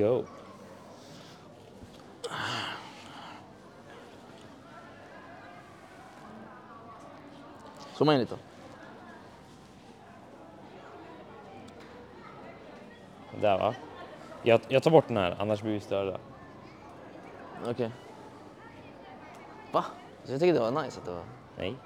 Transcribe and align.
go. 0.00 0.24
Zooma 7.94 8.14
in 8.14 8.20
lite. 8.20 8.36
Där 13.40 13.58
va? 13.58 13.74
Jag, 14.42 14.60
jag 14.68 14.82
tar 14.82 14.90
bort 14.90 15.08
den 15.08 15.16
här, 15.16 15.36
annars 15.38 15.62
blir 15.62 15.72
vi 15.72 15.80
störda. 15.80 16.18
Okej. 17.66 17.90
Va? 19.72 19.84
Så 20.24 20.32
jag 20.32 20.40
tyckte 20.40 20.58
det 20.58 20.70
var 20.70 20.82
nice 20.82 21.00
att 21.00 21.06
det 21.06 21.12
var... 21.12 21.24
Nej. 21.56 21.76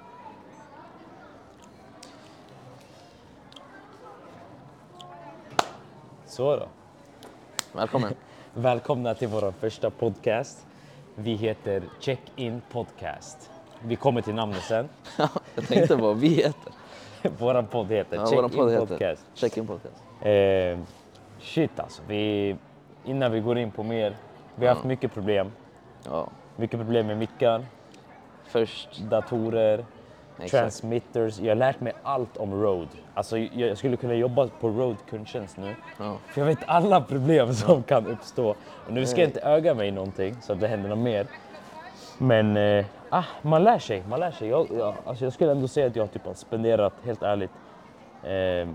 Så 6.25 6.55
då. 6.55 6.67
Välkommen. 7.75 8.13
Välkomna 8.53 9.13
till 9.13 9.27
vår 9.27 9.51
första 9.51 9.89
podcast. 9.89 10.67
Vi 11.15 11.33
heter 11.33 11.83
Check 11.99 12.19
In 12.35 12.61
Podcast. 12.71 13.51
Vi 13.83 13.95
kommer 13.95 14.21
till 14.21 14.33
namnet 14.35 14.63
sen. 14.63 14.89
Ja, 15.17 15.29
jag 15.55 15.67
tänkte 15.67 15.95
vad 15.95 16.17
vi 16.17 16.27
heter. 16.27 16.73
Vår 17.39 17.61
podd 17.61 17.91
heter 17.91 18.17
Ja, 18.17 18.25
Check 18.25 18.37
våran 18.37 18.49
podd 18.49 18.67
In 18.71 18.73
heter 18.73 18.85
Podcast. 18.85 19.25
Check 19.33 19.57
in 19.57 19.67
podcast. 19.67 20.03
Eh, 20.21 20.79
shit 21.39 21.79
alltså, 21.79 22.01
vi, 22.07 22.55
innan 23.05 23.31
vi 23.31 23.39
går 23.39 23.57
in 23.57 23.71
på 23.71 23.83
mer. 23.83 24.15
Vi 24.55 24.67
har 24.67 24.73
haft 24.73 24.85
mycket 24.85 25.13
problem. 25.13 25.51
Ja, 26.03 26.29
Mycket 26.55 26.79
problem 26.79 27.07
med 27.07 27.17
mickar, 27.17 27.65
först... 28.45 28.99
datorer, 28.99 29.85
Exakt. 30.39 30.51
transmitters. 30.51 31.39
Jag 31.39 31.49
har 31.49 31.55
lärt 31.55 31.79
mig 31.79 31.93
allt 32.03 32.37
om 32.37 32.61
Rode. 32.63 32.87
Alltså, 33.13 33.37
jag 33.37 33.77
skulle 33.77 33.97
kunna 33.97 34.13
jobba 34.13 34.47
på 34.47 34.69
Rode 34.69 34.97
kundtjänst 35.09 35.57
nu. 35.57 35.75
Ja. 35.97 36.17
För 36.27 36.41
jag 36.41 36.45
vet 36.45 36.59
alla 36.67 37.01
problem 37.01 37.53
som 37.53 37.83
kan 37.83 38.07
uppstå. 38.07 38.49
Och 38.87 38.91
nu 38.91 39.05
ska 39.05 39.21
jag 39.21 39.29
inte 39.29 39.41
öga 39.41 39.73
mig 39.73 39.87
i 39.87 39.91
någonting 39.91 40.35
så 40.41 40.53
att 40.53 40.59
det 40.59 40.67
händer 40.67 40.89
något 40.89 40.97
mer. 40.97 41.27
Men 42.17 42.57
eh, 42.57 42.85
ah, 43.09 43.23
man 43.41 43.63
lär 43.63 43.79
sig. 43.79 44.03
Man 44.09 44.19
lär 44.19 44.31
sig. 44.31 44.47
Jag, 44.49 44.67
jag, 44.77 44.93
alltså 45.05 45.23
jag 45.23 45.33
skulle 45.33 45.51
ändå 45.51 45.67
säga 45.67 45.87
att 45.87 45.95
jag 45.95 46.11
typ 46.11 46.25
har 46.25 46.33
spenderat, 46.33 46.93
helt 47.03 47.23
ärligt, 47.23 47.51
eh, 48.23 48.69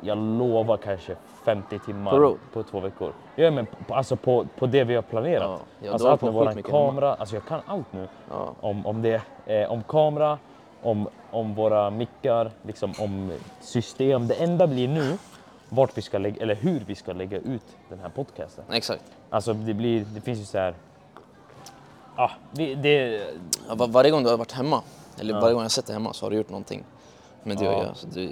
jag 0.00 0.18
lovar 0.18 0.76
kanske 0.76 1.16
50 1.44 1.78
timmar 1.78 2.10
På 2.10 2.36
på 2.52 2.62
två 2.62 2.80
veckor. 2.80 3.12
Ja, 3.36 3.50
men 3.50 3.66
på, 3.66 3.94
alltså 3.94 4.16
på, 4.16 4.46
på 4.58 4.66
det 4.66 4.84
vi 4.84 4.94
har 4.94 5.02
planerat. 5.02 5.42
Ja, 5.42 5.58
jag 5.80 5.92
alltså 5.92 6.08
allt 6.08 6.22
med 6.22 6.34
mycket 6.34 6.70
kamera. 6.70 7.14
Alltså 7.14 7.36
jag 7.36 7.44
kan 7.46 7.60
allt 7.66 7.92
nu. 7.92 8.08
Ja. 8.30 8.54
Om, 8.60 8.86
om 8.86 9.02
det. 9.02 9.22
Eh, 9.46 9.72
om 9.72 9.82
kamera, 9.82 10.38
om, 10.84 11.08
om 11.30 11.54
våra 11.54 11.90
mickar, 11.90 12.50
liksom 12.62 12.92
om 12.98 13.32
system. 13.60 14.26
Det 14.28 14.34
enda 14.34 14.66
blir 14.66 14.88
nu 14.88 15.18
vart 15.68 15.98
vi 15.98 16.02
ska 16.02 16.18
lägga, 16.18 16.42
eller 16.42 16.54
hur 16.54 16.84
vi 16.86 16.94
ska 16.94 17.12
lägga 17.12 17.38
ut 17.38 17.62
den 17.88 17.98
här 17.98 18.08
podcasten. 18.08 18.64
Exakt. 18.72 19.02
Alltså 19.30 19.52
det 19.52 19.74
blir, 19.74 20.04
det 20.14 20.20
finns 20.20 20.38
ju 20.40 20.44
så 20.44 20.58
här. 20.58 20.74
Ah, 22.16 22.30
vi, 22.50 22.74
det, 22.74 23.26
Ja, 23.68 23.74
var, 23.74 23.86
varje 23.88 24.10
gång 24.10 24.22
du 24.22 24.30
har 24.30 24.36
varit 24.36 24.52
hemma, 24.52 24.82
eller 25.20 25.40
varje 25.40 25.54
gång 25.54 25.62
jag 25.62 25.70
sett 25.70 25.86
dig 25.86 25.94
hemma 25.94 26.12
så 26.12 26.26
har 26.26 26.30
du 26.30 26.36
gjort 26.36 26.48
någonting 26.50 26.84
med 27.42 27.56
det 27.58 27.64
Ja. 27.64 27.70
att 27.76 27.82
göra. 27.84 27.94
Så 27.94 28.06
det 28.06 28.24
är 28.24 28.30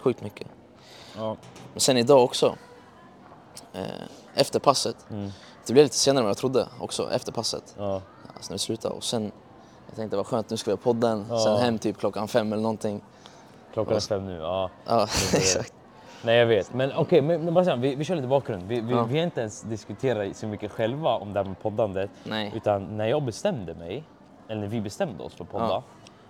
sjukt 0.00 0.22
mycket. 0.22 0.46
ja, 1.16 1.36
Men 1.72 1.80
sen 1.80 1.96
idag 1.96 2.24
också, 2.24 2.54
eh, 3.72 3.82
efter 4.34 4.60
passet, 4.60 4.96
Mm. 5.10 5.30
det 5.66 5.72
blev 5.72 5.84
lite 5.84 5.96
senare 5.96 6.20
än 6.20 6.24
vad 6.24 6.30
jag 6.30 6.36
trodde 6.36 6.68
också, 6.80 7.12
efter 7.12 7.32
passet. 7.32 7.74
ja, 7.78 8.02
Alltså 8.36 8.50
när 8.50 8.54
vi 8.54 8.58
slutade. 8.58 8.94
Och 8.94 9.04
sen, 9.04 9.32
jag 9.88 9.96
tänkte 9.96 10.16
vad 10.16 10.26
skönt, 10.26 10.50
nu 10.50 10.56
ska 10.56 10.70
vi 10.70 10.72
ha 10.76 10.82
podden. 10.82 11.26
Ja. 11.30 11.38
Sen 11.38 11.56
hem 11.56 11.78
typ 11.78 11.98
klockan 11.98 12.28
fem 12.28 12.52
eller 12.52 12.62
någonting. 12.62 13.00
klockan 13.72 13.96
är 13.96 14.00
fem 14.00 14.26
nu. 14.26 14.36
Ja. 14.38 14.70
Ja, 14.86 15.02
exakt. 15.34 15.72
Nej 16.22 16.36
jag 16.36 16.46
vet. 16.46 16.74
Men 16.74 16.92
okej, 16.96 17.22
men, 17.22 17.44
men 17.44 17.54
bara 17.54 17.64
här, 17.64 17.76
vi, 17.76 17.94
vi 17.94 18.04
kör 18.04 18.16
lite 18.16 18.28
bakgrund. 18.28 18.62
Vi, 18.66 18.80
vi, 18.80 18.92
Ja. 18.92 19.04
vi 19.04 19.18
har 19.18 19.24
inte 19.24 19.40
ens 19.40 19.62
diskuterat 19.62 20.36
så 20.36 20.46
mycket 20.46 20.72
själva 20.72 21.10
om 21.10 21.32
det 21.32 21.40
här 21.40 21.44
med 21.46 21.60
poddandet. 21.60 22.10
Nej. 22.24 22.52
Utan 22.56 22.96
när 22.96 23.06
jag 23.06 23.22
bestämde 23.22 23.74
mig, 23.74 24.04
eller 24.48 24.60
när 24.60 24.68
vi 24.68 24.80
bestämde 24.80 25.22
oss 25.22 25.34
för 25.34 25.44
att 25.44 25.50
podda. 25.50 25.64
Ja. 25.68 25.82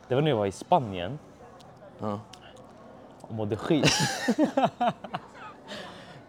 Det 0.09 0.15
var 0.15 0.23
när 0.23 0.31
jag 0.31 0.37
var 0.37 0.47
i 0.47 0.53
Spanien 0.53 1.19
Ja. 1.99 2.21
och 3.21 3.35
mådde 3.35 3.57
skit. 3.57 3.91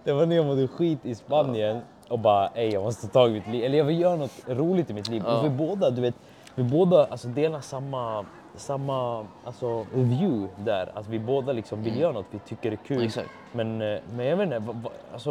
det 0.03 0.13
var 0.13 0.25
när 0.25 0.35
jag 0.35 0.45
mådde 0.45 0.67
skit 0.67 0.99
i 1.05 1.15
Spanien 1.15 1.81
och 2.09 2.19
bara 2.19 2.47
ej 2.47 2.69
jag 2.69 2.83
måste 2.83 3.07
ta 3.07 3.13
tag 3.13 3.29
i 3.29 3.33
mitt 3.33 3.47
liv. 3.47 3.63
Eller 3.63 3.77
jag 3.77 3.85
vill 3.85 3.99
göra 3.99 4.15
något 4.15 4.31
roligt 4.47 4.89
i 4.89 4.93
mitt 4.93 5.07
liv. 5.07 5.25
Och 5.25 5.45
vi 5.45 5.49
båda, 5.49 5.89
du 5.89 6.01
vet, 6.01 6.15
vi 6.59 6.63
båda 6.63 7.05
alltså, 7.05 7.27
delar 7.27 7.61
samma, 7.61 8.25
samma 8.55 9.25
alltså, 9.43 9.85
view 9.93 10.47
där. 10.57 10.91
Att 10.93 11.07
vi 11.07 11.19
båda 11.19 11.53
liksom 11.53 11.83
vill 11.83 11.99
göra 11.99 12.11
något 12.11 12.25
vi 12.31 12.39
tycker 12.39 12.71
är 12.71 12.75
kul. 12.75 12.95
Mm. 12.97 13.07
Exakt. 13.07 13.29
Men, 13.51 13.81
eh, 13.81 13.99
men 14.15 14.25
jag 14.25 14.37
vet 14.37 14.45
inte, 14.45 14.59
vad- 14.59 14.75
vad- 14.75 14.91
alltså, 15.13 15.29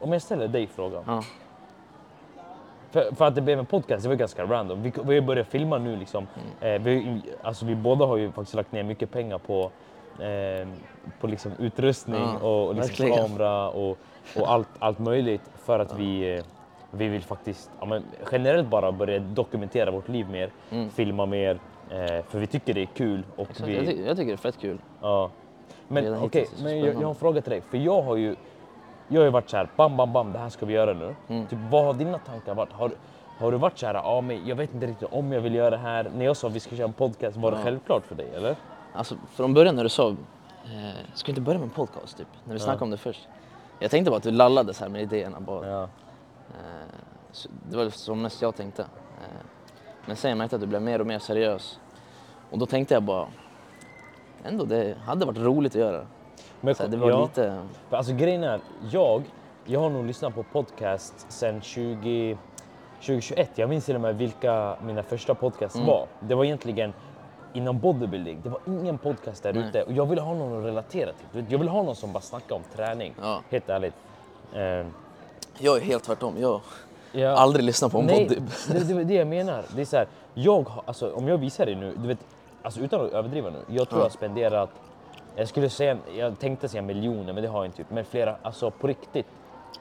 om 0.00 0.12
jag 0.12 0.22
ställer 0.22 0.48
dig 0.48 0.66
frågan. 0.66 1.02
Ja. 1.06 1.22
För, 2.90 3.14
för 3.14 3.24
att 3.24 3.34
det 3.34 3.40
blev 3.40 3.58
en 3.58 3.66
podcast, 3.66 4.02
det 4.02 4.08
var 4.08 4.16
ganska 4.16 4.44
random. 4.44 4.82
Vi, 4.82 4.92
vi 5.04 5.14
har 5.14 5.26
börjat 5.26 5.46
filma 5.48 5.78
nu 5.78 5.96
liksom. 5.96 6.26
Mm. 6.60 6.74
Eh, 6.74 6.82
vi, 6.82 7.22
alltså, 7.42 7.64
vi 7.66 7.74
båda 7.74 8.04
har 8.06 8.16
ju 8.16 8.32
faktiskt 8.32 8.54
lagt 8.54 8.72
ner 8.72 8.82
mycket 8.82 9.10
pengar 9.12 9.38
på, 9.38 9.70
eh, 10.24 10.68
på 11.20 11.26
liksom 11.26 11.52
utrustning 11.58 12.22
Ja, 12.42 12.48
och, 12.48 12.68
och 12.68 12.74
liksom 12.74 13.10
kamera 13.12 13.68
och, 13.70 13.98
och 14.36 14.50
allt, 14.52 14.68
allt 14.78 14.98
möjligt 14.98 15.42
för 15.56 15.78
att 15.78 15.98
vi, 15.98 16.34
eh, 16.38 16.44
vi 16.96 17.08
vill 17.08 17.22
faktiskt 17.22 17.70
ja, 17.80 18.00
generellt 18.32 18.68
bara 18.68 18.92
börja 18.92 19.18
dokumentera 19.18 19.90
vårt 19.90 20.08
liv 20.08 20.28
mer, 20.30 20.50
filma 20.90 21.26
mer. 21.26 21.58
Eh, 21.90 22.24
för 22.28 22.38
vi 22.38 22.46
tycker 22.46 22.74
det 22.74 22.82
är 22.82 22.86
kul. 22.86 23.22
Och 23.36 23.40
Mm. 23.40 23.50
Exakt. 23.50 23.68
vi, 23.68 23.74
Jag, 23.76 23.86
tycker, 23.86 24.06
jag 24.06 24.16
tycker 24.16 24.26
det 24.28 24.34
är 24.34 24.36
fett 24.36 24.58
kul. 24.60 24.78
Ja. 25.02 25.30
Men 25.88 26.22
okej, 26.22 26.46
så 26.56 26.64
men 26.64 26.78
jag, 26.78 26.88
jag 26.94 27.00
har 27.00 27.08
en 27.08 27.14
fråga 27.14 27.40
till 27.40 27.50
dig. 27.50 27.60
För 27.60 27.78
jag 27.78 28.02
har 28.02 28.16
ju, 28.16 28.36
jag 29.08 29.20
har 29.20 29.24
ju 29.24 29.30
varit 29.30 29.50
så 29.50 29.56
här, 29.56 29.68
bam, 29.76 29.96
bam, 29.96 30.12
bam, 30.12 30.32
det 30.32 30.38
här 30.38 30.48
ska 30.48 30.66
vi 30.66 30.74
göra 30.74 30.92
nu. 30.94 31.14
Mm. 31.28 31.46
Typ, 31.46 31.58
vad 31.70 31.84
har 31.84 31.94
dina 31.94 32.18
tankar 32.18 32.54
varit? 32.54 32.72
Har, 32.72 32.90
har 33.38 33.52
du 33.52 33.58
varit 33.58 33.78
så 33.78 33.86
här, 33.86 33.94
ja, 33.94 34.20
men 34.20 34.46
jag 34.46 34.56
vet 34.56 34.74
inte 34.74 34.86
riktigt 34.86 35.08
om 35.12 35.32
jag 35.32 35.40
vill 35.40 35.54
göra 35.54 35.70
det 35.70 35.76
här. 35.76 36.10
När 36.16 36.24
jag 36.24 36.36
sa 36.36 36.46
att 36.48 36.52
vi 36.54 36.60
ska 36.60 36.76
köra 36.76 36.86
en 36.86 36.92
podcast, 36.92 37.36
var 37.36 37.50
det 37.50 37.56
Ja. 37.56 37.64
självklart 37.64 38.06
för 38.06 38.14
dig 38.14 38.28
eller? 38.34 38.56
Alltså 38.92 39.14
från 39.34 39.54
början 39.54 39.76
när 39.76 39.82
du 39.82 39.88
sa, 39.88 40.08
eh, 40.08 40.14
ska 41.14 41.26
vi 41.26 41.30
inte 41.30 41.40
börja 41.40 41.58
med 41.58 41.64
en 41.66 41.70
podcast 41.70 42.16
typ? 42.18 42.26
När 42.44 42.52
vi 42.52 42.58
snackade 42.60 42.84
om 42.84 42.90
det 42.90 42.96
först. 42.96 43.28
Jag 43.78 43.90
tänkte 43.90 44.10
bara 44.10 44.16
att 44.16 44.22
du 44.22 44.30
lallade 44.30 44.74
så 44.74 44.84
här 44.84 44.90
med 44.90 45.02
idéerna 45.02 45.40
bara. 45.40 45.66
Ja. 45.68 45.88
Det 47.70 47.76
var 47.76 47.90
som 47.90 48.22
mest 48.22 48.42
jag 48.42 48.56
tänkte. 48.56 48.82
Eh, 48.82 49.28
men 50.06 50.16
sen 50.16 50.28
jag 50.28 50.38
märkte 50.38 50.56
att 50.56 50.60
du 50.62 50.66
blev 50.68 50.82
mer 50.82 51.00
och 51.00 51.06
mer 51.06 51.18
seriös. 51.18 51.80
Och 52.50 52.58
då 52.58 52.66
tänkte 52.66 52.94
jag 52.94 53.02
bara, 53.02 53.26
ändå 54.44 54.64
det 54.64 54.96
hade 55.04 55.26
varit 55.26 55.38
roligt 55.38 55.72
att 55.72 55.80
göra. 55.80 56.06
Men, 56.60 56.74
Så 56.74 56.86
det 56.86 56.96
var 56.96 57.10
ja, 57.10 57.22
lite, 57.22 57.62
alltså 57.90 58.12
grejen 58.12 58.44
är, 58.44 58.60
jag, 58.90 59.22
jag 59.64 59.80
har 59.80 59.90
nog 59.90 60.06
lyssnat 60.06 60.34
på 60.34 60.42
podcast 60.42 61.26
sedan 61.32 61.60
20, 61.60 62.38
2021. 63.00 63.50
Jag 63.54 63.68
minns 63.68 63.84
till 63.84 63.94
och 63.94 64.00
med 64.00 64.16
vilka 64.18 64.76
mina 64.82 65.02
första 65.02 65.34
podcasts 65.34 65.76
Mm. 65.76 65.86
var. 65.86 66.06
Det 66.20 66.34
var 66.34 66.44
egentligen 66.44 66.92
inom 67.52 67.78
bodybuilding. 67.78 68.40
Det 68.42 68.48
var 68.48 68.60
ingen 68.66 68.98
podcast 68.98 69.42
där 69.42 69.56
ute 69.56 69.82
och 69.82 69.92
jag 69.92 70.06
ville 70.06 70.20
ha 70.22 70.34
någon 70.34 70.58
att 70.58 70.64
relatera 70.64 71.10
till. 71.32 71.44
Jag 71.48 71.58
vill 71.58 71.68
ha 71.68 71.82
någon 71.82 71.96
som 71.96 72.12
bara 72.12 72.20
snackar 72.20 72.56
om 72.56 72.62
träning. 72.74 73.14
Ja. 73.22 73.40
Helt 73.50 73.68
ärligt. 73.68 73.94
Eh, 74.52 74.86
jag 75.58 75.76
är 75.76 75.80
helt 75.80 76.04
tvärtom. 76.04 76.34
Jag 76.38 76.60
har 77.22 77.36
aldrig 77.36 77.64
lyssnat 77.64 77.92
på 77.92 77.98
en 77.98 78.06
Nej, 78.06 78.24
body. 78.28 78.40
det, 78.68 78.94
det 78.94 79.00
är 79.00 79.04
det 79.04 79.14
jag 79.14 79.26
menar. 79.26 79.64
Det 79.74 79.80
är 79.80 79.84
så 79.84 79.96
här, 79.96 80.06
jag, 80.34 80.68
har- 80.68 80.82
alltså, 80.86 81.12
om 81.12 81.28
jag 81.28 81.38
visar 81.38 81.66
dig 81.66 81.74
nu, 81.74 81.94
du 82.02 82.08
vet, 82.08 82.18
alltså, 82.62 82.80
utan 82.80 83.04
att 83.06 83.12
överdriva 83.12 83.50
nu. 83.50 83.58
Jag 83.68 83.88
tror 83.88 83.98
Ja. 83.98 84.04
jag 84.04 84.04
har 84.04 84.10
spenderat, 84.10 84.70
jag 85.36 85.48
skulle 85.48 85.70
säga, 85.70 85.96
jag 86.16 86.38
tänkte 86.38 86.68
säga 86.68 86.82
miljoner 86.82 87.32
men 87.32 87.42
det 87.42 87.48
har 87.48 87.58
jag 87.58 87.66
inte 87.66 87.82
gjort. 87.82 87.90
Men 87.90 88.04
flera, 88.04 88.36
alltså 88.42 88.70
på 88.70 88.86
riktigt. 88.86 89.26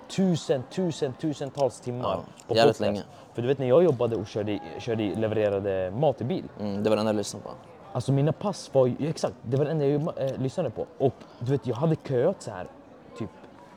Tusen, 0.10 0.64
tusen, 0.72 1.14
tusentals 1.14 1.80
timmar 1.80 2.04
Ja, 2.10 2.20
på 2.48 2.56
jävligt 2.56 2.64
podcast. 2.64 2.80
länge. 2.80 3.02
För 3.34 3.42
du 3.42 3.48
vet 3.48 3.60
när 3.60 3.68
jag 3.68 3.84
jobbade 3.84 4.16
och 4.16 4.28
körde, 4.28 4.60
körde, 4.80 5.04
levererade 5.16 5.92
mat 5.92 6.22
i 6.22 6.24
bil. 6.24 6.44
Mm, 6.60 6.84
det 6.84 6.90
var 6.90 6.98
enda 6.98 7.10
jag 7.10 7.16
lyssnade 7.16 7.44
på. 7.46 7.52
Alltså 7.94 8.12
mina 8.12 8.32
pass 8.32 8.70
var 8.74 8.88
ju, 8.88 8.96
ja, 9.00 9.08
exakt, 9.10 9.36
det 9.42 9.58
var 9.58 9.66
det 9.66 9.72
enda 9.72 9.86
jag 9.86 10.02
eh, 10.02 10.38
lyssnade 10.38 10.70
på. 10.70 10.86
Och 10.98 11.14
du 11.40 11.52
vet, 11.52 11.68
jag 11.68 11.76
hade 11.76 11.96
köat 11.96 12.42
så 12.42 12.52
här 12.52 12.68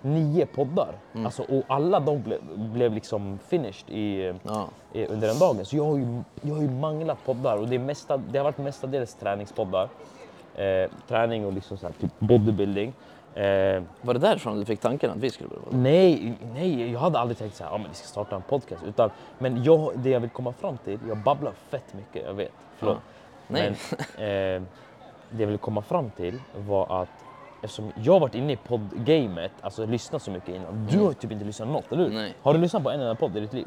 nio 0.02 0.46
poddar. 0.46 0.94
Mm. 1.12 1.26
Alltså, 1.26 1.42
och 1.42 1.62
alla 1.66 2.00
de 2.00 2.22
ble, 2.22 2.38
blev 2.56 2.92
liksom 2.92 3.38
finished 3.38 3.90
i, 3.90 4.34
Ja. 4.42 4.68
i, 4.92 5.06
under 5.06 5.28
den 5.28 5.38
dagen. 5.38 5.64
Så 5.64 5.76
jag 5.76 5.84
har 5.84 5.96
ju, 5.96 6.22
jag 6.42 6.54
har 6.54 6.62
ju 6.62 6.70
manglat 6.70 7.18
poddar 7.24 7.56
och 7.56 7.68
det, 7.68 7.74
är 7.74 7.78
mesta, 7.78 8.16
det 8.16 8.38
har 8.38 8.44
varit 8.44 8.58
mestadels 8.58 9.14
träningspoddar. 9.14 9.88
Eh, 10.54 10.90
träning 11.08 11.46
och 11.46 11.52
liksom 11.52 11.76
så 11.76 11.86
här, 11.86 11.94
typ 12.00 12.12
bodybuilding. 12.18 12.92
Eh, 13.34 13.82
Var 14.02 14.14
det 14.14 14.18
därifrån 14.18 14.58
du 14.58 14.64
fick 14.64 14.80
tanken 14.80 15.10
att 15.10 15.16
vi 15.16 15.30
skulle 15.30 15.48
börja 15.48 15.62
nej, 15.70 16.34
nej, 16.54 16.92
jag 16.92 17.00
hade 17.00 17.18
aldrig 17.18 17.38
tänkt 17.38 17.56
så 17.56 17.64
här, 17.64 17.70
ja, 17.70 17.78
men 17.78 17.88
vi 17.88 17.94
ska 17.94 18.06
starta 18.06 18.36
en 18.36 18.42
podcast. 18.42 18.82
Utan, 18.84 19.10
men 19.38 19.64
jag, 19.64 19.90
det 19.94 20.10
jag 20.10 20.20
vill 20.20 20.30
komma 20.30 20.52
fram 20.52 20.78
till, 20.78 20.98
jag 21.08 21.18
babblar 21.18 21.52
fett 21.68 21.94
mycket, 21.94 22.26
jag 22.26 22.34
vet. 22.34 22.52
Förlåt. 22.78 22.96
Nej. 23.48 23.62
Men 24.16 24.56
eh, 24.56 24.62
det 25.30 25.40
jag 25.42 25.46
ville 25.46 25.58
komma 25.58 25.82
fram 25.82 26.10
till 26.10 26.40
var 26.56 27.02
att 27.02 27.08
eftersom 27.62 27.92
jag 28.02 28.12
har 28.12 28.20
varit 28.20 28.34
inne 28.34 28.52
i 28.52 28.56
poddgamet, 28.56 29.52
alltså 29.60 29.86
lyssnat 29.86 30.22
så 30.22 30.30
mycket 30.30 30.48
innan. 30.48 30.86
Du 30.90 30.98
har 30.98 31.08
ju 31.08 31.14
typ 31.14 31.32
inte 31.32 31.44
lyssnat 31.44 31.68
något, 31.68 31.92
eller 31.92 32.04
hur? 32.04 32.14
Nej. 32.14 32.34
Har 32.42 32.54
du 32.54 32.60
lyssnat 32.60 32.82
på 32.82 32.90
en 32.90 33.00
enda 33.00 33.14
podd 33.14 33.36
i 33.36 33.40
ditt 33.40 33.52
liv? 33.52 33.66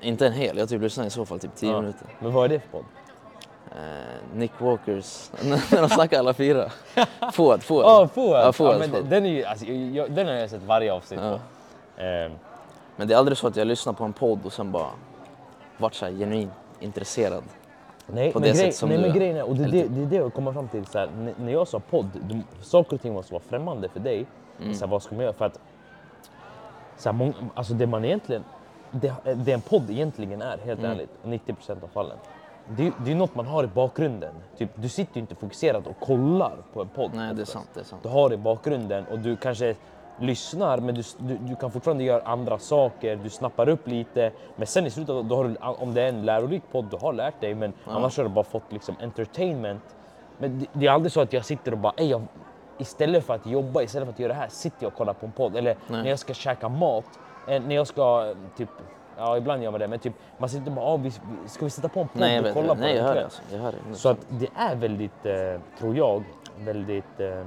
Inte 0.00 0.26
en 0.26 0.32
hel, 0.32 0.58
jag 0.58 0.68
typ 0.68 0.82
lyssnade 0.82 1.06
i 1.06 1.10
så 1.10 1.24
fall 1.26 1.38
typ 1.40 1.54
10 1.56 1.70
Ja. 1.72 1.80
minuter. 1.80 2.06
Men 2.20 2.32
vad 2.32 2.44
är 2.44 2.48
det 2.48 2.60
för 2.60 2.68
podd? 2.68 2.84
Eh, 3.76 4.36
Nick 4.38 4.52
Walkers, 4.60 5.30
när 5.70 5.80
de 5.80 5.88
snackar 5.88 6.18
alla 6.18 6.34
fyra. 6.34 6.70
Fouad, 7.32 7.62
Fouad. 7.62 7.84
Ja, 7.84 8.08
Fouad! 8.08 8.40
Ja, 8.40 8.44
men 8.78 8.88
Fouad. 8.90 9.04
Den, 9.10 9.26
är 9.26 9.30
ju, 9.30 9.44
alltså, 9.44 9.66
jag, 9.66 10.12
den 10.12 10.26
har 10.26 10.34
jag 10.34 10.50
sett 10.50 10.62
varje 10.62 10.92
avsnitt 10.92 11.20
Ja. 11.22 11.38
på. 11.96 12.02
Eh, 12.02 12.30
Men 12.96 13.08
det 13.08 13.14
är 13.14 13.18
aldrig 13.18 13.38
så 13.38 13.46
att 13.46 13.56
jag 13.56 13.66
lyssnar 13.66 13.92
på 13.92 14.04
en 14.04 14.12
podd 14.12 14.38
och 14.44 14.52
sen 14.52 14.72
bara 14.72 14.90
varit 15.78 15.94
så 15.94 16.04
här 16.04 16.12
genuint 16.12 16.52
intresserad. 16.80 17.42
Nej, 18.06 18.32
på 18.32 18.38
det 18.38 18.44
grej, 18.46 18.56
sätt 18.56 18.74
som 18.74 18.88
nej, 18.88 18.98
du 18.98 19.04
men 19.04 19.12
grejen 19.16 19.36
är, 19.36 19.48
och 19.48 19.54
det, 19.56 19.62
är 19.62 19.68
Eller 19.68 19.82
det, 19.82 19.88
det 19.88 20.02
är 20.02 20.06
det 20.06 20.16
jag 20.16 20.34
kommer 20.34 20.52
fram 20.52 20.68
till. 20.68 20.86
Så 20.86 20.98
här, 20.98 21.08
när 21.40 21.52
jag 21.52 21.68
sa 21.68 21.80
podd, 21.80 22.08
du, 22.28 22.40
saker 22.62 22.96
och 22.96 23.02
ting 23.02 23.12
måste 23.14 23.32
vara 23.32 23.42
främmande 23.48 23.88
för 23.88 24.00
dig. 24.00 24.26
Mm. 24.60 24.74
Så 24.74 24.84
här, 24.84 24.90
vad 24.92 25.02
ska 25.02 25.14
man 25.14 25.24
göra? 25.24 25.32
För 25.34 25.44
att, 25.44 25.58
så 26.96 27.08
här, 27.08 27.16
mång, 27.16 27.34
alltså 27.54 27.74
det 27.74 27.86
man 27.86 28.04
egentligen, 28.04 28.44
det, 28.90 29.14
det 29.36 29.52
en 29.52 29.60
podd 29.60 29.90
egentligen 29.90 30.42
är, 30.42 30.58
helt 30.64 30.80
Mm. 30.80 30.90
ärligt, 30.92 31.10
90% 31.24 31.84
av 31.84 31.88
fallen. 31.88 32.16
Det, 32.68 32.86
är- 32.86 32.92
det 33.04 33.10
är 33.10 33.14
något 33.14 33.34
man 33.34 33.46
har 33.46 33.64
i 33.64 33.66
bakgrunden. 33.66 34.34
Typ, 34.58 34.70
du 34.74 34.88
sitter 34.88 35.14
ju 35.14 35.20
inte 35.20 35.34
fokuserad 35.34 35.86
och 35.86 36.00
kollar 36.06 36.52
på 36.72 36.82
en 36.82 36.88
podd. 36.88 37.10
Nej, 37.14 37.34
det 37.34 37.42
är 37.42 37.46
sant. 37.46 37.68
Det 37.74 37.80
är 37.80 37.84
sant. 37.84 38.02
Du 38.02 38.08
har 38.08 38.28
det 38.28 38.34
i 38.34 38.38
bakgrunden 38.38 39.04
och 39.10 39.18
du 39.18 39.36
kanske 39.36 39.74
lyssnar 40.20 40.78
men 40.78 40.94
du, 40.94 41.02
du, 41.18 41.36
du 41.36 41.56
kan 41.56 41.70
fortfarande 41.70 42.04
göra 42.04 42.22
andra 42.22 42.58
saker, 42.58 43.16
du 43.16 43.30
snappar 43.30 43.68
upp 43.68 43.88
lite. 43.88 44.30
Men 44.56 44.66
sen 44.66 44.86
i 44.86 44.90
slutet, 44.90 45.28
då 45.28 45.36
har 45.36 45.44
du, 45.44 45.56
om 45.60 45.94
det 45.94 46.02
är 46.02 46.08
en 46.08 46.24
lärorik 46.24 46.62
podd, 46.72 46.84
du 46.90 46.96
har 46.96 47.12
lärt 47.12 47.40
dig 47.40 47.54
men 47.54 47.72
annars 47.86 48.16
har 48.16 48.24
du 48.24 48.30
bara 48.30 48.44
fått 48.44 48.72
liksom 48.72 48.94
entertainment. 49.00 49.82
Men 50.38 50.58
det, 50.58 50.66
det 50.72 50.86
är 50.86 50.90
aldrig 50.90 51.12
så 51.12 51.20
att 51.20 51.32
jag 51.32 51.44
sitter 51.44 51.72
och 51.72 51.78
bara, 51.78 51.92
"Ey, 51.96 52.06
jag, 52.08 52.22
istället 52.78 53.24
för 53.24 53.34
att 53.34 53.46
jobba, 53.46 53.82
istället 53.82 54.06
för 54.08 54.12
att 54.12 54.18
göra 54.18 54.32
det 54.32 54.38
här, 54.38 54.48
sitter 54.48 54.76
jag 54.84 54.92
och 54.92 54.98
kollar 54.98 55.12
på 55.12 55.26
en 55.26 55.32
podd. 55.32 55.56
Eller 55.56 55.76
Nej. 55.88 56.02
när 56.02 56.10
jag 56.10 56.18
ska 56.18 56.34
käka 56.34 56.68
mat, 56.68 57.04
eh, 57.48 57.62
när 57.62 57.74
jag 57.74 57.86
ska 57.86 58.34
typ, 58.56 58.68
ja 59.16 59.36
ibland 59.36 59.62
gör 59.62 59.70
man 59.70 59.80
det, 59.80 59.88
men 59.88 59.98
typ 59.98 60.12
man 60.38 60.48
sitter 60.48 60.70
bara, 60.70 60.84
ah, 60.86 60.96
vi, 60.96 61.10
ska 61.46 61.64
vi 61.64 61.70
sätta 61.70 61.88
på 61.88 62.00
en 62.00 62.08
podd 62.08 62.20
Nej, 62.20 62.38
och 62.40 62.46
kolla 62.54 62.74
på 62.74 62.80
Nej, 62.80 62.94
den 62.94 62.96
jag 62.96 63.04
hör 63.04 63.14
det. 63.14 63.20
ikväll?" 63.20 63.24
Alltså. 63.24 63.42
Jag 63.52 63.58
hör 63.62 63.72
det. 63.90 63.94
Så 63.96 64.08
att 64.08 64.18
det 64.28 64.48
är 64.56 64.74
väldigt, 64.76 65.26
eh, 65.26 65.60
tror 65.78 65.96
jag, 65.96 66.22
väldigt 66.58 67.20
eh, 67.20 67.46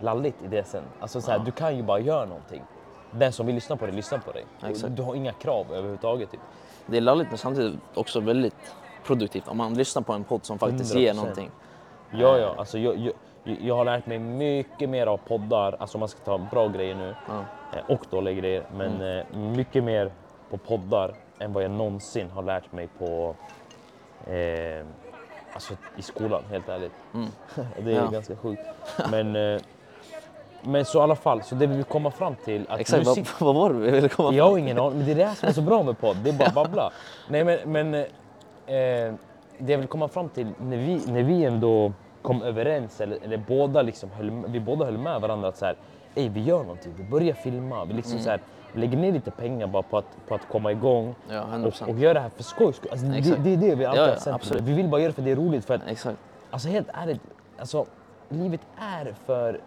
lalligt 0.00 0.42
i 0.44 0.46
det 0.48 0.64
sen. 0.64 0.82
Alltså 1.00 1.20
så 1.20 1.30
här, 1.30 1.38
Ja. 1.38 1.44
du 1.44 1.50
kan 1.50 1.76
ju 1.76 1.82
bara 1.82 1.98
göra 1.98 2.24
någonting. 2.24 2.62
Den 3.10 3.32
som 3.32 3.46
vill 3.46 3.54
lyssna 3.54 3.76
på 3.76 3.86
dig, 3.86 3.94
lyssnar 3.94 4.18
på 4.18 4.32
dig. 4.32 4.44
Exakt. 4.66 4.96
Du 4.96 5.02
har 5.02 5.14
inga 5.14 5.32
krav 5.32 5.66
överhuvudtaget. 5.72 6.30
Typ. 6.30 6.40
Det 6.86 6.96
är 6.96 7.00
lalligt 7.00 7.28
men 7.28 7.38
samtidigt 7.38 7.80
också 7.94 8.20
väldigt 8.20 8.74
produktivt 9.04 9.48
om 9.48 9.56
man 9.56 9.74
lyssnar 9.74 10.02
på 10.02 10.12
en 10.12 10.24
podd 10.24 10.44
som 10.44 10.58
faktiskt 10.58 10.94
ger 10.94 11.12
100%. 11.12 11.16
någonting. 11.16 11.50
Ja, 12.10 12.38
ja, 12.38 12.54
alltså 12.58 12.78
jag, 12.78 12.96
jag, 12.96 13.12
jag 13.60 13.76
har 13.76 13.84
lärt 13.84 14.06
mig 14.06 14.18
mycket 14.18 14.88
mer 14.90 15.06
av 15.06 15.16
poddar, 15.16 15.76
alltså 15.78 15.96
om 15.98 16.00
man 16.00 16.08
ska 16.08 16.20
ta 16.24 16.38
bra 16.38 16.68
grejer 16.68 16.94
nu, 16.94 17.14
Ja. 17.28 17.44
eh, 17.78 17.90
och 17.90 18.06
dåliga 18.10 18.34
grejer, 18.34 18.64
men 18.76 18.94
Mm. 18.94 19.18
eh, 19.32 19.38
mycket 19.38 19.84
mer 19.84 20.12
på 20.50 20.56
poddar 20.58 21.14
än 21.38 21.52
vad 21.52 21.64
jag 21.64 21.70
någonsin 21.70 22.30
har 22.30 22.42
lärt 22.42 22.72
mig 22.72 22.88
på 22.98 23.34
eh, 24.26 24.86
alltså 25.52 25.74
i 25.96 26.02
skolan, 26.02 26.42
helt 26.50 26.68
ärligt. 26.68 26.92
Mm. 27.14 27.28
det 27.84 27.90
är 27.92 27.96
Ja. 27.96 28.06
ganska 28.06 28.36
sjukt. 28.36 28.62
Men, 29.10 29.36
eh, 29.36 29.60
men 30.62 30.84
så 30.84 30.98
i 30.98 31.02
alla 31.02 31.16
fall, 31.16 31.42
så 31.42 31.54
det 31.54 31.66
vi 31.66 31.76
vill 31.76 31.84
komma 31.84 32.10
fram 32.10 32.34
till 32.44 32.66
att 32.68 32.80
Exakt, 32.80 33.06
nu 33.16 33.24
vad, 33.38 33.54
vad 33.54 33.54
var 33.54 33.72
det 33.72 33.78
vi 33.78 33.90
ville 33.90 34.08
komma 34.08 34.32
jag 34.32 34.50
har 34.50 34.58
ingen 34.58 34.78
aning, 34.78 34.98
men 34.98 35.06
det 35.06 35.12
är 35.12 35.16
det 35.16 35.24
här 35.24 35.34
som 35.34 35.48
är 35.48 35.52
så 35.52 35.62
bra 35.62 35.82
med 35.82 35.98
podd. 35.98 36.16
Det 36.16 36.30
är 36.30 36.34
bara 36.38 36.50
babbla. 36.50 36.90
Nej 37.28 37.44
men, 37.44 37.58
men 37.64 37.94
eh, 37.94 38.04
det 39.58 39.72
jag 39.72 39.78
vill 39.78 39.88
komma 39.88 40.08
fram 40.08 40.28
till, 40.28 40.46
när 40.60 40.76
vi, 40.76 41.00
när 41.06 41.22
vi 41.22 41.44
ändå 41.44 41.92
kom 42.22 42.42
överens, 42.42 43.00
eller, 43.00 43.18
eller 43.24 43.36
båda 43.36 43.82
liksom 43.82 44.10
höll, 44.10 44.30
vi 44.30 44.60
båda 44.60 44.84
höll 44.84 44.98
med 44.98 45.20
varandra 45.20 45.48
att 45.48 45.56
så 45.56 45.64
här, 45.64 45.76
Ey, 46.14 46.28
vi 46.28 46.42
gör 46.42 46.58
någonting, 46.58 46.92
vi 46.96 47.04
börjar 47.04 47.34
filma, 47.34 47.84
vi, 47.84 47.94
liksom 47.94 48.18
så 48.18 48.30
här, 48.30 48.40
lägger 48.74 48.98
ner 48.98 49.12
lite 49.12 49.30
pengar 49.30 49.66
bara 49.66 49.82
på 49.82 49.98
att, 49.98 50.16
på 50.28 50.34
att 50.34 50.48
komma 50.48 50.72
igång 50.72 51.14
Ja, 51.30 51.44
100%. 51.52 51.82
och, 51.82 51.88
och 51.88 51.98
göra 51.98 52.14
det 52.14 52.20
här 52.20 52.28
för 52.28 52.42
skojs 52.42 52.76
skull. 52.76 52.90
Alltså, 52.90 53.06
det, 53.06 53.36
det 53.36 53.52
är 53.52 53.56
det 53.56 53.74
vi 53.74 53.84
alltid 53.84 54.02
Ja, 54.02 54.16
ja, 54.26 54.32
har. 54.32 54.60
Vi 54.60 54.72
vill 54.72 54.88
bara 54.88 55.00
göra 55.00 55.10
det 55.10 55.14
för 55.14 55.22
det 55.22 55.30
är 55.30 55.36
roligt. 55.36 55.64
För 55.64 55.74
att, 55.74 55.80
Exakt. 55.88 56.18
Alltså 56.50 56.68
helt 56.68 56.88
ärligt, 56.94 57.20
alltså, 57.58 57.86
livet 58.28 58.60
är 58.78 59.14
för, 59.26 59.60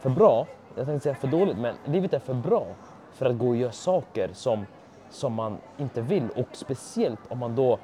för 0.00 0.10
bra. 0.10 0.46
Jag 0.76 0.86
tänkte 0.86 1.02
säga 1.02 1.14
för 1.14 1.28
dåligt, 1.28 1.58
men 1.58 1.74
livet 1.84 2.12
är 2.14 2.18
för 2.18 2.34
bra 2.34 2.66
för 3.12 3.26
att 3.26 3.38
gå 3.38 3.48
och 3.48 3.56
göra 3.56 3.72
saker 3.72 4.30
som, 4.32 4.66
som 5.10 5.32
man 5.34 5.58
inte 5.78 6.00
vill. 6.00 6.28
Och 6.36 6.46
speciellt 6.52 7.20
om 7.28 7.38
man 7.38 7.56
då 7.56 7.78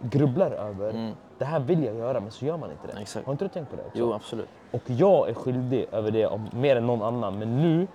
grubblar 0.00 0.50
över 0.50 0.90
Mm. 0.90 1.12
det 1.38 1.44
här 1.44 1.60
vill 1.60 1.84
jag 1.84 1.94
göra, 1.96 2.20
men 2.20 2.30
så 2.30 2.44
gör 2.46 2.56
man 2.56 2.70
inte 2.70 2.86
det. 2.94 3.00
Exakt. 3.00 3.26
Har 3.26 3.32
inte 3.32 3.44
du 3.44 3.48
tänkt 3.48 3.70
på 3.70 3.76
det 3.76 3.82
också? 3.82 3.98
Jo, 3.98 4.12
absolut. 4.12 4.48
Och 4.70 4.82
jag 4.86 5.28
är 5.28 5.34
skyldig 5.34 5.86
över 5.92 6.10
det 6.10 6.26
om, 6.26 6.48
mer 6.52 6.76
än 6.76 6.86
någon 6.86 7.02
annan, 7.02 7.38
men 7.38 7.56
nu 7.62 7.86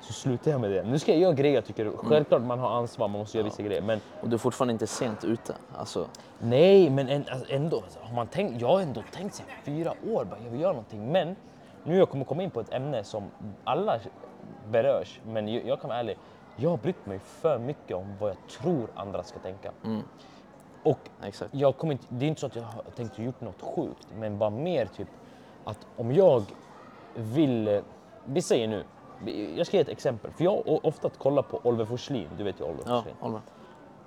så 0.00 0.12
slutar 0.12 0.50
jag 0.50 0.60
med 0.60 0.70
det. 0.70 0.82
Nu 0.82 0.98
ska 0.98 1.12
jag 1.12 1.20
göra 1.20 1.32
grejer 1.32 1.54
jag 1.54 1.64
tycker, 1.64 1.90
självklart 1.96 2.42
man 2.42 2.58
har 2.58 2.70
ansvar, 2.70 3.08
man 3.08 3.18
måste 3.20 3.38
göra 3.38 3.44
vissa 3.44 3.62
grejer. 3.62 3.82
Men 3.82 4.00
Och 4.22 4.28
du 4.28 4.34
är 4.34 4.38
fortfarande 4.38 4.72
inte 4.72 4.86
sent 4.86 5.24
ute. 5.24 5.54
Alltså, 5.76 6.06
Nej, 6.38 6.90
men 6.90 7.08
en, 7.08 7.24
alltså 7.32 7.52
ändå. 7.52 7.76
alltså, 7.76 7.98
Har 8.02 8.14
man 8.14 8.26
tänkt, 8.26 8.60
jag 8.60 8.68
har 8.68 8.80
ändå 8.80 9.02
tänkt 9.12 9.34
sig 9.34 9.46
fyra 9.64 9.90
år, 9.90 10.24
bara, 10.24 10.38
jag 10.44 10.50
vill 10.50 10.60
göra 10.60 10.72
någonting. 10.72 11.12
Men 11.12 11.36
nu 11.84 11.96
jag 11.96 12.10
kommer 12.10 12.24
komma 12.24 12.42
in 12.42 12.50
på 12.50 12.60
ett 12.60 12.72
ämne 12.72 13.04
som 13.04 13.30
alla 13.64 13.98
berörs, 14.70 15.20
men 15.26 15.66
jag, 15.66 15.80
kan 15.80 15.88
vara 15.88 15.98
ärlig. 15.98 16.18
Jag 16.56 16.70
har 16.70 16.76
brytt 16.76 17.06
mig 17.06 17.18
för 17.18 17.58
mycket 17.58 17.96
om 17.96 18.16
vad 18.20 18.30
jag 18.30 18.36
tror 18.48 18.88
andra 18.94 19.22
ska 19.22 19.38
tänka. 19.38 19.72
Mm. 19.84 20.02
Och 20.82 20.98
exakt. 21.22 21.54
jag 21.54 21.76
kommer 21.76 21.92
inte, 21.92 22.06
det 22.08 22.24
är 22.24 22.28
inte 22.28 22.40
så 22.40 22.46
att 22.46 22.56
jag 22.56 22.62
har 22.62 22.82
tänkt 22.96 23.18
gjort 23.18 23.40
något 23.40 23.62
sjukt, 23.62 24.06
men 24.18 24.38
bara 24.38 24.50
mer 24.50 24.86
typ 24.86 25.08
att 25.64 25.86
om 25.96 26.12
jag 26.12 26.42
vill, 27.14 27.82
vi 28.24 28.42
säger 28.42 28.68
nu, 28.68 28.84
jag 29.56 29.66
ska 29.66 29.76
ge 29.76 29.80
ett 29.82 29.88
exempel. 29.88 30.30
För 30.32 30.44
jag 30.44 30.50
har 30.50 30.86
ofta 30.86 31.08
kollat 31.08 31.48
på 31.48 31.60
Oliver 31.62 31.84
Forslin, 31.84 32.28
du 32.38 32.44
vet 32.44 32.60
ju 32.60 32.64
Oliver 32.64 32.84
Ja, 32.86 33.02
Forslin 33.02 33.32
med. 33.32 33.40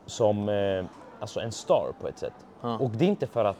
som 0.05 0.49
eh, 0.49 0.85
alltså 1.19 1.39
en 1.39 1.51
star 1.51 1.93
på 2.01 2.07
ett 2.07 2.17
sätt. 2.17 2.45
Ja. 2.61 2.77
Och 2.77 2.89
det 2.89 3.05
är 3.05 3.09
inte 3.09 3.27
för 3.27 3.45
att... 3.45 3.57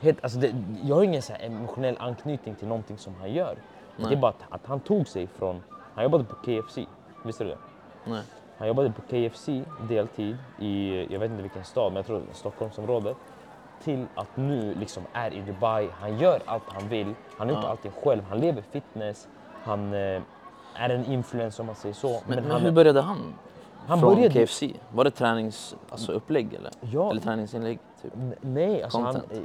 Helt, 0.00 0.18
alltså 0.24 0.38
det, 0.38 0.54
jag 0.82 0.96
har 0.96 1.02
ingen 1.02 1.22
så 1.22 1.32
emotionell 1.40 1.96
anknytning 2.00 2.54
till 2.54 2.68
någonting 2.68 2.98
som 2.98 3.14
han 3.20 3.32
gör. 3.32 3.56
Nej. 3.96 4.08
Det 4.08 4.14
är 4.14 4.20
bara 4.20 4.28
att, 4.30 4.42
att 4.48 4.66
han 4.66 4.80
tog 4.80 5.08
sig 5.08 5.26
från... 5.26 5.62
Han 5.94 6.04
jobbade 6.04 6.24
på 6.24 6.34
KFC, 6.34 6.78
visste 7.24 7.44
du 7.44 7.50
det? 7.50 7.58
Nej. 8.04 8.22
Han 8.58 8.68
jobbade 8.68 8.92
på 8.92 9.02
KFC 9.02 9.48
deltid 9.88 10.36
i, 10.58 11.02
jag 11.12 11.18
vet 11.20 11.30
inte 11.30 11.42
vilken 11.42 11.64
stad, 11.64 11.92
men 11.92 11.96
jag 11.96 12.06
tror 12.06 12.22
Stockholmsområdet. 12.32 13.16
Till 13.84 14.06
att 14.14 14.36
nu 14.36 14.74
liksom 14.74 15.02
är 15.12 15.34
i 15.34 15.40
Dubai, 15.40 15.88
han 16.00 16.18
gör 16.18 16.40
allt 16.46 16.62
han 16.66 16.88
vill. 16.88 17.14
Han 17.38 17.48
har 17.48 17.54
gjort 17.54 17.64
Ja. 17.64 17.70
allting 17.70 17.92
själv, 18.04 18.22
han 18.28 18.38
lever 18.38 18.62
fitness. 18.62 19.28
Han 19.62 19.92
eh, 19.94 20.22
är 20.74 20.88
en 20.90 21.04
influencer 21.04 21.60
om 21.62 21.66
man 21.66 21.74
säger 21.76 21.94
så. 21.94 22.08
Men, 22.26 22.42
men 22.42 22.50
han, 22.50 22.60
hur 22.60 22.70
började 22.72 23.00
han? 23.00 23.34
Han 23.86 24.00
Från 24.00 24.14
började- 24.14 24.34
KFC? 24.46 24.62
Var 24.92 25.04
det 25.04 25.10
tränings, 25.10 25.76
alltså 25.90 26.12
upplägg 26.12 26.54
eller? 26.54 26.70
Ja. 26.80 27.10
Eller 27.10 27.20
träningsinlägg? 27.20 27.78
Typ? 28.02 28.12
Nej, 28.40 28.82
alltså 28.82 28.98
han, 28.98 29.14
Content. 29.14 29.32
eh, 29.32 29.38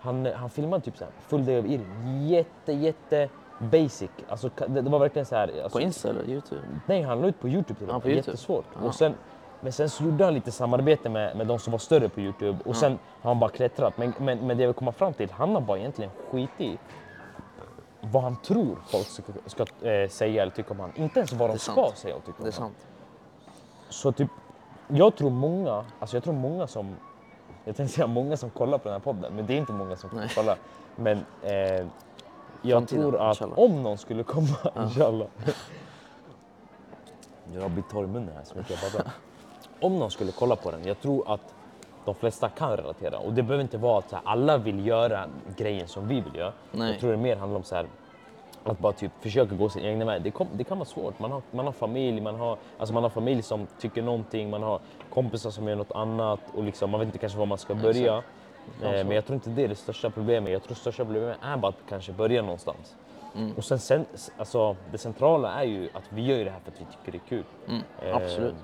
han, 0.00 0.26
han 0.26 0.50
filmade 0.50 0.84
typ 0.84 0.96
så 0.96 1.04
här, 1.04 1.12
full 1.28 1.44
day 1.44 1.58
of 1.58 1.64
eating. 1.66 2.26
Jätte, 2.28 2.72
jätte 2.72 3.28
basic. 3.58 4.10
Alltså, 4.28 4.50
det, 4.56 4.80
det 4.80 4.90
var 4.90 4.98
verkligen 4.98 5.26
så 5.26 5.34
här. 5.36 5.62
Alltså, 5.62 5.78
På 5.78 5.80
Insta 5.80 6.08
eller 6.10 6.28
Youtube? 6.28 6.62
Nej, 6.86 7.02
han 7.02 7.20
la 7.20 7.28
ut 7.28 7.40
på 7.40 7.48
Youtube 7.48 7.78
till 7.78 7.88
och 7.88 7.94
Ja, 7.94 7.98
med. 7.98 8.06
YouTube. 8.06 8.30
Jättesvårt. 8.30 8.64
Ja. 8.80 8.86
Och 8.88 8.94
sen, 8.94 9.14
men 9.60 9.72
sen 9.72 9.88
så 9.88 10.04
gjorde 10.04 10.24
han 10.24 10.34
lite 10.34 10.52
samarbete 10.52 11.08
med, 11.08 11.36
med 11.36 11.46
de 11.46 11.58
som 11.58 11.70
var 11.70 11.78
större 11.78 12.08
på 12.08 12.20
Youtube 12.20 12.58
och 12.64 12.76
sen 12.76 12.98
har 13.22 13.30
han 13.30 13.40
bara 13.40 13.50
klättrat. 13.50 13.98
Men, 13.98 14.12
men, 14.18 14.38
men 14.46 14.56
det 14.56 14.62
jag 14.62 14.68
vill 14.68 14.74
komma 14.74 14.92
fram 14.92 15.12
till, 15.12 15.30
han 15.30 15.54
har 15.54 15.60
bara 15.60 15.78
egentligen 15.78 16.10
skit 16.30 16.50
i 16.58 16.78
vad 18.00 18.22
han 18.22 18.36
tror 18.36 18.78
folk 18.86 19.06
ska, 19.06 19.22
ska 19.46 19.88
eh, 19.88 20.08
säga 20.08 20.42
eller 20.42 20.52
tycka 20.52 20.70
om 20.70 20.80
han. 20.80 20.92
Inte 20.96 21.18
ens 21.20 21.32
vad 21.32 21.50
de 21.50 21.58
ska 21.58 21.74
sant. 21.74 21.96
säga 21.98 22.16
och 22.16 22.24
tycka 22.24 22.38
om 22.38 22.44
Det 22.44 22.50
är 22.50 22.52
sant. 22.52 22.86
Så 23.88 24.12
typ, 24.12 24.28
jag 24.88 25.16
tror 25.16 25.30
många, 25.30 25.84
alltså 25.98 26.16
jag 26.16 26.24
tror 26.24 26.34
många 26.34 26.66
som, 26.66 26.96
jag 27.70 27.76
tänkte 27.76 27.94
säga 27.94 28.06
många 28.06 28.36
som 28.36 28.50
kollar 28.50 28.78
på 28.78 28.84
den 28.84 28.92
här 28.92 29.00
podden, 29.00 29.32
men 29.34 29.46
det 29.46 29.54
är 29.54 29.58
inte 29.58 29.72
många 29.72 29.96
som 29.96 30.10
Nej. 30.12 30.28
kollar. 30.34 30.56
Men 30.96 31.18
eh, 31.42 31.52
jag 31.52 31.86
Framtiden, 32.62 32.86
tror 33.10 33.20
att 33.20 33.28
inshallah. 33.36 33.58
om 33.58 33.82
någon 33.82 33.98
skulle 33.98 34.22
komma, 34.22 34.56
inshallah. 34.78 35.26
Jag 37.54 37.70
blir 37.70 37.84
torr 37.90 38.04
i 38.04 38.06
munnen 38.06 38.34
här 38.36 38.44
så 38.44 38.58
mycket 38.58 38.82
jag 38.82 38.92
pratar. 38.92 39.12
Om 39.80 39.98
någon 39.98 40.10
skulle 40.10 40.32
kolla 40.32 40.56
på 40.56 40.70
den, 40.70 40.84
jag 40.84 41.00
tror 41.00 41.32
att 41.34 41.54
de 42.04 42.14
flesta 42.14 42.48
kan 42.48 42.76
relatera. 42.76 43.18
Och 43.18 43.32
det 43.32 43.42
behöver 43.42 43.62
inte 43.62 43.78
vara 43.78 43.98
att 43.98 44.10
så 44.10 44.16
här, 44.16 44.22
alla 44.26 44.58
vill 44.58 44.86
göra 44.86 45.24
grejen 45.56 45.88
som 45.88 46.08
vi 46.08 46.20
vill 46.20 46.36
göra. 46.36 46.52
Nej. 46.72 46.90
Jag 46.90 47.00
tror 47.00 47.10
det 47.10 47.16
mer 47.16 47.36
handlar 47.36 47.56
om 47.58 47.64
så 47.64 47.74
här, 47.74 47.86
att 48.64 48.78
bara 48.78 48.92
typ 48.92 49.12
försöka 49.20 49.54
gå 49.54 49.68
sin 49.68 49.84
egna 49.84 50.04
väg. 50.04 50.22
Det, 50.22 50.30
kom, 50.30 50.48
det 50.52 50.64
kan 50.64 50.78
vara 50.78 50.88
svårt. 50.88 51.18
Man 51.18 51.32
har, 51.32 51.42
man 51.50 51.66
har 51.66 51.72
familj, 51.72 52.20
man 52.20 52.34
har, 52.34 52.56
alltså 52.78 52.94
man 52.94 53.02
har 53.02 53.10
familj 53.10 53.42
som 53.42 53.66
tycker 53.80 54.02
någonting, 54.02 54.50
man 54.50 54.62
har 54.62 54.80
kompisar 55.10 55.50
som 55.50 55.68
gör 55.68 55.76
något 55.76 55.92
annat 55.92 56.40
och 56.54 56.64
liksom, 56.64 56.90
man 56.90 57.00
vet 57.00 57.06
inte 57.06 57.18
kanske 57.18 57.38
var 57.38 57.46
man 57.46 57.58
ska 57.58 57.74
börja. 57.74 58.16
Exakt. 58.16 58.82
Eh, 58.82 59.06
men 59.06 59.10
jag 59.10 59.26
tror 59.26 59.34
inte 59.34 59.50
det 59.50 59.64
är 59.64 59.68
det 59.68 59.74
största 59.74 60.10
problemet. 60.10 60.52
Jag 60.52 60.62
tror 60.62 60.74
det 60.74 60.80
största 60.80 61.04
problemet 61.04 61.36
är 61.42 61.56
bara 61.56 61.68
att 61.68 61.82
kanske 61.88 62.12
börja 62.12 62.42
någonstans. 62.42 62.96
Mm. 63.36 63.52
Och 63.56 63.64
sen, 63.64 63.78
sen 63.78 64.06
alltså, 64.38 64.76
det 64.92 64.98
centrala 64.98 65.52
är 65.54 65.64
ju 65.64 65.88
att 65.94 66.04
vi 66.08 66.22
gör 66.22 66.44
det 66.44 66.50
här 66.50 66.60
för 66.60 66.70
att 66.70 66.80
vi 66.80 66.84
tycker 66.84 67.12
det 67.12 67.18
är 67.18 67.28
kul. 67.28 67.44
Mm. 67.68 67.82
Eh, 68.02 68.16
Absolut. 68.16 68.54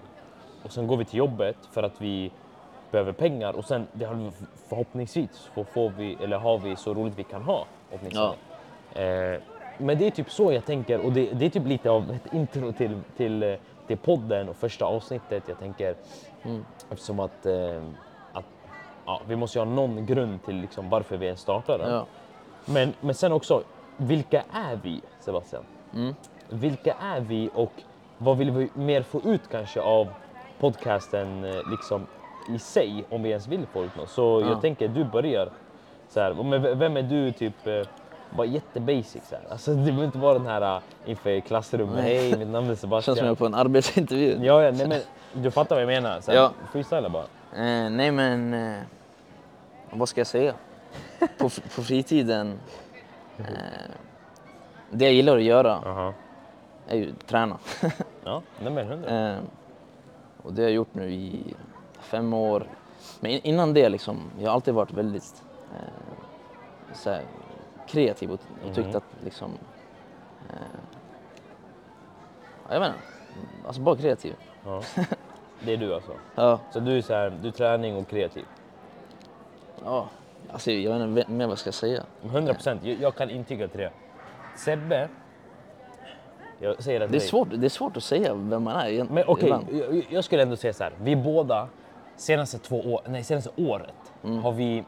Och 0.62 0.72
sen 0.72 0.86
går 0.86 0.96
vi 0.96 1.04
till 1.04 1.18
jobbet 1.18 1.56
för 1.70 1.82
att 1.82 2.00
vi 2.00 2.32
behöver 2.90 3.12
pengar 3.12 3.52
och 3.52 3.64
sen 3.64 3.86
det 3.92 4.04
har 4.04 4.14
vi 4.14 4.30
förhoppningsvis 4.68 5.50
får, 5.54 5.64
får 5.64 5.90
vi, 5.90 6.16
eller 6.20 6.38
har 6.38 6.58
vi 6.58 6.76
så 6.76 6.94
roligt 6.94 7.14
vi 7.16 7.24
kan 7.24 7.42
ha. 7.42 7.66
Åtminstone. 7.92 8.34
Eh, 8.94 9.40
men 9.78 9.98
det 9.98 10.06
är 10.06 10.10
typ 10.10 10.30
så 10.30 10.52
jag 10.52 10.64
tänker 10.64 10.98
och 11.00 11.12
det, 11.12 11.32
det 11.32 11.46
är 11.46 11.50
typ 11.50 11.66
lite 11.66 11.90
av 11.90 12.10
ett 12.10 12.26
intro 12.26 12.72
till, 12.72 13.02
till, 13.16 13.42
eh, 13.42 13.54
till 13.86 13.98
podden 13.98 14.48
och 14.48 14.56
första 14.56 14.84
avsnittet. 14.84 15.48
Jag 15.48 15.58
tänker 15.58 15.96
Mm. 16.44 16.64
eftersom 16.88 17.20
att, 17.20 17.46
eh, 17.46 17.82
att 18.32 18.46
ja, 19.06 19.22
vi 19.28 19.36
måste 19.36 19.58
ju 19.58 19.64
ha 19.64 19.70
någon 19.72 20.06
grund 20.06 20.42
till 20.44 20.56
liksom 20.56 20.88
varför 20.90 21.16
vi 21.16 21.26
ens 21.26 21.40
startade. 21.40 21.90
Ja. 21.90 22.06
Men, 22.64 22.92
men 23.00 23.14
sen 23.14 23.32
också, 23.32 23.62
vilka 23.96 24.44
är 24.52 24.76
vi 24.76 25.00
Sebastian? 25.18 25.64
Mm. 25.94 26.14
Vilka 26.48 26.92
är 26.92 27.20
vi 27.20 27.50
och 27.54 27.82
vad 28.18 28.38
vill 28.38 28.50
vi 28.50 28.70
mer 28.74 29.02
få 29.02 29.20
ut 29.22 29.48
kanske 29.48 29.80
av 29.80 30.14
podcasten 30.58 31.44
eh, 31.44 31.62
liksom 31.70 32.06
i 32.48 32.58
sig, 32.58 33.04
om 33.10 33.22
vi 33.22 33.28
ens 33.30 33.46
vill 33.46 33.66
få 33.66 33.84
ut 33.84 33.94
något. 33.94 34.10
Så 34.10 34.40
Ja. 34.42 34.48
jag 34.48 34.60
tänker 34.60 34.88
du 34.88 35.04
börjar. 35.04 35.50
Så 36.08 36.20
här, 36.20 36.34
men 36.34 36.78
vem 36.78 36.96
är 36.96 37.02
du 37.02 37.32
typ? 37.32 37.66
Bara 38.36 38.46
jättebasic 38.46 39.28
så 39.28 39.34
här. 39.34 39.44
Alltså 39.50 39.70
det 39.74 39.82
behöver 39.84 40.04
inte 40.04 40.18
vara 40.18 40.34
den 40.34 40.46
här 40.46 40.76
eh, 40.76 40.80
inför 41.10 41.40
klassrummet. 41.40 42.04
Hej, 42.04 42.36
mitt 42.38 42.48
namn 42.48 42.66
är 42.66 42.70
Känns 42.70 42.80
Sebastian. 42.80 43.16
som 43.16 43.26
jag 43.26 43.32
är 43.32 43.36
på 43.36 43.46
en 43.46 43.54
arbetsintervju. 43.54 44.38
Ja, 44.42 44.62
ja, 44.62 44.70
nej 44.70 44.88
men 44.88 45.00
du 45.42 45.50
fattar 45.50 45.74
vad 45.76 45.82
jag 45.82 45.88
menar. 46.02 46.20
Så 46.20 46.30
här, 46.30 46.38
Ja. 46.38 46.52
Freestyla 46.72 47.08
bara. 47.08 47.22
Eh, 47.56 47.90
nej 47.90 48.10
men, 48.10 48.54
eh, 48.54 48.80
vad 49.90 50.08
ska 50.08 50.20
jag 50.20 50.26
säga? 50.26 50.54
På, 51.38 51.44
på 51.48 51.82
fritiden, 51.82 52.58
eh, 53.38 53.44
det 54.90 55.04
jag 55.04 55.14
gillar 55.14 55.36
att 55.36 55.42
göra 55.42 55.72
Aha. 55.76 56.12
är 56.88 56.96
ju 56.96 57.12
träna. 57.26 57.58
Ja, 58.24 58.42
nej 58.62 58.72
men 58.72 58.86
hundra. 58.88 59.30
Eh, 59.32 59.38
och 60.42 60.52
det 60.52 60.62
har 60.62 60.68
jag 60.68 60.74
gjort 60.74 60.94
nu 60.94 61.10
i 61.12 61.54
fem 62.00 62.32
år. 62.34 62.66
Men 63.20 63.30
in- 63.30 63.40
innan 63.42 63.74
det 63.74 63.88
liksom, 63.88 64.30
jag 64.38 64.48
har 64.48 64.54
alltid 64.54 64.74
varit 64.74 64.92
väldigt 64.92 65.42
eh, 65.74 66.94
så 66.94 67.10
här, 67.10 67.22
kreativ 67.86 68.30
och, 68.32 68.40
och 68.64 68.78
Mhm. 68.78 68.96
att 68.96 69.04
liksom, 69.24 69.50
eh, 70.50 70.56
ja, 72.68 72.72
jag 72.74 72.80
menar, 72.80 72.96
alltså 73.66 73.82
bara 73.82 73.96
kreativ. 73.96 74.34
Ja. 74.64 74.82
Det 75.60 75.72
är 75.72 75.76
du 75.76 75.94
alltså. 75.94 76.12
Ja, 76.34 76.60
Så 76.72 76.80
du 76.80 76.96
är 76.98 77.02
så 77.02 77.14
här, 77.14 77.30
du 77.42 77.48
är 77.48 77.52
träning 77.52 77.96
och 77.96 78.08
kreativ. 78.08 78.44
ja, 79.84 80.08
alltså 80.52 80.70
jag 80.70 80.98
vet 80.98 81.08
inte 81.08 81.30
mer 81.32 81.46
vad 81.46 81.58
ska 81.58 81.68
jag 81.68 81.74
säga. 81.74 82.02
100 82.22 82.54
procent. 82.54 82.84
Jag, 82.84 83.00
jag 83.00 83.14
kan 83.14 83.30
intyga 83.30 83.68
till 83.68 83.80
det. 83.80 83.90
Sebbe, 84.56 85.08
jag 86.58 86.82
säger 86.82 87.00
det 87.00 87.06
till 87.06 87.12
Det 87.12 87.18
är, 87.18 87.20
dig. 87.20 87.28
svårt, 87.28 87.48
det 87.50 87.66
är 87.66 87.68
svårt 87.68 87.96
att 87.96 88.02
säga 88.04 88.34
vem 88.34 88.62
man 88.62 88.76
är 88.76 88.88
egentligen. 88.88 89.14
Men 89.14 89.24
okej, 89.26 89.44
ibland. 89.44 89.66
jag, 89.72 90.06
jag 90.10 90.24
skulle 90.24 90.42
ändå 90.42 90.56
säga 90.56 90.72
så 90.72 90.84
här. 90.84 90.92
Vi 91.00 91.16
båda, 91.16 91.68
senaste, 92.16 92.58
två 92.58 92.80
år, 92.80 93.00
nej, 93.08 93.24
senaste 93.24 93.50
året, 93.56 93.94
Mm. 94.24 94.38
har 94.38 94.52
vi 94.52 94.84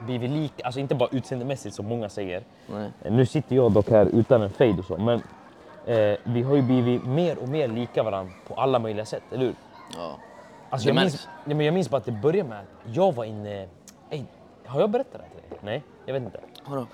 blivit 0.00 0.30
lika, 0.30 0.64
alltså 0.66 0.80
inte 0.80 0.94
bara 0.94 1.08
utseendemässigt 1.12 1.74
som 1.76 1.86
många 1.86 2.08
säger. 2.08 2.42
Nej. 2.66 2.90
Nu 3.10 3.26
sitter 3.26 3.56
jag 3.56 3.72
dock 3.72 3.90
här 3.90 4.06
utan 4.06 4.42
en 4.42 4.50
fade 4.50 4.78
och 4.78 4.84
så, 4.84 4.96
men 4.96 5.22
eh, 5.86 6.18
vi 6.24 6.42
har 6.42 6.56
ju 6.56 6.62
blivit 6.62 7.06
mer 7.06 7.38
och 7.38 7.48
mer 7.48 7.68
lika 7.68 8.02
varandra 8.02 8.32
på 8.48 8.54
alla 8.54 8.78
möjliga 8.78 9.04
sätt, 9.04 9.22
eller 9.30 9.44
hur? 9.44 9.54
Ja. 9.96 10.16
Alltså, 10.70 10.88
jag, 10.88 10.96
minns, 10.96 11.28
nej, 11.44 11.56
men 11.56 11.66
jag 11.66 11.74
minns 11.74 11.90
bara 11.90 11.96
att 11.96 12.04
det 12.04 12.12
började 12.12 12.48
med 12.48 12.58
att 12.58 12.94
jag 12.96 13.12
var 13.14 13.24
inne... 13.24 13.68
Ey, 14.10 14.22
har 14.66 14.80
jag 14.80 14.90
berättat 14.90 15.12
det 15.12 15.18
här 15.22 15.28
till 15.40 15.50
dig? 15.50 15.58
Nej, 15.62 15.82
jag 16.06 16.12
vet 16.14 16.22
inte. 16.22 16.40
Vadå? 16.66 16.86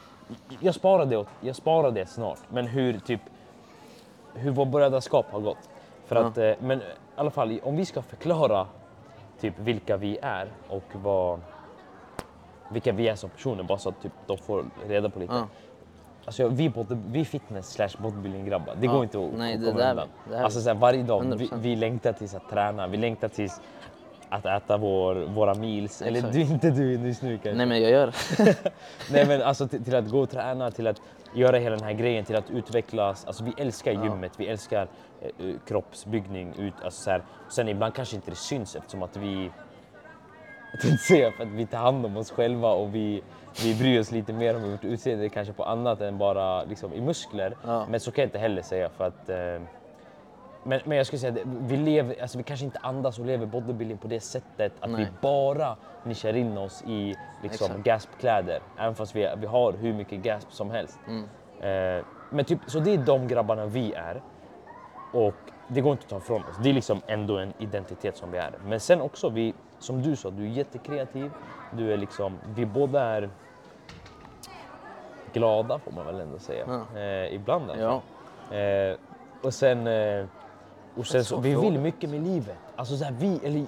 Jag 0.61 0.75
sparade 0.75 1.11
det, 1.11 1.17
åt- 1.17 1.29
jag 1.41 1.57
sparade 1.57 2.01
det 2.01 2.07
snart, 2.07 2.39
men 2.49 2.67
hur 2.67 2.99
typ 2.99 3.21
hur 4.35 4.51
vår 4.51 4.65
brödraskap 4.67 5.27
har 5.33 5.41
gått. 5.41 5.69
För 6.07 6.17
Ja. 6.17 6.23
att, 6.27 6.39
eh, 6.39 6.53
men 6.61 6.79
i 6.79 6.83
alla 7.17 7.31
fall, 7.31 7.61
om 7.63 7.77
vi 7.77 7.85
ska 7.85 8.03
förklara 8.03 8.67
typ 9.41 9.59
vilka 9.59 9.97
vi 9.97 10.19
är 10.23 10.49
och 10.69 10.85
vad, 10.93 11.41
vilka 12.69 12.93
vi 12.93 13.09
är 13.09 13.15
som 13.17 13.31
personer, 13.31 13.63
bara 13.63 13.79
så 13.79 13.89
att 13.89 14.03
typ, 14.03 14.13
de 14.27 14.39
får 14.39 14.65
reda 14.89 15.09
på 15.11 15.19
lite. 15.19 15.35
Ja. 15.35 15.47
Alltså, 16.25 16.49
vi, 16.49 16.69
body, 16.69 16.95
vi 17.09 17.25
fitness 17.25 17.73
slash 17.73 17.89
bodybuilding-grabbar, 17.99 18.75
det 18.81 18.87
Ja. 18.87 18.93
går 18.93 19.03
inte 19.03 19.19
att 19.19 19.33
Nej, 19.39 19.55
komma 19.55 19.73
där- 19.79 19.91
undan. 19.91 20.09
här- 20.33 20.45
Alltså, 20.45 20.61
så 20.61 20.69
här, 20.69 20.77
varje 20.77 21.03
dag, 21.03 21.21
vi, 21.21 21.27
100%. 21.47 21.59
vi 21.61 21.77
längtar 21.77 22.13
tills 22.13 22.35
att 22.35 22.49
träna, 22.51 22.87
vi 22.87 22.97
längtar 22.97 23.29
tills 23.29 23.61
att 24.29 24.47
äta 24.47 24.77
vår, 24.77 25.15
våra 25.15 25.55
meals. 25.55 26.03
Eller 26.03 26.19
Exakt. 26.19 26.35
du, 26.35 26.41
inte 26.41 26.71
du 26.71 26.99
nu 26.99 27.15
kanske. 27.15 27.53
Nej 27.55 27.67
men 27.67 27.83
jag 27.83 27.91
gör. 27.91 28.15
Nej 29.13 29.27
men 29.27 29.43
alltså 29.43 29.69
till, 29.69 29.85
till 29.85 29.95
att 29.97 30.11
gå 30.11 30.21
och 30.21 30.31
träna, 30.31 30.71
till 30.71 30.87
att 30.87 31.01
göra 31.35 31.57
hela 31.59 31.77
den 31.77 31.85
här 31.85 31.93
grejen, 31.93 32.25
till 32.25 32.37
att 32.37 32.51
utvecklas. 32.51 33.25
Alltså 33.27 33.45
vi 33.45 33.55
älskar 33.59 33.93
Ja. 33.93 34.05
gymmet, 34.05 34.33
vi 34.37 34.47
älskar 34.47 34.89
eh, 35.21 35.47
eh, 35.49 35.55
kroppsbyggning. 35.67 36.55
Ut, 36.59 36.75
alltså, 36.85 37.03
så 37.03 37.11
här. 37.11 37.23
Sen 37.49 37.69
ibland 37.69 37.95
kanske 37.95 38.17
inte 38.17 38.31
det 38.31 38.37
syns 38.37 38.77
eftersom 38.77 39.03
att 39.03 39.17
vi 39.17 39.51
jag 40.73 40.81
tänkte 40.81 41.05
säga 41.05 41.33
för 41.33 41.43
att 41.43 41.49
vi 41.49 41.67
tar 41.67 41.79
hand 41.79 42.07
om 42.07 42.17
oss 42.17 42.31
själva 42.31 42.71
och 42.71 42.95
vi, 42.95 43.23
vi 43.65 43.75
bryr 43.75 44.01
oss 44.01 44.11
lite 44.11 44.33
mer 44.33 44.57
om 44.57 44.71
vårt 44.71 44.85
utseende 44.85 45.29
kanske 45.29 45.53
på 45.53 45.65
annat 45.65 46.01
än 46.01 46.19
bara 46.19 46.65
liksom, 46.65 46.93
i 46.93 47.01
muskler. 47.01 47.57
Ja. 47.67 47.87
Men 47.91 48.01
så 48.01 48.11
kan 48.11 48.23
jag 48.23 48.27
inte 48.27 48.39
heller 48.39 48.63
säga 48.63 48.89
för 48.89 49.07
att 49.07 49.29
eh, 49.29 49.63
men, 50.67 50.81
men 50.85 50.97
jag 50.97 51.07
skulle 51.07 51.21
säga 51.21 51.33
att 51.33 51.39
vi, 51.45 51.77
lever, 51.77 52.23
alltså 52.23 52.39
vi 52.39 52.45
kanske 52.45 52.67
inte 52.67 52.79
andas 52.79 53.19
och 53.19 53.27
lever 53.27 53.47
bodybuilding 53.47 53.99
på 53.99 54.09
det 54.09 54.21
sättet 54.21 54.73
att 54.81 54.91
vi 54.91 54.95
Nej. 54.95 55.13
bara 55.21 55.77
nischar 56.05 56.37
in 56.37 56.59
oss 56.59 56.83
i 56.87 57.15
liksom, 57.43 57.67
Exakt. 57.67 57.85
gaspkläder. 57.85 58.61
Även 58.79 58.95
fast 58.95 59.17
vi, 59.17 59.29
vi 59.37 59.47
har 59.47 59.73
hur 59.73 59.95
mycket 59.95 60.23
gasp 60.23 60.53
som 60.53 60.71
helst. 60.71 60.99
Mm. 61.09 61.25
Eh, 61.99 62.05
men 62.31 62.45
typ, 62.45 62.59
så 62.67 62.81
det 62.81 62.95
är 62.95 62.99
de 62.99 63.29
grabbarna 63.29 63.67
vi 63.67 63.93
är. 63.93 64.23
Och 65.17 65.35
det 65.69 65.81
går 65.81 65.93
inte 65.93 66.05
att 66.05 66.11
ta 66.11 66.17
ifrån 66.17 66.43
oss. 66.43 66.57
Det 66.63 66.69
är 66.69 66.73
liksom 66.73 67.01
ändå 67.07 67.39
en 67.39 67.53
identitet 67.59 68.17
som 68.17 68.31
vi 68.31 68.39
är. 68.39 68.53
Men 68.67 68.81
sen 68.81 69.01
också, 69.01 69.29
vi, 69.29 69.55
som 69.79 70.03
du 70.03 70.17
sa, 70.17 70.31
du 70.31 70.43
är 70.43 70.49
jättekreativ. 70.49 71.31
Du 71.73 71.93
är 71.93 71.97
liksom, 71.97 72.39
vi 72.55 72.67
båda 72.67 73.03
är 73.03 73.31
glada 75.33 75.79
får 75.79 75.93
man 75.93 76.07
väl 76.07 76.21
ändå 76.21 76.39
säga. 76.39 76.65
Ja. 76.67 77.01
Eh, 77.01 77.35
ibland 77.35 77.67
fall. 77.67 77.81
Ja. 78.51 78.57
Eh, 78.57 78.97
och 79.43 79.55
sen, 79.55 79.87
eh, 79.87 80.27
och 80.97 81.07
sen 81.07 81.25
så, 81.25 81.41
vi 81.41 81.55
vill 81.55 81.79
mycket 81.79 82.11
med 82.11 82.23
livet. 82.23 82.59
Alltså 82.77 82.97
så 82.97 83.05
här, 83.05 83.13
vi, 83.13 83.41
eller, 83.43 83.67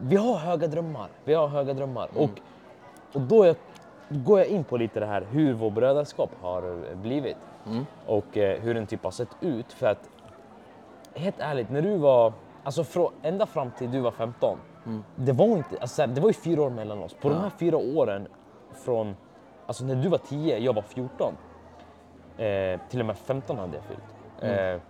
vi 0.00 0.16
har 0.16 0.36
höga 0.36 0.66
drömmar. 0.66 1.08
Vi 1.24 1.34
har 1.34 1.48
höga 1.48 1.74
drömmar. 1.74 2.08
Mm. 2.10 2.22
Och, 2.22 2.30
och 3.12 3.20
då 3.20 3.42
är, 3.42 3.56
går 4.08 4.38
jag 4.38 4.48
in 4.48 4.64
på 4.64 4.76
lite 4.76 5.00
det 5.00 5.06
här 5.06 5.26
hur 5.30 5.52
vår 5.52 5.70
brödraskap 5.70 6.30
har 6.40 6.94
blivit. 6.94 7.36
Mm. 7.66 7.86
Och 8.06 8.36
eh, 8.36 8.60
hur 8.60 8.74
den 8.74 8.86
typ 8.86 9.04
har 9.04 9.10
sett 9.10 9.36
ut. 9.40 9.72
För 9.72 9.86
att 9.86 10.08
helt 11.16 11.38
ärligt, 11.38 11.70
när 11.70 11.82
du 11.82 11.96
var, 11.96 12.32
alltså 12.64 12.84
från, 12.84 13.12
ända 13.22 13.46
fram 13.46 13.70
till 13.70 13.90
du 13.90 14.00
var 14.00 14.10
15. 14.10 14.58
Mm. 14.86 15.04
Det 15.16 15.32
var 15.32 15.46
inte, 15.46 15.78
alltså 15.80 16.06
det 16.06 16.20
var 16.20 16.28
ju 16.28 16.32
fyra 16.34 16.62
år 16.62 16.70
mellan 16.70 17.02
oss. 17.02 17.14
På 17.14 17.28
de 17.28 17.34
Ja. 17.34 17.40
här 17.40 17.50
fyra 17.58 17.76
åren 17.76 18.28
från, 18.84 19.16
alltså 19.66 19.84
när 19.84 19.94
du 19.94 20.08
var 20.08 20.18
10, 20.18 20.58
jag 20.58 20.72
var 20.74 20.82
14. 20.82 21.34
Eh, 22.38 22.80
till 22.90 23.00
och 23.00 23.06
med 23.06 23.16
15 23.16 23.58
hade 23.58 23.76
jag 23.76 23.84
fyllt. 23.84 24.02
Mm. 24.40 24.74
Eh, 24.74 24.80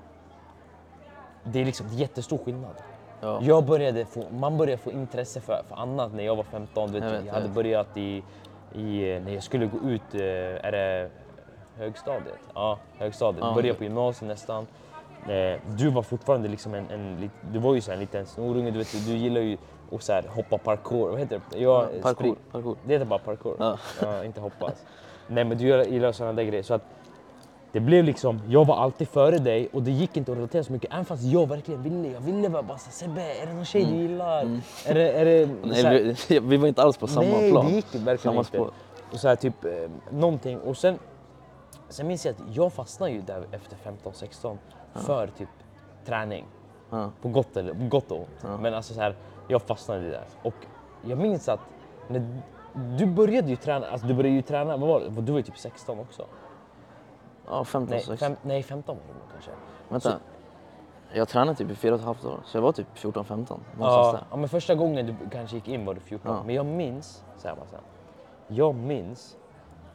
det 1.44 1.60
är 1.60 1.64
liksom 1.64 1.86
jättestor 1.88 2.38
skillnad. 2.38 2.74
Ja. 3.20 3.38
Jag 3.42 3.64
började 3.64 4.04
få, 4.04 4.24
man 4.30 4.58
började 4.58 4.82
få 4.82 4.92
intresse 4.92 5.40
för, 5.40 5.62
för 5.68 5.76
annat 5.76 6.12
när 6.14 6.24
jag 6.24 6.36
var 6.36 6.42
15. 6.44 6.86
Du 6.92 6.92
vet, 6.92 7.02
Jag 7.04 7.12
jag, 7.12 7.16
vet, 7.18 7.26
jag 7.26 7.32
hade 7.34 7.46
vet. 7.46 7.54
börjat 7.54 7.96
i, 7.96 8.22
i, 8.72 9.20
när 9.24 9.32
jag 9.32 9.42
skulle 9.42 9.66
gå 9.66 9.78
ut, 9.78 10.14
eh, 10.14 10.20
är 10.66 10.72
det 10.72 11.10
högstadiet? 11.76 12.38
Ja, 12.54 12.78
högstadiet. 12.98 13.44
Ja. 13.44 13.54
Började 13.54 13.78
på 13.78 13.84
gymnasiet 13.84 14.28
nästan. 14.28 14.66
Eh, 15.28 15.60
du 15.76 15.90
var 15.90 16.02
fortfarande 16.02 16.48
liksom 16.48 16.74
en, 16.74 16.90
en, 16.90 17.30
du 17.52 17.58
var 17.58 17.74
ju 17.74 17.80
så 17.80 17.90
här 17.90 17.94
en 17.96 18.00
liten 18.00 18.26
snorunge, 18.26 18.70
du, 18.70 18.78
vet, 18.78 19.06
du 19.06 19.16
gillar 19.16 19.40
ju 19.40 19.56
att 19.92 20.02
så 20.02 20.12
här, 20.12 20.24
hoppa 20.28 20.58
parkour, 20.58 21.10
vad 21.10 21.18
heter 21.20 21.40
det? 21.50 21.58
Jag, 21.58 21.82
Ja, 21.84 21.88
parkour, 22.02 22.36
parkour. 22.52 22.76
Det 22.84 22.92
heter 22.92 23.06
bara 23.06 23.18
parkour. 23.18 23.56
Ja. 23.58 23.78
Ja, 24.02 24.24
inte 24.24 24.40
hoppas. 24.40 24.84
Nej 25.28 25.44
men 25.44 25.58
du 25.58 25.84
gillar- 25.84 26.12
sådana 26.12 26.32
där 26.32 26.42
grejer. 26.42 26.62
Så 26.62 26.74
att 26.74 26.82
det 27.72 27.80
blev 27.80 28.04
liksom, 28.04 28.40
jag 28.48 28.64
var 28.64 28.76
alltid 28.76 29.08
före 29.08 29.38
dig 29.38 29.68
och 29.72 29.82
det 29.82 29.90
gick 29.90 30.16
inte 30.16 30.32
att 30.32 30.38
relatera 30.38 30.64
så 30.64 30.72
mycket. 30.72 30.92
Även 30.92 31.04
fast 31.04 31.22
jag 31.22 31.48
verkligen 31.48 31.82
ville. 31.82 32.08
Jag 32.08 32.20
ville 32.20 32.48
bara, 32.48 32.62
bara 32.62 32.78
Sebbe, 32.78 33.20
är 33.42 33.46
det 33.46 33.52
någon 33.52 33.64
tjej 33.64 33.84
du 33.84 33.96
gillar? 33.96 34.60
Är 34.86 34.94
det, 34.94 35.12
är 35.12 35.24
det, 35.24 35.48
Nej, 35.64 36.16
vi, 36.28 36.38
vi 36.42 36.56
var 36.56 36.68
inte 36.68 36.82
alls 36.82 36.96
på 36.96 37.06
samma 37.06 37.26
Nej, 37.26 37.50
plan. 37.50 37.66
det 37.66 37.72
gick 37.72 37.94
verkligen 37.94 38.18
Samma 38.18 38.38
inte. 38.38 38.48
spår. 38.50 38.70
Och 39.12 39.18
så 39.20 39.28
här, 39.28 39.36
typ 39.36 39.64
eh, 39.64 39.70
någonting. 40.10 40.58
Och 40.60 40.76
sen, 40.76 40.98
sen 41.88 42.06
minns 42.06 42.26
jag 42.26 42.32
att 42.34 42.56
jag 42.56 42.72
fastnade 42.72 43.12
ju 43.12 43.20
där 43.20 43.46
efter 43.52 43.76
15-16 44.04 44.56
för 44.96 45.26
typ 45.26 45.48
träning. 46.04 46.44
På 47.22 47.28
gott, 47.28 47.56
eller, 47.56 47.74
på 47.74 47.84
gott 47.88 48.10
och 48.10 48.18
ont. 48.18 48.60
Men 48.60 48.74
alltså 48.74 48.94
så 48.94 49.00
här, 49.00 49.16
jag 49.48 49.62
fastnade 49.62 50.10
där. 50.10 50.24
Och 50.42 50.54
jag 51.02 51.18
minns 51.18 51.48
att 51.48 51.60
när 52.08 52.42
du 52.98 53.06
började 53.06 53.48
ju 53.48 53.56
träna, 53.56 53.86
alltså 53.86 54.06
du 54.06 54.14
började 54.14 54.36
ju 54.36 54.42
träna, 54.42 54.76
vad 54.76 54.88
var 54.88 55.00
det? 55.00 55.22
Du 55.22 55.32
var 55.32 55.38
ju 55.38 55.42
typ 55.42 55.58
16 55.58 55.98
också. 56.00 56.24
Ja, 57.46 57.64
15, 57.64 57.90
Nej, 57.90 57.98
16. 58.04 58.16
fem, 58.18 58.36
nej 58.42 58.62
15 58.62 58.96
var 58.96 59.14
du 59.14 59.32
kanske. 59.32 59.50
Vänta. 59.88 60.10
så- 60.10 60.16
Jag 61.12 61.28
tränade 61.28 61.56
typ 61.58 61.70
i 61.70 61.74
fyra 61.74 61.94
och 61.94 62.00
ett 62.00 62.06
halvt 62.06 62.24
år, 62.24 62.40
så 62.44 62.56
jag 62.56 62.62
var 62.62 62.72
typ 62.72 62.86
14-15. 62.94 63.60
Ja, 63.80 64.18
ja, 64.30 64.36
men 64.36 64.48
första 64.48 64.74
gången 64.74 65.06
du 65.06 65.14
kanske 65.30 65.56
gick 65.56 65.68
in 65.68 65.84
var 65.84 65.94
du 65.94 66.00
14. 66.00 66.36
Ja. 66.36 66.42
Men 66.42 66.54
jag 66.54 66.66
minns, 66.66 67.24
bara 67.42 67.42
så 67.42 67.48
här, 67.76 67.80
jag 68.48 68.74
minns 68.74 69.36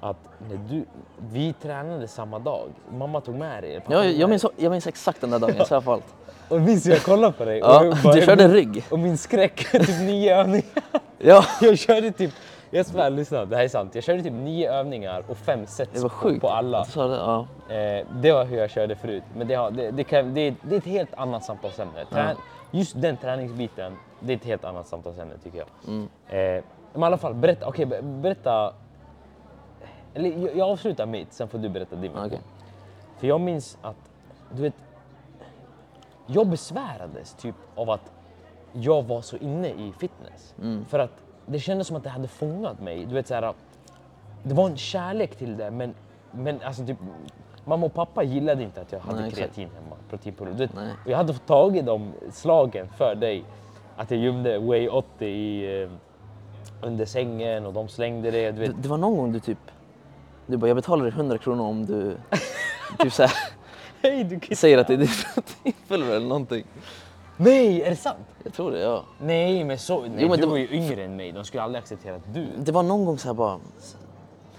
att 0.02 0.18
när 0.50 0.58
du, 0.70 0.86
vi 1.32 1.54
tränade 1.54 2.08
samma 2.08 2.40
dag. 2.40 2.70
Mamma 2.92 3.22
tog 3.22 3.36
med 3.36 3.64
dig. 3.64 3.82
Ja, 3.90 4.06
jag, 4.06 4.30
minns, 4.30 4.46
jag 4.58 4.72
minns 4.72 4.88
exakt 4.88 5.22
den 5.22 5.30
där 5.30 5.40
dagen, 5.40 5.66
så 5.66 5.82
dig. 5.82 6.02
Och 6.50 6.62
minns 6.62 6.86
jag 6.86 7.00
kollade 7.04 7.34
på 7.34 7.46
dig. 7.46 7.60
Ja, 7.60 7.94
bara- 8.04 8.14
du 8.14 8.22
körde 8.22 8.48
rygg. 8.48 8.86
Och 8.92 9.00
min 9.00 9.18
skräck, 9.18 9.72
typ 9.72 10.00
nio 10.02 10.36
övningar. 10.40 10.66
Ja, 11.18 11.44
Jag 11.62 11.78
körde 11.78 12.12
typ, 12.12 12.32
jag 12.70 12.86
svär, 12.86 13.10
lyssna, 13.10 13.46
det 13.46 13.56
här 13.56 13.64
är 13.64 13.68
sant. 13.68 13.96
Jag 13.96 14.04
körde 14.04 14.24
typ 14.24 14.34
nio 14.34 14.72
övningar 14.74 15.24
och 15.28 15.38
fem 15.38 15.66
sets 15.68 15.92
det 15.94 16.00
var 16.00 16.10
på, 16.10 16.16
sjukt. 16.16 16.42
på 16.42 16.50
alla. 16.50 16.84
Det, 16.94 17.00
ja. 17.00 17.48
Eh, 17.70 18.08
det 18.16 18.32
var 18.32 18.46
hur 18.46 18.58
jag 18.58 18.70
körde 18.70 18.96
förut. 18.96 19.24
Men 19.36 19.48
det, 19.48 19.54
har, 19.56 19.72
det, 19.72 19.92
det, 19.92 20.04
kan, 20.04 20.34
det, 20.34 20.42
är- 20.42 20.56
det 20.62 20.76
är 20.76 20.80
ett 20.80 20.86
helt 20.86 21.14
annat 21.14 21.44
samtalsämne. 21.46 22.06
Trä, 22.12 22.36
Just 22.72 23.02
den 23.02 23.18
träningsbiten, 23.18 23.98
det 24.20 24.34
är 24.34 24.38
ett 24.38 24.46
helt 24.46 24.66
annat 24.66 24.88
samtalsämne 24.88 25.34
tycker 25.44 25.58
jag. 25.58 25.68
Mm. 25.88 26.08
Eh, 26.30 26.64
men 26.94 27.02
i 27.02 27.06
alla 27.06 27.18
fall, 27.18 27.34
berätta. 27.34 27.72
Be- 27.86 28.02
berätta. 28.02 28.74
Eller 30.14 30.58
jag, 30.58 30.70
avslutar 30.70 31.06
mitt, 31.06 31.34
sen 31.34 31.48
får 31.48 31.58
du 31.58 31.70
berätta 31.70 31.96
din. 31.96 32.12
Okej. 32.16 32.40
För 33.18 33.28
jag 33.28 33.42
minns 33.42 33.78
att, 33.82 33.96
du 34.52 34.62
vet. 34.62 34.74
jag 36.26 36.48
besvärades 36.48 37.34
typ 37.34 37.56
av 37.76 37.90
att 37.90 38.12
jag 38.74 39.04
var 39.04 39.22
så 39.22 39.38
inne 39.38 39.68
i 39.68 39.94
fitness. 40.00 40.56
Mm. 40.62 40.86
För 40.86 41.00
att 41.00 41.24
det 41.46 41.60
kändes 41.60 41.88
som 41.88 41.98
att 41.98 42.04
det 42.04 42.10
hade 42.10 42.28
fångat 42.28 42.80
mig. 42.80 43.06
Du 43.06 43.14
vet, 43.14 43.28
så 43.28 43.34
här, 43.34 43.54
det 44.44 44.54
var 44.54 44.70
en 44.70 44.78
kärlek 44.78 45.36
till 45.36 45.58
det 45.58 45.72
men, 45.72 45.94
men 46.32 46.62
alltså 46.62 46.86
typ, 46.86 46.98
mamma 47.66 47.86
och 47.86 47.94
pappa 47.94 48.24
gillade 48.24 48.64
inte 48.64 48.82
att 48.82 48.92
jag 48.92 49.00
hade 49.00 49.20
Nej, 49.20 49.30
exakt. 49.30 49.56
kreatin 49.56 49.70
hemma, 49.76 49.96
proteinpulver. 50.10 50.54
Du 50.54 50.60
vet, 50.60 50.72
jag 51.06 51.18
hade 51.18 51.34
fått 51.34 51.48
tagit 51.48 51.86
de 51.86 52.14
slagen 52.32 52.88
för 52.88 53.16
dig. 53.16 53.44
Att 53.96 54.12
jag 54.12 54.20
gömde 54.20 54.60
Way 54.60 54.88
80 54.88 55.26
i, 55.26 55.82
eh, 55.84 55.90
under 56.82 57.06
sängen 57.06 57.66
och 57.66 57.74
de 57.74 57.88
slängde 57.88 58.32
det. 58.32 58.52
Du 58.52 58.60
vet. 58.60 58.76
Det, 58.76 58.82
det 58.82 58.90
var 58.90 58.98
någon 58.98 59.18
gång 59.18 59.32
du 59.32 59.40
typ, 59.40 59.72
du 60.52 60.58
bara 60.58 60.68
jag 60.68 60.76
betalar 60.76 61.04
dig 61.04 61.14
100 61.14 61.38
kronor 61.38 61.64
om 61.66 61.86
du 61.86 62.18
typ 63.00 63.14
så 63.14 63.24
här, 63.24 63.32
Hej 64.02 64.24
du 64.50 64.56
säger 64.56 64.78
att 64.78 64.88
det 64.88 64.94
är 64.94 64.98
ditt 64.98 65.26
proteinpulver 65.36 66.16
eller 66.16 66.28
någonting. 66.28 66.66
Nej, 67.38 67.82
är 67.82 67.90
det 67.90 67.96
sant? 67.96 68.18
Jag 68.44 68.54
tror 68.54 68.72
det, 68.72 68.80
ja. 68.80 69.04
Nej, 69.22 69.64
men 69.64 69.80
så, 69.80 70.02
nej, 70.02 70.10
men 70.10 70.30
du 70.30 70.38
det 70.38 70.46
var 70.46 70.58
ju 70.58 70.68
yngre 70.72 71.04
än 71.04 71.16
mig. 71.16 71.32
De 71.32 71.44
skulle 71.46 71.64
aldrig 71.64 71.80
acceptera 71.84 72.16
att 72.16 72.34
du... 72.34 72.48
Det 72.58 72.72
var 72.72 72.84
någon 72.84 73.06
gång 73.06 73.18
så 73.18 73.28
här 73.28 73.34
bara, 73.34 73.60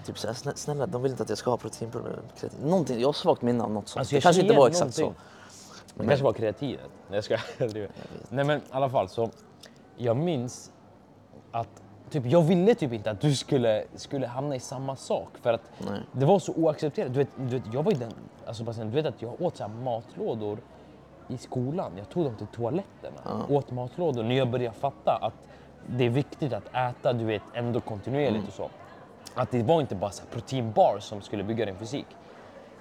typ 0.05 0.17
så 0.19 0.27
här, 0.27 0.33
"Snä- 0.33 0.55
snälla 0.55 0.85
de 0.85 1.01
vill 1.01 1.11
inte 1.11 1.23
att 1.23 1.29
jag 1.29 1.37
ska 1.37 1.49
ha 1.49 1.57
proteinpulver. 1.57 2.19
kreatin." 2.39 2.59
Någonting, 2.63 2.99
jag 2.99 3.07
har 3.07 3.13
svagt 3.13 3.41
minne 3.41 3.63
av 3.63 3.71
något 3.71 3.87
sånt. 3.87 3.99
Alltså, 3.99 4.11
det 4.11 4.15
jag 4.15 4.23
kanske 4.23 4.41
inte 4.41 4.53
var 4.55 4.67
exakt 4.67 4.97
någonting. 4.99 5.23
så. 5.95 6.01
Det 6.01 6.07
kanske 6.07 6.23
var 6.23 6.33
kreatinet. 6.33 6.89
Nej, 7.09 7.17
jag 7.17 7.23
ska 7.23 7.37
Nej, 8.29 8.43
men 8.45 8.57
i 8.57 8.61
alla 8.71 8.89
fall 8.89 9.09
så. 9.09 9.29
Jag 9.97 10.17
minns 10.17 10.71
att 11.51 11.67
typ, 12.13 12.25
jag 12.25 12.41
ville 12.41 12.75
typ 12.75 12.93
inte 12.93 13.11
att 13.11 13.21
du 13.21 13.35
skulle, 13.35 13.83
skulle 13.95 14.27
hamna 14.27 14.55
i 14.55 14.59
samma 14.59 14.95
sak. 14.95 15.29
För 15.41 15.53
att 15.53 15.61
Nej. 15.89 15.99
det 16.11 16.25
var 16.25 16.39
så 16.39 16.53
oaccepterat. 16.53 17.13
Du 17.13 17.19
vet, 17.19 17.29
du 17.37 17.59
vet, 17.59 17.63
jag 17.73 17.83
var 17.83 17.91
ju 17.91 17.97
den, 17.97 18.11
alltså, 18.45 18.63
du 18.63 18.83
vet 18.89 19.05
att 19.05 19.21
jag 19.21 19.41
åt 19.41 19.57
så 19.57 19.67
matlådor 19.67 20.57
i 21.27 21.37
skolan. 21.37 21.91
Jag 21.97 22.09
tog 22.09 22.23
dem 22.25 22.35
till 22.35 22.47
toaletterna. 22.47 23.45
Åt 23.49 23.71
matlådor 23.71 24.23
när 24.23 24.35
jag 24.35 24.49
började 24.49 24.75
fatta 24.75 25.19
att 25.21 25.33
det 25.87 26.05
är 26.05 26.09
viktigt 26.09 26.53
att 26.53 26.75
äta 26.75 27.13
du 27.13 27.25
vet, 27.25 27.41
ändå 27.53 27.79
kontinuerligt 27.79 28.47
och 28.47 28.53
så. 28.53 28.69
Att 29.35 29.51
det 29.51 29.63
var 29.63 29.81
inte 29.81 29.95
bara 29.95 30.11
så 30.11 30.23
proteinbar 30.25 30.97
som 30.99 31.21
skulle 31.21 31.43
bygga 31.43 31.65
din 31.65 31.75
fysik. 31.75 32.05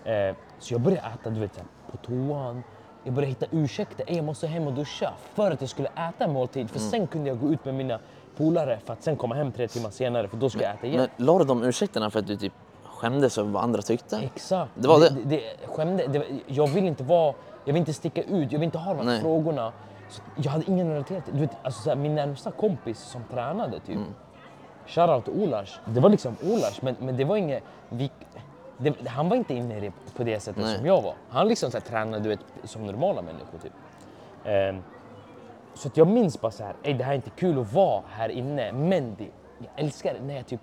Eh, 0.05 0.37
så 0.59 0.75
jag 0.75 0.81
började 0.81 1.09
äta 1.09 1.31
du 1.31 1.41
vet, 1.41 1.63
på 1.91 1.97
toan. 1.97 2.63
Jag 3.05 3.15
började 3.15 3.29
hitta 3.29 3.47
ursäkter. 3.51 4.05
"Ey, 4.09 4.17
Jag 4.17 4.25
måste 4.25 4.47
hem 4.47 4.67
och 4.67 4.73
duscha 4.73 5.13
för 5.35 5.51
att 5.51 5.61
jag 5.61 5.71
skulle 5.71 5.89
äta 5.89 6.25
en 6.25 6.33
måltid. 6.33 6.71
För 6.71 6.79
sen 6.79 7.07
kunde 7.07 7.29
jag 7.29 7.41
gå 7.41 7.53
ut 7.53 7.65
med 7.65 7.75
mina 7.75 7.99
polare 8.37 8.79
för 8.85 8.93
att 8.93 9.03
sen 9.03 9.17
komma 9.17 9.35
hem 9.35 9.53
tre 9.53 9.69
timmar 9.69 9.91
senare 9.91 10.29
för 10.29 10.37
då 10.37 10.51
ska 10.51 10.63
jag 10.63 10.75
äta 10.75 10.87
igen. 10.87 11.09
Men 11.17 11.27
la 11.27 11.39
du 11.39 11.45
de 11.45 11.63
ursäkterna 11.63 12.11
för 12.11 12.19
att 12.19 12.27
du 12.27 12.37
typ 12.37 12.53
skämdes 12.85 13.39
över 13.39 13.51
vad 13.51 13.63
andra 13.63 13.83
tyckte? 13.83 14.17
Exakt. 14.17 14.73
Det 14.75 14.89
var 14.89 15.01
det? 15.01 15.09
det, 15.11 15.25
det 15.25 15.43
skämde, 15.67 16.07
det, 16.07 16.25
jag 16.47 16.67
vill 16.67 16.85
inte 16.85 17.05
vara, 17.05 17.35
jag 17.65 17.73
vill 17.73 17.81
inte 17.81 17.93
sticka 17.93 18.23
ut, 18.23 18.53
jag 18.53 18.59
vill 18.59 18.63
inte 18.63 18.79
ha 18.79 18.95
de 18.95 19.09
här 19.09 19.21
frågorna. 19.21 19.73
Så 20.09 20.23
jag 20.37 20.53
hade 20.53 20.71
ingen 20.71 20.89
relation 20.89 21.23
till. 21.23 21.35
Du 21.35 21.41
vet, 21.41 21.51
alltså, 21.63 21.83
så 21.83 21.89
här, 21.89 21.97
min 21.97 22.15
närmsta 22.15 22.51
kompis 22.51 22.99
som 22.99 23.25
tränade 23.31 23.81
typ. 23.81 23.97
Mm. 23.97 24.15
Shoutout 24.87 25.29
Olars. 25.29 25.81
Det 25.85 26.01
var 26.01 26.11
liksom 26.11 26.37
Olars 26.43 26.83
men, 26.83 26.97
men 26.99 27.17
det 27.17 27.25
var 27.25 27.37
inget, 27.37 27.63
vi, 27.89 28.11
det, 28.79 29.09
han 29.09 29.29
var 29.29 29.37
inte 29.37 29.55
inne 29.55 29.77
i 29.77 29.81
det 29.81 29.93
på 30.17 30.25
det 30.25 30.41
sättet 30.41 30.63
Nej. 30.63 30.77
som 30.77 30.87
jag 30.87 31.03
var. 31.03 31.15
Han 31.29 31.49
liksom 31.49 31.71
så 31.71 31.79
här, 31.79 31.85
tränade 31.85 32.23
du 32.23 32.29
vet, 32.29 32.41
som 32.65 32.87
normala 32.87 33.23
människor 33.23 33.59
typ. 33.63 33.73
Ehm, 34.45 34.83
så 35.75 35.89
att 35.89 35.97
jag 35.97 36.07
minns 36.09 36.41
bara 36.41 36.53
så 36.53 36.65
här, 36.65 36.75
"Ey, 36.83 36.95
det 36.95 37.05
här 37.05 37.13
är 37.13 37.17
inte 37.17 37.31
kul 37.31 37.59
att 37.61 37.73
vara 37.73 38.03
här 38.11 38.29
inne 38.29 38.73
men 38.73 39.15
det, 39.19 39.29
jag 39.59 39.71
älskar 39.77 40.17
när 40.27 40.37
jag 40.37 40.47
typ 40.47 40.61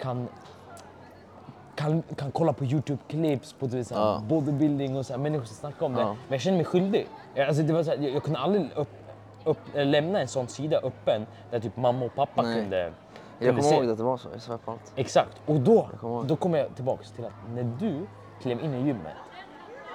kan 0.00 0.28
kan, 1.74 2.02
kan 2.16 2.30
kolla 2.30 2.52
på 2.52 2.64
Youtube-clips 2.64 3.54
på 3.58 3.66
vet, 3.66 3.86
såhär, 3.86 4.00
Ja. 4.02 4.22
bodybuilding 4.28 4.96
och 4.96 5.06
så 5.06 5.12
här, 5.12 5.20
människor 5.20 5.44
som 5.44 5.56
snackar 5.56 5.86
om 5.86 5.94
det. 5.94 6.00
Ja. 6.00 6.08
Men 6.08 6.16
jag 6.28 6.40
känner 6.40 6.56
mig 6.56 6.64
skyldig. 6.66 7.06
Jag, 7.34 7.48
alltså, 7.48 7.62
det 7.62 7.72
var 7.72 7.82
så 7.82 7.90
här, 7.90 7.98
jag, 7.98 8.10
jag 8.14 8.22
kunde 8.22 8.38
aldrig 8.38 8.70
upp, 8.76 8.88
upp, 9.44 9.58
äh, 9.74 9.86
lämna 9.86 10.20
en 10.20 10.28
sån 10.28 10.48
sida 10.48 10.76
öppen 10.78 11.26
där 11.50 11.60
typ 11.60 11.76
mamma 11.76 12.04
och 12.04 12.14
pappa 12.14 12.42
Nej. 12.42 12.54
kunde, 12.60 12.92
Jag 13.38 13.56
kommer 13.56 13.72
ihåg 13.74 13.90
att 13.90 13.98
det 13.98 14.04
var 14.04 14.16
så, 14.16 14.28
jag 14.32 14.42
svär 14.42 14.56
på 14.56 14.70
allt. 14.70 14.92
Exakt. 14.96 15.40
Och 15.46 15.60
då, 15.60 15.82
kommer 16.00 16.14
ihåg. 16.16 16.26
då 16.26 16.36
kommer 16.36 16.58
jag 16.58 16.74
tillbaks 16.74 17.10
till 17.12 17.24
att 17.24 17.32
när 17.54 17.62
du 17.80 18.06
klev 18.42 18.64
in 18.64 18.74
i 18.74 18.86
gymmet. 18.86 19.12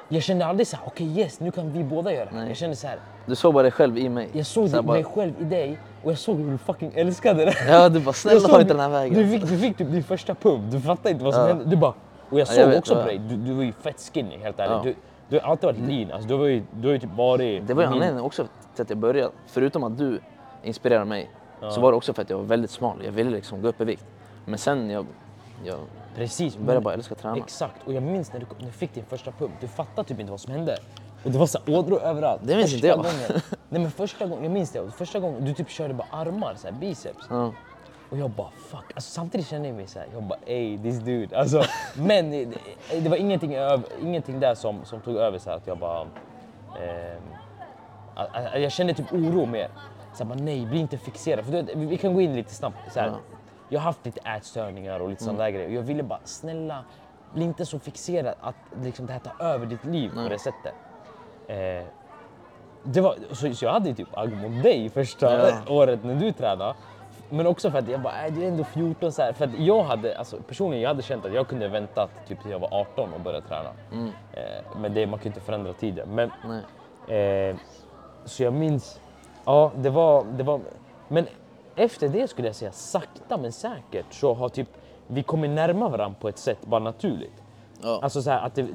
Jag 0.10 0.24
kände 0.24 0.46
aldrig 0.46 0.68
så 0.68 0.76
här, 0.78 0.84
okej 0.88 1.20
yes, 1.20 1.39
nu 1.39 1.52
kan 1.52 1.72
vi 1.74 1.84
båda 1.84 2.13
göra 2.13 2.30
det. 2.32 2.48
Jag 2.48 2.58
kände 2.58 2.76
så 2.76 2.88
här, 2.88 3.00
Du 3.26 3.36
såg 3.36 3.54
bara 3.54 3.63
dig 3.63 3.72
själv 3.72 3.98
i 3.98 4.10
mig. 4.10 4.30
jag 4.34 4.46
såg 4.46 4.70
Så 4.70 4.82
bara- 4.84 4.94
mig 4.94 5.04
själv 5.04 5.34
i 5.41 5.44
dig 5.44 5.80
och 6.04 6.12
jag 6.12 6.18
såg 6.18 6.38
hur 6.38 6.52
du 6.52 6.58
fucking 6.58 6.91
älskade 6.96 7.46
det. 7.46 7.54
Ja, 7.70 7.89
du 7.89 8.00
bara 8.00 8.06
Jag 8.06 8.15
snälla 8.15 8.39
såg 8.39 8.50
ta 8.52 8.62
inte 8.62 8.74
den 8.74 8.80
här 8.82 8.89
vägen. 8.89 9.13
Du 9.13 9.30
fick, 9.30 9.41
du 9.50 9.58
fick 9.58 9.78
typ 9.78 9.91
din 9.91 10.04
första 10.04 10.36
pump, 10.36 10.72
du 10.72 10.82
fattade 10.82 11.10
inte 11.10 11.24
vad 11.24 11.34
som 11.34 11.41
Ja. 11.44 11.48
hände. 11.48 11.65
Du 11.65 11.76
bara, 11.76 11.94
och 12.30 12.39
jag 12.39 12.39
Ja, 12.39 12.46
såg 12.46 12.60
jag 12.63 12.68
vet, 12.68 12.78
också 12.80 12.94
ja. 12.94 13.02
på 13.02 13.08
dig, 13.08 13.18
du, 13.30 13.36
du 13.36 13.54
var 13.54 13.63
ju 13.63 13.72
fett 13.72 14.10
skinny 14.13 14.38
helt 14.38 14.60
ärligt. 14.60 14.72
Ja. 14.72 14.82
Du, 14.84 14.96
du 15.30 15.39
har 15.44 15.50
alltid 15.52 15.65
varit 15.68 15.80
lean, 15.89 16.12
alltså, 16.12 16.28
du, 16.30 16.38
var 16.38 16.46
ju, 16.46 16.63
du 16.72 16.88
har 16.88 16.94
ju 16.94 17.00
typ 17.00 17.13
varit... 17.18 17.68
Det 17.68 17.74
var 17.74 17.84
ju 17.84 17.88
anledningen 17.89 18.24
också 18.26 18.48
till 18.76 18.82
att 18.82 18.89
jag 18.89 19.00
började. 19.00 19.32
Förutom 19.48 19.84
att 19.84 19.98
du 19.98 20.20
inspirerade 20.63 21.06
mig 21.06 21.30
så 21.72 21.82
var 21.82 21.91
det 21.91 21.98
också 21.98 22.13
för 22.13 22.22
att 22.22 22.30
jag 22.30 22.38
var 22.38 22.46
väldigt 22.46 22.72
smal. 22.72 22.98
Jag 23.06 23.12
ville 23.12 23.30
liksom 23.30 23.62
gå 23.62 23.68
upp 23.68 23.82
i 23.82 23.84
vikt. 23.86 24.06
Men 24.46 24.58
sen 24.60 24.89
jag, 24.89 25.06
jag 25.63 25.78
Precis. 26.15 26.58
började 26.58 26.73
men- 26.73 26.84
bara 26.84 26.93
älska 26.93 27.13
att 27.15 27.21
träna. 27.21 27.38
Exakt, 27.38 27.88
och 27.88 27.93
jag 27.93 28.04
minns 28.04 28.34
när 28.34 28.39
du, 28.39 28.45
när 28.60 28.65
du 28.65 28.71
fick 28.71 28.93
din 28.93 29.06
första 29.06 29.32
pump, 29.32 29.51
du 29.62 29.67
fattade 29.67 30.08
typ 30.08 30.19
inte 30.19 30.32
vad 30.32 30.41
som 30.41 30.54
hände. 30.54 30.78
Och 31.23 31.32
det 31.32 31.38
var 31.38 31.45
så 31.47 31.60
ådror 31.67 32.01
överallt. 32.01 32.41
Det 32.43 32.56
minns 32.56 32.71
Första 32.71 32.75
inte 32.75 32.88
jag. 32.88 32.97
Gången, 32.97 33.41
nej 33.69 33.82
men 33.82 33.91
första 33.91 34.25
gången, 34.25 34.43
jag 34.43 34.54
minns 34.54 34.71
det, 34.71 34.91
första 34.91 35.19
gången 35.19 35.45
du 35.45 35.54
typ 35.54 35.69
körde 35.69 35.93
bara 35.93 36.08
armar, 36.12 36.56
så 36.58 36.67
här, 36.67 36.73
biceps. 36.75 37.25
Ja. 37.30 37.51
Och 38.10 38.17
jag 38.17 38.30
bara 38.30 38.49
fuck, 38.67 38.84
alltså, 38.95 39.12
samtidigt 39.12 39.47
kände 39.47 39.67
jag 39.67 39.78
mig 39.78 39.88
så 39.88 39.99
här, 39.99 40.08
jag 40.13 40.23
bara 40.23 40.39
ey 40.45 40.78
this 40.78 40.99
dude. 40.99 41.39
Alltså, 41.39 41.63
men 41.95 42.32
det, 42.32 42.45
det 43.01 43.10
var 43.10 43.17
ingenting, 43.17 43.56
ingenting 44.01 44.39
där 44.39 44.56
som, 44.56 44.86
som 44.86 45.01
tog 45.01 45.15
över 45.15 45.38
så 45.39 45.49
här, 45.49 45.58
att 45.58 45.67
jag 45.67 45.78
bara... 45.78 46.08
att 48.15 48.62
jag 48.62 48.71
kände 48.71 48.93
typ 48.93 49.13
oro 49.13 49.45
mer. 49.45 49.69
Så 50.13 50.23
här, 50.23 50.25
bara, 50.36 50.39
nej, 50.43 50.65
bli 50.65 50.80
inte 50.80 50.97
fixerad. 50.97 51.45
För 51.45 51.51
du 51.62 51.86
vi 51.86 51.97
kan 51.97 52.13
gå 52.13 52.21
in 52.21 52.36
lite 52.36 52.54
snabbt. 52.54 52.78
Så 52.93 52.99
här, 52.99 53.08
Ja. 53.08 53.13
Jag 53.69 53.80
har 53.80 53.84
haft 53.86 54.06
lite 54.06 54.19
ätstörningar 54.30 54.99
och 54.99 55.10
lite 55.10 55.23
sådana 55.23 55.43
där 55.43 55.49
grejer. 55.49 55.69
Jag 55.69 55.82
ville 55.82 56.04
bara, 56.04 56.19
snälla, 56.23 56.86
bli 57.34 57.43
inte 57.43 57.65
så 57.65 57.80
fixerad 57.80 58.36
att 58.39 58.56
liksom, 58.82 59.06
det 59.06 59.13
här 59.13 59.19
tar 59.19 59.45
över 59.45 59.65
ditt 59.65 59.86
liv 59.86 60.10
på 60.10 60.30
det 60.30 60.39
sättet. 60.39 60.75
Eh, 61.47 61.86
det 62.84 63.01
var, 63.01 63.15
så, 63.32 63.54
så 63.56 63.65
jag 63.65 63.71
hade 63.71 63.93
typ 63.95 64.17
agg 64.17 64.34
mot 64.38 64.63
dig 64.63 64.89
första 64.89 65.49
Ja. 65.49 65.58
året 65.67 66.04
när 66.04 66.15
du 66.15 66.32
tränade. 66.32 66.73
Men 67.30 67.47
också 67.47 67.71
för 67.71 67.78
att 67.80 67.88
jag 67.88 67.99
bara, 68.01 68.25
äh, 68.28 68.34
du 68.34 68.43
är 68.43 68.47
ändå 68.47 68.63
14 68.63 69.12
så 69.12 69.21
här. 69.21 69.34
För 69.34 69.45
att 69.45 69.60
jag 69.60 69.84
hade, 69.84 70.17
alltså 70.17 70.38
personligen, 70.47 70.82
jag 70.82 70.89
hade 70.89 71.01
känt 71.01 71.25
att 71.25 71.34
jag 71.34 71.47
kunde 71.47 71.67
väntat 71.67 72.28
typ 72.28 72.41
till 72.41 72.51
jag 72.51 72.60
var 72.60 72.69
18 72.73 73.13
och 73.13 73.19
börja 73.21 73.41
träna. 73.41 73.69
Eh, 74.32 74.41
men 74.78 74.93
det, 74.93 75.08
man 75.08 75.19
kan 75.19 75.23
ju 75.23 75.30
inte 75.30 75.41
förändra 75.41 75.73
tiden. 75.73 76.10
Men, 76.10 76.32
Nej. 77.08 77.49
eh, 77.49 77.56
så 78.25 78.43
jag 78.43 78.54
minns, 78.54 79.01
ja 79.45 79.71
det 79.75 79.89
var, 79.89 80.23
det 80.23 80.43
var, 80.43 80.60
men 81.08 81.28
efter 81.75 82.09
det 82.09 82.27
skulle 82.27 82.47
jag 82.47 82.55
säga 82.55 82.71
sakta 82.71 83.38
men 83.38 83.51
säkert 83.51 84.05
så 84.11 84.33
har 84.33 84.49
typ 84.49 84.69
vi 85.07 85.23
kommit 85.23 85.51
närmare 85.51 85.89
varandra 85.89 86.15
på 86.21 86.29
ett 86.29 86.38
sätt 86.38 86.57
bara 86.65 86.79
naturligt. 86.79 87.33
Ja. 87.81 87.99
Alltså 88.01 88.21
så 88.21 88.29
här 88.29 88.39
att 88.45 88.55
det, 88.55 88.67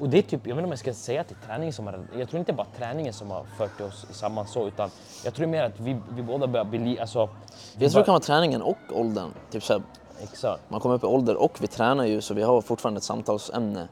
och 0.00 0.08
det 0.08 0.18
är 0.18 0.22
typ, 0.22 0.30
jag 0.32 0.40
vet 0.40 0.46
inte 0.58 0.64
om 0.64 0.70
jag 0.70 0.78
ska 0.78 0.94
säga 0.94 1.20
att 1.20 1.28
det 1.28 1.34
är 1.42 1.46
träningen 1.46 1.72
som 1.72 1.86
har, 1.86 2.00
jag 2.18 2.28
tror 2.28 2.38
inte 2.40 2.52
bara 2.52 2.66
träningen 2.78 3.12
som 3.12 3.30
har 3.30 3.44
fört 3.58 3.80
oss 3.80 4.06
samman 4.10 4.46
så 4.46 4.66
utan 4.68 4.90
jag 5.24 5.34
tror 5.34 5.46
mer 5.46 5.62
att 5.64 5.80
vi, 5.80 5.96
vi 6.10 6.22
båda 6.22 6.46
börjar 6.46 6.64
bli, 6.64 7.00
alltså. 7.00 7.18
Jag 7.18 7.28
tror 7.28 7.88
det 7.88 7.94
bara- 7.94 8.04
kan 8.04 8.12
vara 8.12 8.20
träningen 8.20 8.62
och 8.62 8.76
åldern. 8.94 9.30
Typ 9.50 9.62
så 9.62 9.72
här, 9.72 9.82
Exakt. 10.22 10.62
man 10.70 10.80
kommer 10.80 10.94
upp 10.94 11.02
i 11.02 11.06
ålder 11.06 11.36
och 11.36 11.58
vi 11.60 11.66
tränar 11.66 12.04
ju 12.04 12.20
så 12.20 12.34
vi 12.34 12.42
har 12.42 12.60
fortfarande 12.60 12.98
ett 12.98 13.04
samtalsämne 13.04 13.88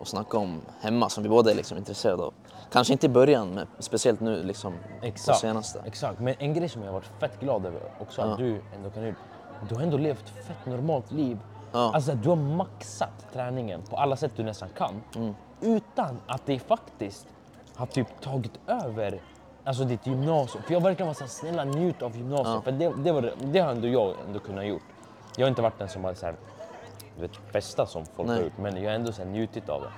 att 0.00 0.08
snacka 0.08 0.38
om 0.38 0.60
hemma 0.80 1.08
som 1.08 1.22
vi 1.22 1.28
båda 1.28 1.50
är 1.50 1.54
liksom 1.54 1.78
intresserade 1.78 2.22
av. 2.22 2.34
Kanske 2.72 2.92
inte 2.92 3.06
i 3.06 3.08
början, 3.08 3.54
men 3.54 3.66
speciellt 3.78 4.20
nu 4.20 4.42
liksom 4.42 4.72
på 5.00 5.06
Exakt. 5.06 5.38
senaste. 5.38 5.82
Exakt, 5.86 6.20
men 6.20 6.34
en 6.38 6.54
grej 6.54 6.68
som 6.68 6.82
jag 6.82 6.88
har 6.88 6.92
varit 6.94 7.10
fett 7.20 7.40
glad 7.40 7.66
över 7.66 7.80
också 7.98 8.22
att 8.22 8.38
du 8.38 8.60
ändå 8.76 8.90
kan. 8.90 9.14
Du 9.68 9.74
har 9.74 9.82
ändå 9.82 9.96
levt 9.96 10.28
fett 10.28 10.66
normalt 10.66 11.12
liv. 11.12 11.38
Alltså 11.72 12.14
du 12.14 12.28
har 12.28 12.36
maxat 12.36 13.26
träningen 13.32 13.82
på 13.82 13.96
alla 13.96 14.16
sätt 14.16 14.32
du 14.36 14.42
nästan 14.42 14.68
kan. 14.76 15.02
Mm. 15.16 15.34
Utan 15.60 16.18
att 16.26 16.46
det 16.46 16.58
faktiskt 16.58 17.26
har 17.74 17.86
typ 17.86 18.20
tagit 18.20 18.60
över 18.66 19.20
alltså 19.64 19.84
ditt 19.84 20.06
gymnasium. 20.06 20.64
För 20.64 20.72
jag 20.72 20.80
verkligen 20.82 21.06
var 21.06 21.14
såhär, 21.14 21.28
snälla 21.28 21.64
njut 21.64 22.02
av 22.02 22.16
gymnasiet. 22.16 22.54
Ja. 22.54 22.60
För 22.60 22.72
det, 22.72 22.92
det, 23.04 23.12
var, 23.12 23.32
det- 23.52 23.60
har 23.60 23.70
ändå 23.72 23.88
jag 23.88 24.14
ändå 24.26 24.38
kunnat 24.38 24.66
gjort. 24.66 24.82
Jag 25.36 25.44
har 25.44 25.48
inte 25.48 25.62
varit 25.62 25.78
den 25.78 25.88
som 25.88 26.04
har 26.04 26.14
såhär, 26.14 26.34
du 27.16 27.22
vet, 27.22 27.36
festa 27.52 27.86
som 27.86 28.06
folk 28.06 28.28
Nej. 28.28 28.36
har 28.36 28.44
gjort. 28.44 28.58
Men 28.58 28.76
jag 28.76 28.90
har 28.90 28.94
ändå 28.94 29.12
så 29.12 29.22
här, 29.22 29.30
njutit 29.30 29.68
av 29.68 29.80
det. 29.82 29.88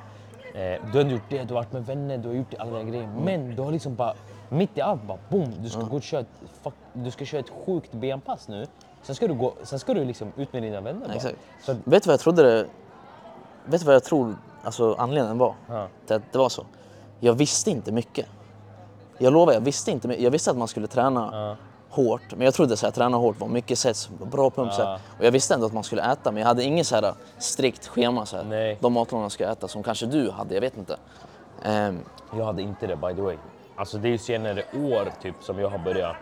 Eh, 0.54 0.80
du 0.92 0.98
har 0.98 1.10
gjort 1.10 1.22
det, 1.28 1.42
du 1.42 1.54
har 1.54 1.54
varit 1.54 1.72
med 1.72 1.86
vänner, 1.86 2.18
du 2.18 2.28
har 2.28 2.34
gjort 2.34 2.54
alla 2.58 2.78
de 2.78 2.86
grejer. 2.86 3.04
Mm. 3.04 3.24
Men 3.24 3.56
du 3.56 3.62
har 3.62 3.72
liksom 3.72 3.94
bara, 3.94 4.14
mitt 4.48 4.78
i 4.78 4.80
allt 4.80 5.02
bara 5.02 5.18
boom, 5.28 5.52
du 5.62 5.68
ska 5.68 5.80
gå 5.80 5.96
och 5.96 6.02
köra 6.02 6.20
ett, 6.20 6.26
fuck, 6.62 6.74
du 6.92 7.10
ska 7.10 7.24
köra 7.24 7.40
ett 7.40 7.50
sjukt 7.66 7.92
benpass 7.92 8.48
nu. 8.48 8.66
Sen 9.02 9.14
ska 9.14 9.28
du, 9.28 9.34
gå, 9.34 9.54
sen 9.62 9.78
ska 9.78 9.94
du 9.94 10.04
liksom 10.04 10.32
ut 10.36 10.52
med 10.52 10.62
dina 10.62 10.80
vänner 10.80 11.06
bara. 11.06 11.14
Exakt. 11.14 11.36
Så, 11.62 11.72
Vet 11.84 12.02
du 12.02 12.06
vad 12.06 12.12
jag 12.12 12.20
trodde 12.20 12.42
det... 12.42 12.66
Vet 13.64 13.80
du 13.80 13.86
vad 13.86 13.94
jag 13.94 14.04
tror 14.04 14.36
alltså, 14.62 14.94
anledningen 14.98 15.38
var 15.38 15.54
Ja. 15.68 15.86
till 16.06 16.16
att 16.16 16.32
det 16.32 16.38
var 16.38 16.48
så? 16.48 16.64
Jag 17.20 17.32
visste 17.34 17.70
inte 17.70 17.92
mycket. 17.92 18.26
Jag 19.18 19.32
lovar, 19.32 19.52
jag 19.52 19.60
visste 19.60 19.90
inte 19.90 20.08
mycket. 20.08 20.24
Jag 20.24 20.30
visste 20.30 20.50
att 20.50 20.56
man 20.56 20.68
skulle 20.68 20.86
träna 20.86 21.28
Ja. 21.32 21.56
Hårt, 21.94 22.22
men 22.30 22.40
jag 22.40 22.54
trodde 22.54 22.76
så 22.76 22.86
här, 22.86 22.92
träna 22.92 23.16
hårt 23.16 23.40
var 23.40 23.48
mycket 23.48 23.78
sets, 23.78 24.08
bra 24.32 24.50
pump. 24.50 24.72
Ja. 24.78 24.98
Och 25.18 25.24
jag 25.24 25.32
visste 25.32 25.54
ändå 25.54 25.66
att 25.66 25.72
man 25.72 25.84
skulle 25.84 26.12
äta, 26.12 26.30
men 26.32 26.40
jag 26.40 26.48
hade 26.48 26.62
inget 26.64 26.86
så 26.86 26.94
här 26.94 27.14
strikt 27.38 27.86
schema. 27.86 28.26
Så 28.26 28.36
här. 28.36 28.44
Nej. 28.44 28.78
De 28.80 28.92
matlådorna 28.92 29.30
ska 29.30 29.44
jag 29.44 29.52
äta, 29.52 29.68
som 29.68 29.82
kanske 29.82 30.06
du 30.06 30.30
hade, 30.30 30.54
jag 30.54 30.60
vet 30.60 30.76
inte. 30.76 30.96
Ehm, 31.62 31.98
jag 32.36 32.44
hade 32.44 32.62
inte 32.62 32.86
det 32.86 32.96
by 32.96 33.14
the 33.14 33.22
way. 33.22 33.36
alltså 33.76 33.98
det 33.98 34.08
är 34.08 34.12
ju 34.12 34.18
senare 34.18 34.62
år 34.92 35.08
typ 35.22 35.34
som 35.40 35.58
jag 35.58 35.68
har 35.68 35.78
börjat, 35.78 36.16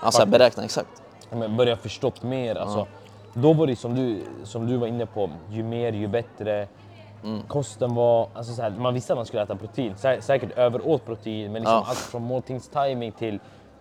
Alltså 0.00 0.26
beräkna 0.26 0.64
exakt. 0.64 1.02
ja, 1.30 1.36
men 1.36 1.56
börjat 1.56 1.80
förstått 1.80 2.22
mer. 2.22 2.54
Alltså, 2.56 2.86
Då 3.34 3.52
var 3.52 3.66
det 3.66 3.76
som 3.76 3.94
du, 3.94 4.22
som 4.44 4.66
du 4.66 4.76
var 4.76 4.86
inne 4.86 5.06
på, 5.06 5.30
ju 5.50 5.62
mer 5.62 5.92
ju 5.92 6.08
bättre. 6.08 6.68
Mm. 7.24 7.42
Kosten 7.48 7.94
var, 7.94 8.28
alltså 8.34 8.52
så 8.54 8.62
här, 8.62 8.70
man 8.70 8.94
visste 8.94 9.12
att 9.12 9.16
man 9.18 9.26
skulle 9.26 9.42
äta 9.42 9.56
protein, 9.56 9.94
Sä 9.96 10.22
säkert 10.22 10.58
överåt 10.58 11.06
protein, 11.06 11.52
men 11.52 11.62
liksom 11.62 11.74
Ja. 11.76 11.84
allt 11.88 11.98
från 11.98 12.22
måltidstiming 12.22 13.12
till, 13.12 13.38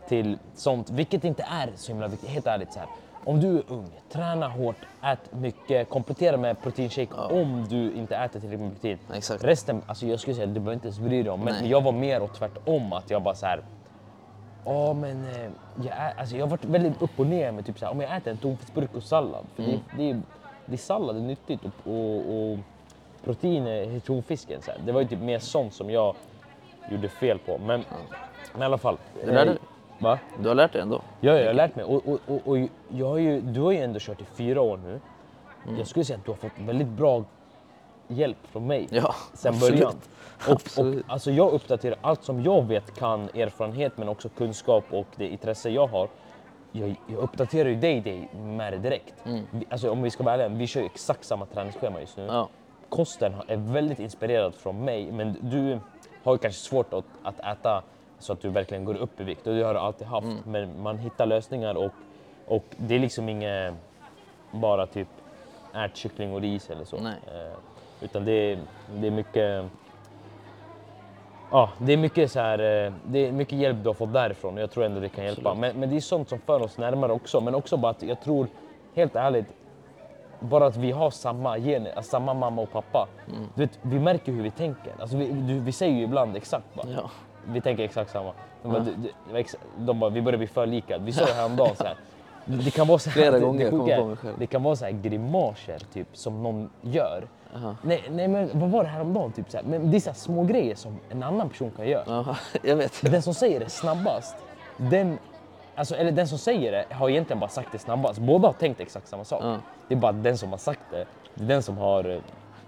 till 0.09 0.37
sånt, 0.55 0.89
vilket 0.89 1.23
inte 1.23 1.43
är 1.43 1.69
så 1.75 1.91
himla 1.91 2.07
viktigt. 2.07 2.29
Helt 2.29 2.47
ärligt, 2.47 2.73
så 2.73 2.79
här. 2.79 2.87
om 3.25 3.39
du 3.39 3.57
är 3.57 3.63
ung, 3.67 3.89
träna 4.11 4.47
hårt, 4.47 4.75
ät 5.03 5.33
mycket, 5.33 5.89
komplettera 5.89 6.37
med 6.37 6.61
proteinshake 6.61 7.13
om 7.15 7.65
du 7.69 7.93
inte 7.93 8.15
äter 8.15 8.39
tillräckligt 8.39 8.59
med 8.61 8.71
protein. 8.73 8.97
Exakt. 9.13 9.43
Resten, 9.43 9.81
alltså 9.87 10.05
jag 10.05 10.19
skulle 10.19 10.35
säga, 10.35 10.47
du 10.47 10.53
behöver 10.53 10.73
inte 10.73 10.87
ens 10.87 10.99
bry 10.99 11.23
dig 11.23 11.31
om, 11.31 11.39
men 11.39 11.53
Nej. 11.61 11.69
jag 11.71 11.81
var 11.81 11.91
mer 11.91 12.21
åt 12.21 12.33
tvärtom, 12.33 12.93
att 12.93 13.09
jag 13.09 13.23
bara 13.23 13.35
så 13.35 13.45
här. 13.45 13.61
Ja 14.65 14.93
men 14.93 15.25
eh, 15.25 15.49
jag, 15.83 15.97
är, 15.97 16.13
alltså, 16.19 16.35
jag 16.35 16.45
har 16.45 16.49
varit 16.49 16.65
väldigt 16.65 17.01
upp 17.01 17.19
och 17.19 17.27
ner 17.27 17.51
med 17.51 17.65
typ 17.65 17.79
så 17.79 17.85
här, 17.85 17.91
om 17.91 18.01
jag 18.01 18.17
äter 18.17 18.31
en 18.31 18.37
tonfiskburk 18.37 18.95
och 18.95 19.03
sallad. 19.03 19.45
För 19.55 19.63
Mm. 19.63 19.75
det, 19.97 20.03
det, 20.03 20.09
är- 20.09 20.21
det 20.65 20.73
är 20.73 20.77
sallad 20.77 21.17
är 21.17 21.21
nyttigt 21.21 21.63
och, 21.63 21.93
och, 21.93 22.51
och 22.51 22.57
protein 23.23 23.67
i 23.67 23.99
tonfisken. 24.05 24.61
Så 24.61 24.71
här. 24.71 24.79
Det 24.85 24.91
var 24.91 25.01
ju 25.01 25.07
typ 25.07 25.19
mer 25.19 25.39
sånt 25.39 25.73
som 25.73 25.89
jag 25.89 26.15
gjorde 26.91 27.09
fel 27.09 27.39
på. 27.39 27.57
Men, 27.57 27.85
men 28.53 28.61
i 28.61 28.65
alla 28.65 28.77
fall. 28.77 28.97
Du 29.25 29.31
lärde 29.31 29.51
eh? 29.51 29.57
Va? 29.99 30.19
Du 30.39 30.47
har 30.47 30.55
lärt 30.55 30.73
dig 30.73 30.81
ändå. 30.81 31.01
Ja, 31.21 31.33
jag 31.33 31.47
har 31.47 31.53
lärt 31.53 31.75
mig. 31.75 31.85
Och, 31.85 32.07
och, 32.07 32.19
och, 32.27 32.47
och 32.47 32.57
jag 32.89 33.07
har 33.07 33.17
ju, 33.17 33.41
du 33.41 33.61
har 33.61 33.71
ju 33.71 33.77
ändå 33.77 33.99
kört 33.99 34.21
i 34.21 34.25
fyra 34.25 34.61
år 34.61 34.77
nu. 34.77 34.99
Mm. 35.65 35.77
Jag 35.77 35.87
skulle 35.87 36.05
säga 36.05 36.19
att 36.19 36.25
du 36.25 36.31
har 36.31 36.37
fått 36.37 36.51
väldigt 36.57 36.87
bra 36.87 37.23
hjälp 38.07 38.37
från 38.43 38.67
mig 38.67 38.87
Ja, 38.91 39.15
sen 39.33 39.53
absolut. 39.53 39.79
början. 39.79 39.95
Och, 40.39 40.51
och, 40.53 40.61
Absolut. 40.61 41.05
alltså 41.07 41.31
jag 41.31 41.51
uppdaterar 41.51 41.97
allt 42.01 42.23
som 42.23 42.43
jag 42.43 42.67
vet 42.67 42.99
kan, 42.99 43.23
erfarenhet 43.23 43.97
men 43.97 44.09
också 44.09 44.29
kunskap 44.29 44.83
och 44.91 45.07
det 45.15 45.27
intresse 45.27 45.69
jag 45.69 45.87
har. 45.87 46.09
Jag, 46.71 46.95
jag 47.07 47.17
uppdaterar 47.19 47.69
ju 47.69 47.75
dig, 47.75 48.01
dig 48.01 48.29
med 48.33 48.73
det 48.73 48.77
direkt. 48.79 49.13
Vi, 49.51 49.65
alltså 49.69 49.91
om 49.91 50.01
vi 50.01 50.09
ska 50.09 50.23
vara 50.23 50.33
ärliga, 50.33 50.47
vi 50.47 50.67
kör 50.67 50.81
ju 50.81 50.85
exakt 50.85 51.25
samma 51.25 51.45
träningsschema 51.45 51.99
just 51.99 52.17
nu. 52.17 52.23
Mm. 52.23 52.35
Ja. 52.35 52.49
Kosten 52.89 53.33
är 53.47 53.57
väldigt 53.57 53.99
inspirerad 53.99 54.55
från 54.55 54.85
mig, 54.85 55.11
men 55.11 55.37
du 55.41 55.79
har 56.23 56.33
ju 56.33 56.37
kanske 56.37 56.61
svårt 56.61 56.93
att, 56.93 57.05
att 57.23 57.39
äta 57.39 57.83
så 58.19 58.33
att 58.33 58.41
du 58.41 58.49
verkligen 58.49 58.85
går 58.85 58.95
upp 58.95 59.21
i 59.21 59.23
vikt 59.23 59.47
och 59.47 59.55
det 59.55 59.63
har 59.63 59.73
du 59.73 59.79
alltid 59.79 60.07
haft. 60.07 60.27
Mm. 60.27 60.37
Men 60.45 60.81
man 60.81 60.97
hittar 60.97 61.25
lösningar 61.25 61.75
och, 61.75 61.91
och 62.45 62.65
det 62.77 62.95
är 62.95 62.99
liksom 62.99 63.29
inget 63.29 63.73
bara 64.51 64.87
typ 64.87 65.07
ät 65.75 65.97
kyckling 65.97 66.33
och 66.33 66.41
ris 66.41 66.69
eller 66.69 66.85
så. 66.85 66.97
Eh, 66.97 67.13
utan 68.01 68.25
det 68.25 68.31
är, 68.31 68.59
det 68.95 69.07
är 69.07 69.11
mycket 69.11 69.65
Ja, 71.51 71.69
det 71.77 71.93
är 71.93 71.97
mycket 71.97 72.31
så 72.31 72.39
här, 72.39 72.59
eh, 72.59 72.93
det 73.05 73.27
är 73.27 73.31
mycket 73.31 73.59
hjälp 73.59 73.77
du 73.83 73.89
har 73.89 73.93
fått 73.93 74.13
därifrån 74.13 74.53
och 74.53 74.61
jag 74.61 74.71
tror 74.71 74.83
ändå 74.85 74.99
det 74.99 75.09
kan 75.09 75.25
hjälpa. 75.25 75.53
Men, 75.53 75.79
men 75.79 75.89
det 75.89 75.95
är 75.95 76.01
sånt 76.01 76.29
som 76.29 76.39
för 76.39 76.61
oss 76.61 76.77
närmare 76.77 77.11
också. 77.11 77.41
Men 77.41 77.55
också 77.55 77.77
bara 77.77 77.91
att 77.91 78.03
jag 78.03 78.21
tror, 78.21 78.47
helt 78.95 79.15
ärligt, 79.15 79.53
bara 80.39 80.65
att 80.65 80.77
vi 80.77 80.91
har 80.91 81.09
samma 81.11 81.59
gener, 81.59 81.91
alltså 81.95 82.09
samma 82.09 82.33
mamma 82.33 82.61
och 82.61 82.71
pappa. 82.71 83.07
Mm. 83.27 83.47
Du 83.55 83.61
vet, 83.61 83.79
vi 83.81 83.99
märker 83.99 84.31
hur 84.31 84.43
vi 84.43 84.51
tänker. 84.51 84.93
Alltså 84.99 85.17
vi, 85.17 85.31
du, 85.31 85.59
vi 85.59 85.71
säger 85.71 85.95
ju 85.95 86.03
ibland 86.03 86.35
exakt 86.35 86.75
bara. 86.75 86.87
Ja. 86.89 87.09
Vi 87.45 87.61
tänker 87.61 87.83
exakt 87.83 88.11
samma. 88.11 88.31
De 88.63 88.71
bara, 88.71 88.79
var 89.31 89.39
exa- 89.39 89.55
de 89.77 89.99
bara 89.99 90.09
vi 90.09 90.21
börjar 90.21 90.37
bli 90.37 90.47
för 90.47 90.65
lika. 90.65 90.97
Vi 90.97 91.11
sa 91.11 91.25
det 91.25 91.33
häromdagen 91.33 91.75
så 91.75 91.83
här. 91.83 91.95
Det 92.45 92.71
kan 92.71 92.87
vara 92.87 92.99
så 92.99 93.09
här, 93.09 93.13
Flera 93.21 93.31
det- 93.31 93.39
gånger 93.39 93.65
det 93.65 93.71
sjuka 93.71 93.95
är, 93.95 94.01
på 94.01 94.05
mig 94.07 94.15
själv. 94.17 94.35
Det 94.39 94.47
kan 94.47 94.63
vara 94.63 94.75
så 94.75 94.85
här 94.85 94.91
grimaser 94.91 95.79
typ 95.93 96.07
som 96.13 96.43
någon 96.43 96.69
gör. 96.81 97.23
Aha. 97.55 97.75
Nej, 97.81 98.03
nej 98.11 98.27
men 98.27 98.49
vad 98.53 98.69
var 98.69 98.83
det 98.83 98.89
häromdagen? 98.89 99.31
Typ 99.31 99.51
så 99.51 99.57
här. 99.57 99.63
Men 99.63 99.91
det 99.91 99.97
är 99.97 99.99
så 100.01 100.09
här 100.09 100.15
små 100.17 100.43
grejer 100.43 100.75
som 100.75 100.99
en 101.09 101.23
annan 101.23 101.49
person 101.49 101.71
kan 101.75 101.87
göra. 101.87 102.03
Ja, 102.07 102.35
jag 102.63 102.75
vet. 102.75 103.01
Den 103.11 103.21
som 103.21 103.33
säger 103.33 103.59
det 103.59 103.69
snabbast, 103.69 104.35
den, 104.77 105.17
alltså, 105.75 105.95
eller 105.95 106.11
den 106.11 106.27
som 106.27 106.37
säger 106.37 106.71
det 106.71 106.85
har 106.95 107.09
egentligen 107.09 107.39
bara 107.39 107.49
sagt 107.49 107.71
det 107.71 107.79
snabbast. 107.79 108.19
Båda 108.19 108.47
har 108.47 108.53
tänkt 108.53 108.79
exakt 108.79 109.07
samma 109.07 109.23
sak. 109.23 109.43
Ja. 109.43 109.57
Det 109.87 109.93
är 109.95 109.99
bara 109.99 110.11
den 110.11 110.37
som 110.37 110.49
har 110.49 110.57
sagt 110.57 110.81
det, 110.91 111.05
det 111.35 111.43
är 111.43 111.47
den 111.47 111.63
som 111.63 111.77
har 111.77 112.03
eh, 112.09 112.17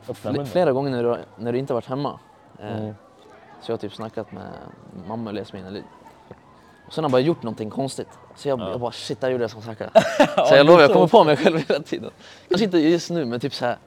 öppnat 0.09 0.35
Fl-. 0.35 0.45
Flera 0.45 0.71
gånger 0.71 0.91
när 0.91 1.03
du, 1.03 1.17
när 1.37 1.51
du 1.53 1.59
inte 1.59 1.73
varit 1.73 1.87
hemma. 1.87 2.19
Eh, 2.59 2.77
Mm. 2.77 2.95
Så 3.61 3.71
jag 3.71 3.73
har 3.73 3.77
typ 3.79 3.93
snackat 3.93 4.31
med 4.31 4.47
mamma 5.07 5.29
eller 5.29 5.41
Jasmin. 5.41 5.65
Eller, 5.65 5.83
och 6.87 6.93
sen 6.93 7.03
har 7.03 7.09
jag 7.09 7.11
bara 7.11 7.21
gjort 7.21 7.43
någonting 7.43 7.69
konstigt. 7.69 8.07
Så 8.35 8.49
jag, 8.49 8.59
jag 8.59 8.79
bara 8.79 8.91
shit, 8.91 9.21
där 9.21 9.29
gjorde 9.29 9.43
jag 9.43 9.51
som 9.51 9.61
sagt. 9.61 9.81
Så 10.47 10.55
jag 10.55 10.65
lovar, 10.65 10.81
jag 10.81 10.93
kommer 10.93 11.07
på 11.07 11.23
mig 11.23 11.37
själv 11.37 11.57
hela 11.69 11.79
tiden. 11.83 12.11
Kanske 12.49 12.65
inte 12.65 12.77
just 12.77 13.09
nu, 13.09 13.25
men 13.25 13.39
typ 13.39 13.53
så 13.53 13.65
här. 13.65 13.77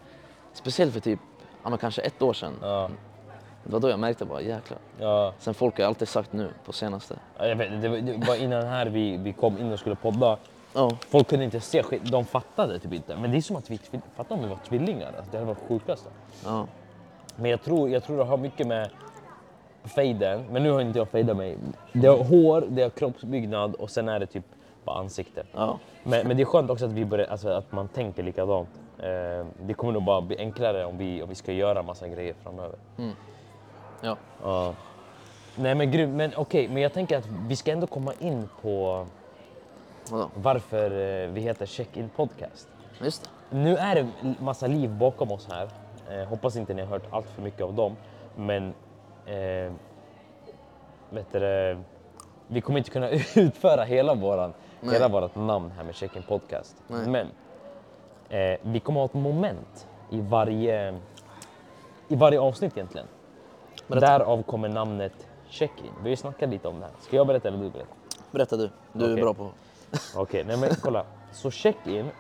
Speciellt 0.53 0.93
för 0.93 1.01
typ, 1.01 1.21
ja, 1.63 1.69
men 1.71 1.79
kanske 1.79 2.03
ett 2.03 2.23
år 2.23 2.33
sedan. 2.33 2.53
Ja, 2.63 2.91
Det 3.65 3.73
var 3.73 3.81
då 3.81 3.89
jag 3.89 3.99
märkte 3.99 4.25
bara 4.25 4.41
jäklar. 4.41 4.79
ja. 4.99 5.33
Sen 5.39 5.55
folk 5.55 5.79
har 5.79 5.85
alltid 5.87 6.09
sagt 6.09 6.33
nu 6.33 6.51
på 6.65 6.73
senaste. 6.73 7.17
Ja, 7.39 7.47
Jag 7.47 7.57
vet, 7.57 7.83
det, 7.83 7.89
var, 7.89 7.97
det 7.99 8.27
var 8.27 8.37
innan 8.37 8.67
här 8.67 8.87
vi, 8.87 9.17
vi 9.17 9.33
kom 9.33 9.59
in 9.59 9.73
och 9.73 9.79
skulle 9.79 9.95
podda. 9.97 10.37
Ja, 10.73 10.91
Folk 11.11 11.29
kunde 11.29 11.45
inte 11.45 11.61
se 11.61 11.83
skit, 11.83 12.03
de 12.05 12.25
fattade 12.25 12.79
typ 12.79 12.93
inte. 12.93 13.17
Men 13.17 13.31
det 13.31 13.37
är 13.37 13.41
som 13.41 13.57
att 13.57 13.71
vi 13.71 13.81
fattar 14.17 14.35
om 14.35 14.43
vi 14.43 14.49
var 14.49 14.59
tvillingar. 14.69 15.07
Alltså, 15.07 15.31
det 15.31 15.37
hade 15.39 15.47
varit 15.49 15.69
sjukaste. 15.69 16.09
ja, 16.45 16.67
Men 17.37 17.51
jag 17.51 17.63
tror, 17.63 17.89
jag 17.91 18.05
tror 18.05 18.17
det 18.17 18.25
har 18.25 18.37
mycket 18.37 18.67
med 18.67 18.91
fejden, 19.85 20.45
men 20.51 20.63
nu 20.63 20.71
har 20.71 20.81
inte 20.81 20.99
jag 20.99 21.09
fejdat 21.09 21.37
mig. 21.37 21.57
Det 21.93 22.07
har 22.09 22.25
hår, 22.25 22.65
det 22.69 22.83
har 22.83 22.91
kroppsbyggnad 22.91 23.75
och 23.75 23.91
sen 23.91 24.09
är 24.09 24.21
det 24.21 24.27
typ 24.27 24.45
bara 24.85 24.99
ansikte. 24.99 25.43
ja. 25.53 25.79
Men, 26.03 26.29
men 26.29 26.37
det 26.37 26.43
är 26.43 26.45
skönt 26.45 26.71
också 26.71 26.85
att, 26.85 26.93
vi 26.93 27.05
börjar, 27.05 27.27
alltså, 27.27 27.49
att 27.49 27.73
man 27.73 27.89
tänker 27.89 28.23
likadant. 28.23 28.69
Eh, 28.99 29.47
det 29.61 29.75
kommer 29.77 29.93
nog 29.93 30.05
bara 30.05 30.21
bli 30.21 30.39
enklare 30.39 30.85
om 30.85 30.99
vi, 30.99 31.23
om 31.23 31.29
vi 31.29 31.35
ska 31.35 31.53
göra 31.53 31.83
massa 31.83 32.09
grejer 32.09 32.35
framöver. 32.43 32.79
ja. 34.03 34.17
Ja. 34.43 34.75
Nej 35.57 35.75
men 35.75 35.91
grymt, 35.91 36.15
men 36.15 36.33
okej, 36.37 36.69
men 36.69 36.83
jag 36.83 36.93
tänker 36.93 37.19
att 37.19 37.27
vi 37.49 37.57
ska 37.57 37.73
ändå 37.73 37.87
komma 37.87 38.13
in 38.21 38.49
på 38.63 39.07
Vadå? 40.11 40.31
varför 40.35 40.91
eh, 40.91 41.29
vi 41.31 41.41
heter 41.41 41.67
Check-In 41.67 42.09
Podcast. 42.17 42.69
Just 43.01 43.23
det. 43.51 43.57
Nu 43.57 43.77
är 43.77 43.95
det 43.95 44.35
massa 44.41 44.67
liv 44.67 44.91
bakom 44.91 45.33
oss 45.33 45.49
här. 45.51 45.69
Eh, 46.11 46.29
hoppas 46.29 46.57
inte 46.57 46.75
ni 46.75 46.83
har 46.83 46.89
hört 46.89 47.07
allt 47.11 47.27
för 47.31 47.43
mycket 47.43 47.61
av 47.63 47.75
dem. 47.75 47.97
Men 48.37 48.75
eh, 49.27 49.73
vet 51.11 51.33
du, 51.33 51.79
vi 52.49 52.61
kommer 52.61 52.79
inte 52.79 52.91
kunna 52.91 53.11
utföra 53.35 53.85
hela, 53.85 54.15
våran, 54.15 54.53
Nej. 54.81 54.93
hela 54.95 55.09
vårat 55.09 55.37
namn 55.37 55.71
här 55.71 55.85
med 55.85 55.95
Check-In 55.95 56.23
Podcast. 56.23 56.77
Nej. 56.87 57.09
Men 57.09 57.27
eh, 58.29 58.59
vi 58.63 58.81
kommer 58.81 59.01
ha 59.01 59.05
ett 59.05 59.15
moment 59.15 59.87
i 60.11 60.21
varje, 60.21 61.01
i 62.09 62.17
varje 62.17 62.41
avsnitt 62.41 62.77
egentligen. 62.77 63.07
Berätta. 63.87 64.07
Därav 64.07 64.43
kommer 64.43 64.69
namnet 64.69 65.29
Check-In. 65.49 65.93
Vi 65.97 66.03
har 66.03 66.09
ju 66.09 66.17
snackat 66.17 66.49
lite 66.51 66.69
om 66.69 66.81
det 66.81 66.87
här. 66.87 66.95
Ska 67.01 67.17
jag 67.17 67.27
berätta 67.27 67.49
eller 67.49 67.59
du 67.59 67.71
berätta? 67.71 67.95
Berätta 68.31 68.57
du. 68.57 68.71
Du 68.93 69.05
är 69.05 69.13
Okej. 69.13 69.23
bra 69.23 69.35
på... 69.35 69.51
Okej, 70.17 70.45
nej 70.45 70.57
men 70.57 70.71
kolla. 70.83 71.05
Så 71.33 71.51
check-in, 71.51 72.11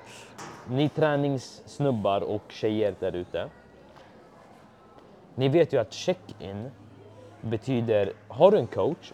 ni 0.68 0.88
träningssnubbar 0.88 2.20
och 2.20 2.42
tjejer 2.48 2.94
där 3.00 3.12
ute. 3.16 3.48
Ni 5.34 5.48
vet 5.48 5.72
ju 5.72 5.78
att 5.78 5.92
check-in 5.92 6.70
betyder, 7.44 8.12
har 8.28 8.50
du 8.50 8.58
en 8.58 8.66
coach 8.66 9.12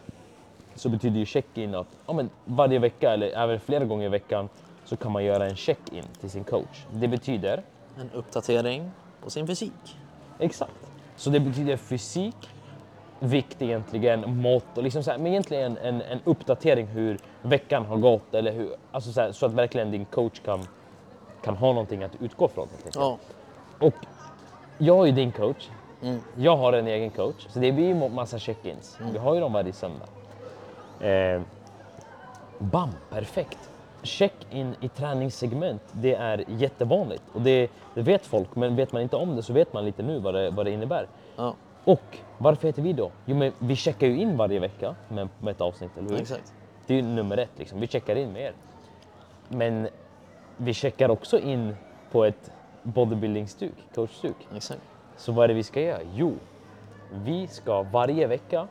så 0.75 0.89
betyder 0.89 1.19
ju 1.19 1.27
check-in 1.27 1.75
att 1.75 1.87
ja, 2.07 2.13
men 2.13 2.31
varje 2.45 2.79
vecka 2.79 3.13
eller 3.13 3.27
även 3.27 3.61
flera 3.61 3.85
gånger 3.85 4.07
i 4.07 4.09
veckan 4.09 4.49
så 4.85 4.97
kan 4.97 5.13
man 5.13 5.25
göra 5.25 5.47
en 5.47 5.57
check-in 5.57 6.05
till 6.21 6.31
sin 6.31 6.45
coach. 6.45 6.87
Det 6.93 7.09
betyder 7.09 7.63
En 8.01 8.11
uppdatering 8.15 8.91
på 9.23 9.31
sin 9.31 9.47
fysik. 9.47 9.97
Exakt. 10.39 10.91
Så 11.17 11.31
det 11.31 11.41
betyder 11.41 11.77
fysik, 11.77 12.49
vikt 13.19 13.63
egentligen, 13.63 14.37
mått 14.37 14.79
och 14.79 14.83
liksom 14.83 15.03
så 15.03 15.11
här, 15.11 15.19
men 15.19 15.27
egentligen 15.27 15.77
en, 15.77 16.03
en 16.03 16.21
uppdatering 16.25 16.87
hur 16.87 17.19
veckan 17.43 17.87
har 17.87 17.97
gått 17.97 18.35
eller 18.35 18.53
hur, 18.53 18.75
alltså 18.93 19.13
så, 19.13 19.21
här, 19.21 19.33
så 19.33 19.47
att 19.47 19.53
verkligen 19.53 19.91
din 19.91 20.05
coach 20.05 20.41
kan, 20.41 20.67
kan 21.43 21.57
ha 21.57 21.67
någonting 21.67 22.03
att 22.03 22.23
utgå 22.23 22.49
från. 22.49 22.69
Ja. 22.95 23.19
Och 23.79 23.95
jag 24.79 25.09
är 25.09 25.13
din 25.13 25.33
coach. 25.33 25.69
Mm. 26.03 26.21
Jag 26.37 26.57
har 26.57 26.73
en 26.73 26.87
egen 26.87 27.11
coach, 27.11 27.47
så 27.49 27.59
det 27.59 27.73
blir 27.73 27.87
ju 27.87 27.95
massa 28.09 28.39
check-ins. 28.39 28.99
Vi 29.13 29.19
har 29.19 29.35
ju 29.35 29.41
dem 29.41 29.53
varje 29.53 29.73
söndag. 29.73 30.07
Eh, 31.01 31.43
bam, 32.59 32.91
perfekt. 33.11 33.59
Check-in 34.03 34.75
i 34.81 34.89
träningssegment, 34.89 35.83
det 35.93 36.15
är 36.15 36.45
jättevanligt. 36.49 37.23
Och 37.33 37.41
det, 37.41 37.71
det 37.95 38.03
vet 38.03 38.27
folk, 38.27 38.57
men 38.57 38.77
vet 38.77 38.93
man 38.93 39.03
inte 39.03 39.17
om 39.17 39.37
det 39.37 39.43
så 39.43 39.53
vet 39.53 39.73
man 39.73 39.85
lite 39.85 40.03
nu 40.03 40.19
vad 40.19 40.35
det, 40.35 40.51
vad 40.51 40.67
det 40.67 40.71
innebär. 40.71 41.07
Ja, 41.37 41.55
Och 41.85 42.19
varför 42.39 42.67
heter 42.67 42.83
vi 42.83 42.93
då? 42.93 43.11
Jo, 43.27 43.37
men 43.37 43.53
vi 43.59 43.77
checkar 43.77 44.07
ju 44.07 44.21
in 44.21 44.37
varje 44.37 44.61
vecka 44.61 44.95
med, 45.09 45.29
med 45.39 45.53
ett 45.53 45.61
avsnitt, 45.61 45.91
eller 45.99 46.11
hur? 46.11 46.21
exakt. 46.21 46.53
Det 46.87 46.95
är 46.95 46.97
ju 46.97 47.03
nummer 47.03 47.37
ett, 47.37 47.51
liksom. 47.57 47.81
vi 47.81 47.87
checkar 47.87 48.17
in 48.17 48.33
med 48.33 48.43
er. 48.43 48.53
Men 49.49 49.89
vi 50.57 50.75
checkar 50.75 51.09
också 51.09 51.39
in 51.39 51.77
på 52.13 52.25
ett 52.25 52.51
bodybuilding-stuk, 52.83 53.75
coach-stuk. 53.95 54.49
Exakt. 54.57 54.81
Så 55.21 55.33
vad 55.33 55.45
är 55.45 55.49
det 55.49 55.55
vi 55.55 55.63
ska 55.63 55.81
göra? 55.81 56.01
Jo, 56.15 56.35
vi 57.13 57.47
ska 57.47 57.83
varje 57.83 58.27
vecka 58.27 58.69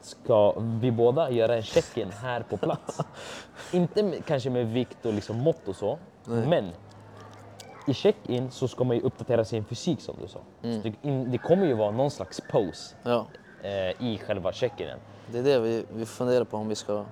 ska 0.00 0.52
vi 0.60 0.90
båda 0.90 1.30
göra 1.30 1.56
en 1.56 1.62
check-in 1.62 2.10
här 2.10 2.40
på 2.42 2.56
plats. 2.56 3.00
Inte 3.72 4.02
med, 4.02 4.24
kanske 4.24 4.50
med 4.50 4.66
vikt 4.66 5.06
och 5.06 5.12
liksom 5.12 5.36
mått 5.36 5.68
och 5.68 5.76
så, 5.76 5.98
Nej. 6.24 6.46
men 6.46 6.70
i 7.86 7.94
check-in 7.94 8.50
så 8.50 8.68
ska 8.68 8.84
man 8.84 8.96
ju 8.96 9.02
uppdatera 9.02 9.44
sin 9.44 9.64
fysik 9.64 10.00
som 10.00 10.16
du 10.22 10.28
sa. 10.28 10.40
Mm. 10.62 10.82
Så 10.82 10.88
det, 10.88 11.08
in, 11.08 11.30
det 11.30 11.38
kommer 11.38 11.66
ju 11.66 11.74
vara 11.74 11.90
någon 11.90 12.10
slags 12.10 12.40
pose 12.50 12.96
Ja, 13.02 13.26
eh, 13.62 14.02
i 14.02 14.20
själva 14.26 14.52
check-inen. 14.52 14.98
Det 15.32 15.38
är 15.38 15.42
det 15.42 15.58
vi, 15.58 15.84
vi 15.92 16.06
funderar 16.06 16.44
på 16.44 16.56
om 16.56 16.68
vi 16.68 16.74
ska... 16.74 17.04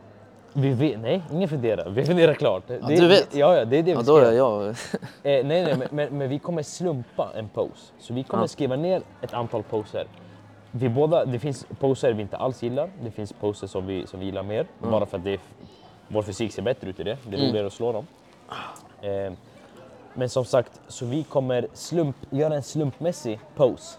Vi 0.58 0.72
vet, 0.72 1.00
nej, 1.00 1.22
ingen 1.32 1.48
funderar. 1.48 1.90
Vi 1.90 2.04
funderar 2.04 2.34
klart. 2.34 2.62
Ja, 2.68 2.76
du 2.88 3.06
vet? 3.08 3.34
Ja, 3.34 3.56
ja, 3.56 3.64
det 3.64 3.76
är 3.76 3.82
det 3.82 3.90
Ja, 3.90 3.98
vi 3.98 4.04
då 4.06 4.16
ska 4.18 4.26
är 4.26 4.32
göra. 4.32 4.64
jag... 4.64 4.68
Eh, 5.22 5.44
nej, 5.44 5.44
nej, 5.46 5.76
men, 5.78 5.88
men, 5.90 6.18
men 6.18 6.28
vi 6.28 6.38
kommer 6.38 6.62
slumpa 6.62 7.30
en 7.36 7.48
pose. 7.48 7.92
Så 7.98 8.14
vi 8.14 8.22
kommer 8.22 8.42
Ja. 8.44 8.48
skriva 8.48 8.76
ner 8.76 9.02
ett 9.22 9.34
antal 9.34 9.62
poser. 9.62 10.06
Vi 10.70 10.88
båda, 10.88 11.24
det 11.24 11.38
finns 11.38 11.66
poser 11.80 12.12
vi 12.12 12.22
inte 12.22 12.36
alls 12.36 12.62
gillar. 12.62 12.90
Det 13.04 13.10
finns 13.10 13.32
poser 13.32 13.66
som 13.66 13.86
vi, 13.86 14.06
som 14.06 14.20
vi 14.20 14.26
gillar 14.26 14.42
mer. 14.42 14.66
Bara 14.78 15.06
för 15.06 15.18
att 15.18 15.24
det 15.24 15.32
är, 15.32 15.40
vår 16.08 16.22
fysik 16.22 16.52
ser 16.52 16.62
bättre 16.62 16.88
ut 16.90 17.00
i 17.00 17.02
det. 17.02 17.18
Det 17.24 17.34
är 17.36 17.38
Mm. 17.38 17.48
roligare 17.50 17.66
att 17.66 17.72
slå 17.72 17.92
dem. 17.92 18.06
Eh, 19.02 19.32
men 20.14 20.28
som 20.28 20.44
sagt, 20.44 20.80
så 20.88 21.06
vi 21.06 21.22
kommer 21.22 21.66
slump, 21.72 22.16
göra 22.30 22.54
en 22.54 22.62
slumpmässig 22.62 23.40
pose. 23.56 23.98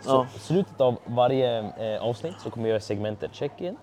Så 0.00 0.10
Ja. 0.10 0.26
slutet 0.38 0.80
av 0.80 0.96
varje 1.04 1.58
eh, 1.58 2.02
avsnitt 2.02 2.34
så 2.42 2.50
kommer 2.50 2.66
jag 2.66 2.70
göra 2.70 2.80
segmentet 2.80 3.34
check-in. 3.34 3.76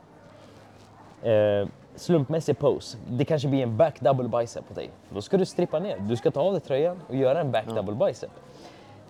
Eh, 1.22 1.68
slumpmässig 1.96 2.60
pose. 2.60 2.98
Det 3.10 3.26
kanske 3.26 3.48
blir 3.48 3.64
en 3.64 3.78
back 3.78 4.00
double 4.00 4.40
bicep 4.40 4.68
på 4.68 4.74
dig. 4.74 4.90
Då 5.10 5.22
ska 5.22 5.38
du 5.38 5.46
strippa 5.46 5.80
ner. 5.80 5.98
Du 6.00 6.16
ska 6.16 6.32
ta 6.32 6.42
av 6.42 6.52
dig 6.54 6.62
tröjan 6.62 7.00
och 7.08 7.16
göra 7.16 7.42
en 7.42 7.52
back 7.52 7.66
double 7.66 8.06
bicep. 8.06 8.32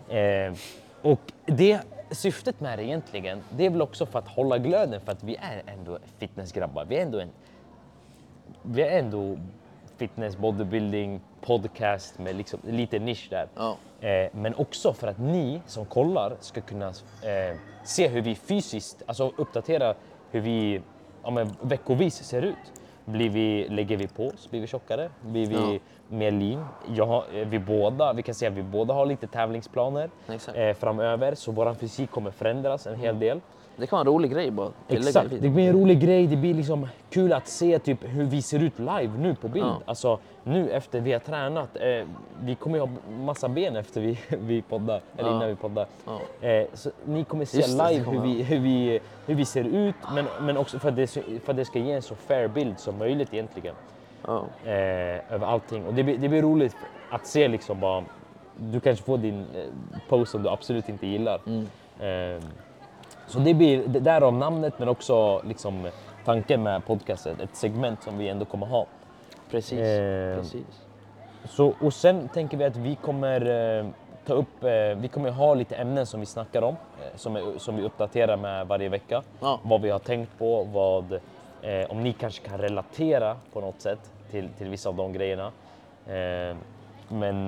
Eh, 0.09 0.53
och 1.01 1.19
det 1.45 1.79
syftet 2.11 2.59
med 2.59 2.79
det 2.79 2.83
egentligen, 2.83 3.43
det 3.49 3.65
är 3.65 3.69
väl 3.69 3.81
också 3.81 4.05
för 4.05 4.19
att 4.19 4.27
hålla 4.27 4.57
glöden 4.57 5.01
för 5.01 5.11
att 5.11 5.23
vi 5.23 5.35
är 5.35 5.63
ändå 5.65 5.97
fitnessgrabbar. 6.17 6.85
Vi 6.85 6.97
är 6.97 7.01
ändå 7.01 7.19
en 7.19 7.29
vi 8.63 8.81
är 8.81 8.99
ändå 8.99 9.37
fitness, 9.97 10.37
bodybuilding, 10.37 11.21
podcast 11.41 12.19
med 12.19 12.35
liksom 12.35 12.59
lite 12.67 12.99
nisch 12.99 13.27
där. 13.29 13.47
Ja. 13.55 13.77
Eh, 14.07 14.29
men 14.33 14.55
också 14.55 14.93
för 14.93 15.07
att 15.07 15.19
ni 15.19 15.61
som 15.65 15.85
kollar 15.85 16.35
ska 16.39 16.61
kunna 16.61 16.87
eh, 16.87 17.57
se 17.83 18.07
hur 18.07 18.21
vi 18.21 18.35
fysiskt, 18.35 19.03
alltså 19.05 19.31
uppdatera 19.37 19.95
hur 20.31 20.41
vi 20.41 20.81
ja, 21.23 21.31
men, 21.31 21.49
veckovis 21.61 22.15
ser 22.23 22.41
ut. 22.41 22.55
Blir 23.05 23.29
vi, 23.29 23.67
lägger 23.69 23.97
vi 23.97 24.07
på 24.07 24.27
oss? 24.27 24.49
Blir 24.49 24.61
vi 24.61 24.67
tjockare? 24.67 25.09
Blir 25.21 25.47
vi 25.47 25.73
Ja. 25.73 25.79
mer 26.07 26.31
lean? 26.31 26.65
Jag 26.95 27.23
eh, 27.33 27.47
vi, 27.47 27.59
båda, 27.59 28.13
vi 28.13 28.23
kan 28.23 28.35
säga 28.35 28.51
att 28.51 28.57
vi 28.57 28.63
båda 28.63 28.93
har 28.93 29.05
lite 29.05 29.27
tävlingsplaner 29.27 30.09
eh, 30.55 30.73
framöver 30.75 31.35
så 31.35 31.51
vår 31.51 31.73
fysik 31.73 32.11
kommer 32.11 32.31
förändras 32.31 32.87
en 32.87 32.95
hel 32.95 33.19
del. 33.19 33.41
Det 33.77 33.87
kan 33.87 33.97
vara 33.97 34.01
en 34.01 34.13
rolig 34.13 34.31
grej 34.31 34.51
bara. 34.51 34.71
Exakt, 34.87 35.29
det 35.41 35.49
blir 35.49 35.69
en 35.69 35.73
rolig 35.75 35.99
grej. 35.99 36.27
Det 36.27 36.35
blir 36.35 36.53
liksom 36.53 36.87
kul 37.09 37.33
att 37.33 37.47
se 37.47 37.79
typ 37.79 37.97
hur 38.01 38.23
vi 38.25 38.41
ser 38.41 38.59
ut 38.63 38.79
live 38.79 39.11
nu 39.19 39.35
på 39.35 39.47
bild. 39.47 39.65
Ja. 39.65 39.81
Alltså 39.85 40.19
nu 40.43 40.69
efter 40.69 40.99
vi 40.99 41.11
har 41.13 41.19
tränat. 41.19 41.69
Eh, 41.75 42.07
vi 42.41 42.55
kommer 42.55 42.77
ju 42.77 42.81
ha 42.81 42.89
massa 43.25 43.49
ben 43.49 43.75
efter 43.75 44.01
vi, 44.01 44.19
vi 44.29 44.61
poddar, 44.61 45.01
eller 45.17 45.29
Ja. 45.29 45.35
innan 45.35 45.47
vi 45.49 45.55
poddar. 45.55 45.85
Ja. 46.41 46.47
Eh, 46.47 46.65
så 46.73 46.89
ni 47.05 47.23
kommer 47.23 47.45
se 47.45 47.57
Just 47.57 47.69
live 47.89 48.03
hur, 48.11 48.19
vi, 48.21 48.43
hur, 48.43 48.59
vi, 48.59 48.99
hur 49.25 49.35
vi 49.35 49.45
ser 49.45 49.63
ut, 49.63 49.95
men, 50.15 50.25
men 50.41 50.57
också 50.57 50.79
för 50.79 50.89
att, 50.89 50.95
det, 50.95 51.07
för 51.07 51.49
att 51.51 51.55
det 51.55 51.65
ska 51.65 51.79
ge 51.79 51.91
en 51.91 52.01
så 52.01 52.15
fair 52.15 52.47
bild 52.47 52.79
som 52.79 52.97
möjligt 52.97 53.33
egentligen. 53.33 53.75
Ja. 54.27 54.45
Eh, 54.65 55.33
över 55.33 55.45
allting. 55.45 55.85
Och 55.85 55.93
det 55.93 56.03
blir, 56.03 56.17
det 56.17 56.29
blir 56.29 56.41
roligt 56.41 56.75
att 57.11 57.27
se 57.27 57.47
liksom 57.47 57.79
bara, 57.79 58.03
du 58.57 58.79
kanske 58.79 59.05
får 59.05 59.17
din 59.17 59.39
eh, 59.55 59.99
post 60.09 60.31
som 60.31 60.43
du 60.43 60.49
absolut 60.49 60.89
inte 60.89 61.07
gillar. 61.07 61.39
Mm. 61.47 61.67
Så 63.31 63.39
det 63.39 63.53
blir 63.53 63.87
det 63.87 63.99
därav 63.99 64.33
namnet 64.33 64.73
men 64.79 64.89
också 64.89 65.41
liksom 65.45 65.87
tanken 66.25 66.63
med 66.63 66.85
podcastet, 66.85 67.39
ett 67.41 67.55
segment 67.55 68.03
som 68.03 68.17
vi 68.17 68.29
ändå 68.29 68.45
kommer 68.45 68.65
ha. 68.65 68.85
Precis. 69.51 69.79
Eh, 69.79 70.37
Precis. 70.37 70.65
Så, 71.45 71.73
och 71.81 71.93
sen 71.93 72.29
tänker 72.29 72.57
vi 72.57 72.63
att 72.63 72.75
vi 72.75 72.95
kommer 72.95 73.41
eh, 73.79 73.85
ta 74.25 74.33
upp, 74.33 74.63
eh, 74.63 74.71
vi 74.97 75.09
kommer 75.13 75.31
ha 75.31 75.53
lite 75.53 75.75
ämnen 75.75 76.05
som 76.05 76.19
vi 76.19 76.25
snackar 76.25 76.61
om, 76.61 76.75
eh, 77.01 77.17
som, 77.17 77.35
är, 77.35 77.59
som 77.59 77.75
vi 77.75 77.83
uppdaterar 77.83 78.37
med 78.37 78.67
varje 78.67 78.89
vecka. 78.89 79.23
Ja. 79.39 79.59
Vad 79.63 79.81
vi 79.81 79.89
har 79.89 79.99
tänkt 79.99 80.37
på, 80.37 80.63
vad, 80.63 81.13
eh, 81.61 81.91
om 81.91 82.03
ni 82.03 82.13
kanske 82.13 82.47
kan 82.47 82.57
relatera 82.57 83.37
på 83.53 83.61
något 83.61 83.81
sätt 83.81 84.11
till, 84.31 84.49
till 84.57 84.69
vissa 84.69 84.89
av 84.89 84.95
de 84.95 85.13
grejerna. 85.13 85.51
Eh, 86.07 86.55
men, 87.07 87.45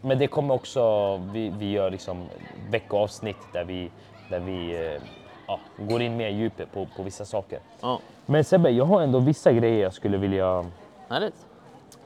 men 0.00 0.18
det 0.18 0.26
kommer 0.26 0.54
också, 0.54 1.16
vi, 1.16 1.52
vi 1.58 1.70
gör 1.70 1.90
liksom 1.90 2.28
veckoavsnitt 2.70 3.36
där 3.52 3.64
vi, 3.64 3.90
där 4.28 4.40
vi 4.40 4.86
eh, 4.94 5.02
ja, 5.46 5.60
går 5.78 6.02
in 6.02 6.16
mer 6.16 6.28
i 6.28 6.32
djupet 6.34 6.72
på, 6.72 6.88
på 6.96 7.02
vissa 7.02 7.24
saker. 7.24 7.60
Ja. 7.80 7.98
Men 8.26 8.44
Sebbe, 8.44 8.70
jag 8.70 8.84
har 8.84 9.02
ändå 9.02 9.18
vissa 9.18 9.52
grejer 9.52 9.82
jag 9.82 9.92
skulle 9.92 10.16
vilja 10.18 10.64
Härligt. 11.08 11.46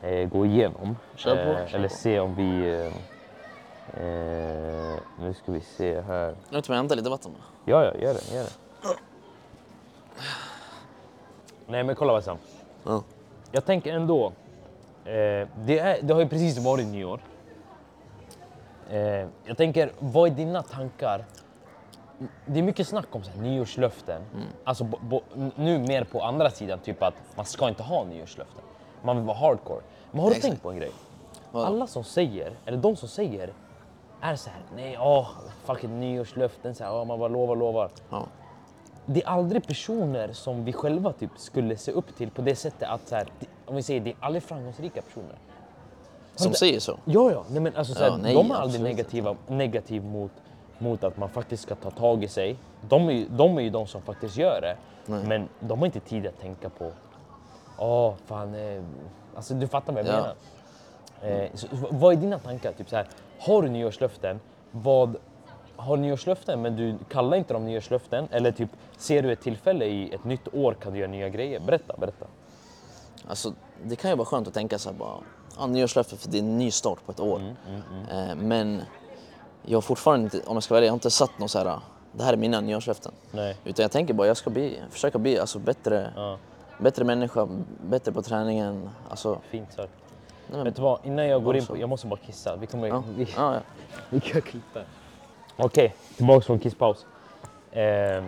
eh, 0.03 0.29
gå 0.29 0.47
igenom. 0.47 0.97
Kör 1.17 1.45
på, 1.45 1.51
Eh, 1.61 1.67
kör 1.67 1.79
eller 1.79 1.89
på. 1.89 1.95
se 1.95 2.21
om 2.21 2.35
vi... 2.35 2.71
Eh, 2.71 2.87
eh, 4.03 4.99
nu 5.21 5.35
ska 5.35 5.53
vi 5.53 5.61
se 5.61 6.01
här. 6.01 6.35
Nu 6.51 6.61
tar 6.61 6.75
vi 6.75 6.77
hämta 6.77 6.95
lite 6.95 7.11
vatten. 7.11 7.33
Ja, 7.65 7.85
ja, 7.85 7.95
gör 8.01 8.15
det. 8.15 8.35
Gör 8.35 8.43
det. 8.45 8.51
Nej, 11.67 11.85
men 11.85 11.95
kolla 11.95 12.13
Bassam. 12.13 12.37
Ja. 12.85 13.03
Jag 13.53 13.65
tänker 13.65 13.93
ändå... 13.95 14.27
Eh, 15.05 15.49
det, 15.65 15.79
är, 15.79 16.03
det 16.03 16.15
har 16.15 16.21
ju 16.21 16.29
precis 16.29 16.59
varit 16.59 16.87
nyår. 16.87 17.21
Jag 19.45 19.57
tänker, 19.57 19.91
vad 19.99 20.31
är 20.31 20.35
dina 20.35 20.63
tankar? 20.63 21.25
Det 22.47 22.59
är 22.59 22.63
mycket 22.63 22.89
snack 22.89 23.07
om 23.11 23.25
så 23.25 23.31
här, 23.31 23.41
nyårslöften. 23.41 24.23
Mm. 24.35 24.47
Alltså, 24.65 24.85
bo, 24.85 24.99
bo, 25.01 25.21
nu 25.57 25.79
mer 25.79 26.05
på 26.05 26.23
andra 26.23 26.51
sidan, 26.51 26.79
typ 26.79 27.03
att 27.03 27.15
man 27.37 27.47
ska 27.47 27.69
inte 27.69 27.83
ha 27.83 28.05
nyårslöften. 28.05 28.63
Man 29.03 29.17
vill 29.17 29.25
vara 29.25 29.37
hardcore. 29.37 29.81
Men 30.11 30.21
har 30.21 30.31
du 30.31 30.37
Exakt. 30.37 30.51
tänkt 30.51 30.63
på 30.63 30.71
en 30.71 30.77
grej? 30.77 30.91
Vadå? 31.53 31.67
Alla 31.67 31.87
som 31.87 32.05
säger, 32.05 32.53
eller 32.67 32.79
de 32.79 32.97
som 32.97 33.09
säger, 33.09 33.53
är 34.21 34.37
så 34.37 34.51
här, 34.51 34.61
nej, 34.77 34.99
åh, 35.01 35.29
fucking 35.65 36.01
nyårslöften, 36.01 36.75
så 36.75 36.85
här, 36.85 36.95
åh, 36.95 37.05
man 37.05 37.19
bara 37.19 37.29
lovar, 37.29 37.57
lovar. 37.57 37.91
Ja. 38.11 38.27
Det 39.07 39.23
är 39.23 39.29
aldrig 39.29 39.67
personer 39.67 40.33
som 40.33 40.65
vi 40.65 40.73
själva 40.73 41.13
typ 41.13 41.31
skulle 41.37 41.77
se 41.77 41.93
upp 41.93 42.17
till 42.17 42.31
på 42.31 42.43
det 42.43 42.57
sättet 42.57 42.89
att, 42.89 43.09
så 43.09 43.15
här, 43.15 43.27
om 43.67 43.77
vi 43.77 43.83
säger, 43.83 44.01
det 44.01 44.11
är 44.11 44.17
aldrig 44.21 44.43
framgångsrika 44.43 45.03
personer. 45.03 45.39
Som 46.35 46.53
säger 46.53 46.81
så. 46.81 46.99
Ja, 47.05 47.31
ja. 47.31 47.45
Nej, 47.49 47.61
men 47.61 47.77
alltså, 47.77 47.95
så 47.95 48.01
här, 48.01 48.11
Ja, 48.11 48.17
nej, 48.17 48.35
de 48.35 48.51
är 48.51 48.55
aldrig 48.55 48.83
negativa, 48.83 49.37
negativ 49.47 50.05
mot, 50.05 50.33
mot 50.79 51.05
att 51.05 51.17
man 51.17 51.29
faktiskt 51.29 51.63
ska 51.63 51.75
ta 51.75 51.91
tag 51.91 52.25
i 52.25 52.29
sig. 52.29 52.57
De 52.89 53.09
är 53.09 53.13
ju 53.13 53.27
de, 53.29 53.59
är 53.59 53.63
ju 53.63 53.71
de 53.71 53.87
som 53.87 54.03
faktiskt 54.03 54.37
gör 54.37 54.61
det. 54.61 54.77
Nej. 55.07 55.25
Men 55.27 55.49
de 55.61 55.79
har 55.79 55.87
inte 55.87 56.01
tid 56.01 56.27
att 56.27 56.41
tänka 56.41 56.69
på, 56.69 56.91
åh 57.79 58.15
fan, 58.27 58.55
eh, 58.55 58.83
alltså 59.37 59.55
du 59.55 59.69
fattar 59.69 59.93
vad 59.93 60.07
jag 60.07 60.15
Ja. 60.15 60.35
menar. 61.23 61.43
Eh, 61.43 61.49
så, 61.55 61.67
vad 61.91 62.13
är 62.13 62.17
dina 62.17 62.39
tankar? 62.39 62.73
Typ 62.73 62.89
så 62.91 62.97
här, 62.97 63.07
har 63.41 63.63
du 63.63 63.69
nyårslöften? 63.69 64.41
Vad, 64.71 65.17
har 65.77 65.97
nyårslöften 65.97 66.63
men 66.63 66.77
du 66.77 66.99
kallar 67.09 67.37
inte 67.37 67.53
dem 67.55 67.65
nyårslöften? 67.65 68.29
Eller 68.31 68.53
typ, 68.53 68.71
ser 68.97 69.23
du 69.23 69.33
ett 69.33 69.41
tillfälle 69.41 69.85
i 69.85 70.15
ett 70.15 70.25
nytt 70.25 70.55
år 70.55 70.75
kan 70.75 70.93
du 70.93 70.99
göra 70.99 71.11
nya 71.11 71.29
grejer? 71.29 71.61
Berätta, 71.61 71.95
berätta. 71.99 72.27
Alltså, 73.29 73.53
det 73.85 73.97
kan 73.97 74.11
ju 74.11 74.17
vara 74.17 74.27
skönt 74.27 74.49
att 74.49 74.55
tänka 74.55 74.79
så 74.79 74.91
här 74.91 74.97
bara, 74.97 75.15
ja, 75.59 75.67
nyårslöfte 75.67 76.17
för 76.17 76.29
det 76.31 76.39
är 76.39 76.43
en 76.43 76.59
ny 76.59 76.71
start 76.71 76.99
på 77.07 77.13
ett 77.13 77.21
år. 77.21 77.37
Mm, 77.39 77.57
Eh, 78.31 78.35
men 78.35 78.83
jag 79.67 79.77
har 79.77 79.83
fortfarande 79.83 80.25
inte, 80.25 80.49
om 80.49 80.57
jag 80.57 80.63
ska 80.63 80.75
välja, 80.75 80.87
jag 80.87 80.93
har 80.93 80.97
inte 80.97 81.11
satt 81.11 81.39
någon 81.39 81.49
så 81.49 81.59
här, 81.59 81.81
det 82.13 82.25
här 82.25 82.33
är 82.33 82.37
mina 82.37 82.61
nyårslöften. 82.61 83.13
Nej. 83.31 83.57
Utan 83.65 83.83
jag 83.83 83.93
tänker 83.93 84.15
bara, 84.15 84.27
jag 84.29 84.37
ska 84.37 84.51
bli, 84.51 84.81
försöka 84.91 85.19
bli 85.19 85.39
alltså, 85.39 85.59
bättre, 85.59 86.13
Ja, 86.17 86.39
bättre 86.79 87.05
människa, 87.05 87.49
bättre 87.83 88.13
på 88.13 88.23
träningen. 88.23 88.91
Alltså, 89.11 89.39
fint 89.51 89.73
sagt. 89.73 89.93
nej, 90.47 90.57
men, 90.57 90.65
Vet 90.65 90.77
du 90.77 90.83
vad, 90.83 91.01
innan 91.05 91.27
jag 91.27 91.45
går 91.45 91.57
in 91.57 91.67
på, 91.67 91.79
jag 91.79 91.89
måste 91.89 92.07
bara 92.07 92.21
kissa. 92.21 92.57
Vi 92.57 92.67
kommer, 92.67 92.89
ja, 92.89 93.03
vi, 93.17 93.29
ja, 93.37 93.55
ja. 93.55 93.61
vi 94.11 94.21
kan 94.21 94.43
klippa. 94.43 94.81
Okej, 95.57 95.95
tillbaks 96.17 96.47
från 96.47 96.59
kisspaus. 96.59 97.07
Eh, 97.71 98.25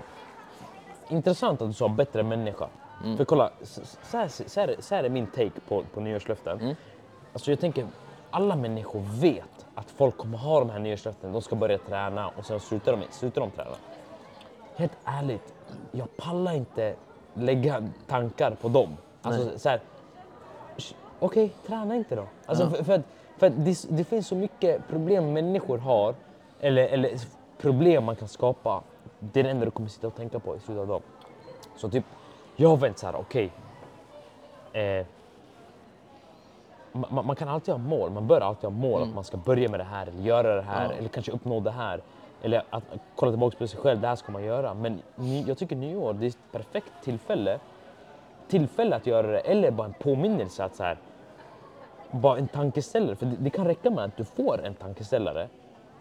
intressant 1.08 1.62
att 1.62 1.68
du 1.68 1.74
sa 1.74 1.88
bättre 1.88 2.22
människa. 2.22 2.68
Mm. 3.04 3.16
För 3.16 3.24
kolla, 3.24 3.50
så, 3.62 3.80
så, 4.02 4.16
här, 4.16 4.28
så, 4.28 4.60
här, 4.60 4.76
så 4.78 4.94
här 4.94 5.04
är 5.04 5.08
min 5.08 5.26
take 5.26 5.60
på, 5.68 5.84
på 5.94 6.00
nyårslöften. 6.00 6.60
Mm. 6.60 6.74
Alltså 7.32 7.50
jag 7.50 7.60
tänker, 7.60 7.86
alla 8.30 8.56
människor 8.56 9.02
vet 9.20 9.66
att 9.78 9.90
folk 9.90 10.16
kommer 10.16 10.38
ha 10.38 10.58
de 10.60 10.70
här 10.70 10.78
nyårslöften. 10.78 11.32
De 11.32 11.42
ska 11.42 11.56
börja 11.56 11.78
träna 11.78 12.28
och 12.28 12.44
sen 12.46 12.60
slutar 12.60 12.92
de, 12.96 13.02
slutar 13.10 13.40
de 13.40 13.50
träna. 13.50 13.70
Helt 14.76 14.92
ärligt, 15.04 15.54
jag 15.92 16.16
pallar 16.16 16.52
inte 16.52 16.94
lägga 17.34 17.88
tankar 18.06 18.50
på 18.60 18.68
dem. 18.68 18.96
Alltså 19.22 19.58
så 19.58 19.68
här, 19.68 19.80
okej, 21.18 21.52
träna 21.66 21.96
inte 21.96 22.16
då. 22.16 22.24
Alltså 22.46 22.64
Ja. 22.64 22.70
för, 22.70 22.84
för, 22.84 22.92
att, 22.94 23.02
för 23.36 23.46
att 23.46 23.64
det, 23.64 23.86
det 23.96 24.04
finns 24.04 24.26
så 24.26 24.34
mycket 24.34 24.88
problem 24.88 25.32
människor 25.32 25.78
har, 25.78 26.14
eller, 26.60 26.82
eller 26.88 27.10
problem 27.58 28.04
man 28.04 28.16
kan 28.16 28.28
skapa. 28.28 28.82
Det 29.20 29.40
är 29.40 29.44
det 29.44 29.50
enda 29.50 29.64
du 29.64 29.70
kommer 29.70 29.88
sitta 29.88 30.06
och 30.06 30.14
tänka 30.14 30.38
på 30.38 30.56
i 30.56 30.60
slutet 30.60 30.80
av 30.80 30.86
dagen. 30.86 31.02
Så 31.76 31.90
typ, 31.90 32.04
jag 32.56 32.68
har 32.68 32.76
vänt 32.76 32.98
så 32.98 33.06
här, 33.06 33.16
okej. 33.16 33.52
eh, 34.72 35.06
man, 37.10 37.26
man 37.26 37.36
kan 37.36 37.48
alltid 37.48 37.74
ha 37.74 37.78
mål, 37.78 38.10
man 38.10 38.26
bör 38.26 38.40
alltid 38.40 38.64
ha 38.64 38.70
mål 38.70 39.02
att 39.02 39.14
man 39.14 39.24
ska 39.24 39.36
börja 39.36 39.68
med 39.68 39.80
det 39.80 39.84
här, 39.84 40.06
eller 40.06 40.22
göra 40.22 40.54
det 40.54 40.62
här, 40.62 40.80
Mm. 40.84 40.90
Ja. 40.92 40.98
eller 40.98 41.08
kanske 41.08 41.32
uppnå 41.32 41.60
det 41.60 41.70
här. 41.70 42.00
Eller 42.42 42.62
att 42.70 42.82
kolla 43.16 43.32
tillbaka 43.32 43.56
på 43.58 43.66
sig 43.66 43.80
själv, 43.80 44.00
det 44.00 44.08
här 44.08 44.16
ska 44.16 44.32
man 44.32 44.44
göra. 44.44 44.74
Men 44.74 45.02
ny, 45.16 45.42
jag 45.46 45.58
tycker 45.58 45.76
nyår, 45.76 46.12
det 46.12 46.26
är 46.26 46.28
ett 46.28 46.38
perfekt 46.52 46.92
tillfälle, 47.02 47.58
tillfälle 48.48 48.96
att 48.96 49.06
göra 49.06 49.26
det, 49.26 49.38
eller 49.40 49.70
bara 49.70 49.86
en 49.86 49.92
påminnelse 49.92 50.64
att 50.64 50.74
så 50.76 50.82
här, 50.82 50.98
bara 52.10 52.38
en 52.38 52.48
tankeställare. 52.48 53.16
För 53.16 53.26
det, 53.26 53.36
det 53.38 53.50
kan 53.50 53.64
räcka 53.66 53.90
med 53.90 54.04
att 54.04 54.16
du 54.16 54.24
får 54.24 54.64
en 54.64 54.74
tankeställare 54.74 55.48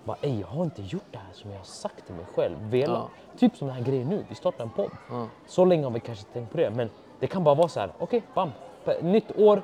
bara, 0.03 0.17
ej 0.21 0.39
jag 0.39 0.47
har 0.47 0.63
inte 0.63 0.81
gjort 0.81 1.03
det 1.11 1.17
här 1.17 1.33
som 1.33 1.51
jag 1.51 1.57
har 1.57 1.65
sagt 1.65 2.05
till 2.05 2.15
mig 2.15 2.25
själv. 2.35 2.55
Velat. 2.61 3.07
Typ 3.37 3.55
som 3.57 3.67
den 3.67 3.75
här 3.77 3.83
grejen 3.83 4.07
nu, 4.07 4.25
vi 4.29 4.35
startar 4.35 4.63
en 4.63 4.69
podd. 4.69 4.91
Ja. 5.09 5.27
Så 5.47 5.65
länge 5.65 5.83
har 5.83 5.91
vi 5.91 5.99
kanske 5.99 6.25
tänkt 6.25 6.51
på 6.51 6.57
det, 6.57 6.69
men 6.69 6.89
det 7.19 7.27
kan 7.27 7.43
bara 7.43 7.55
vara 7.55 7.67
så 7.67 7.79
här, 7.79 7.91
okej, 7.99 8.23
bam, 8.33 8.51
P- 8.85 9.01
nytt 9.01 9.39
år, 9.39 9.61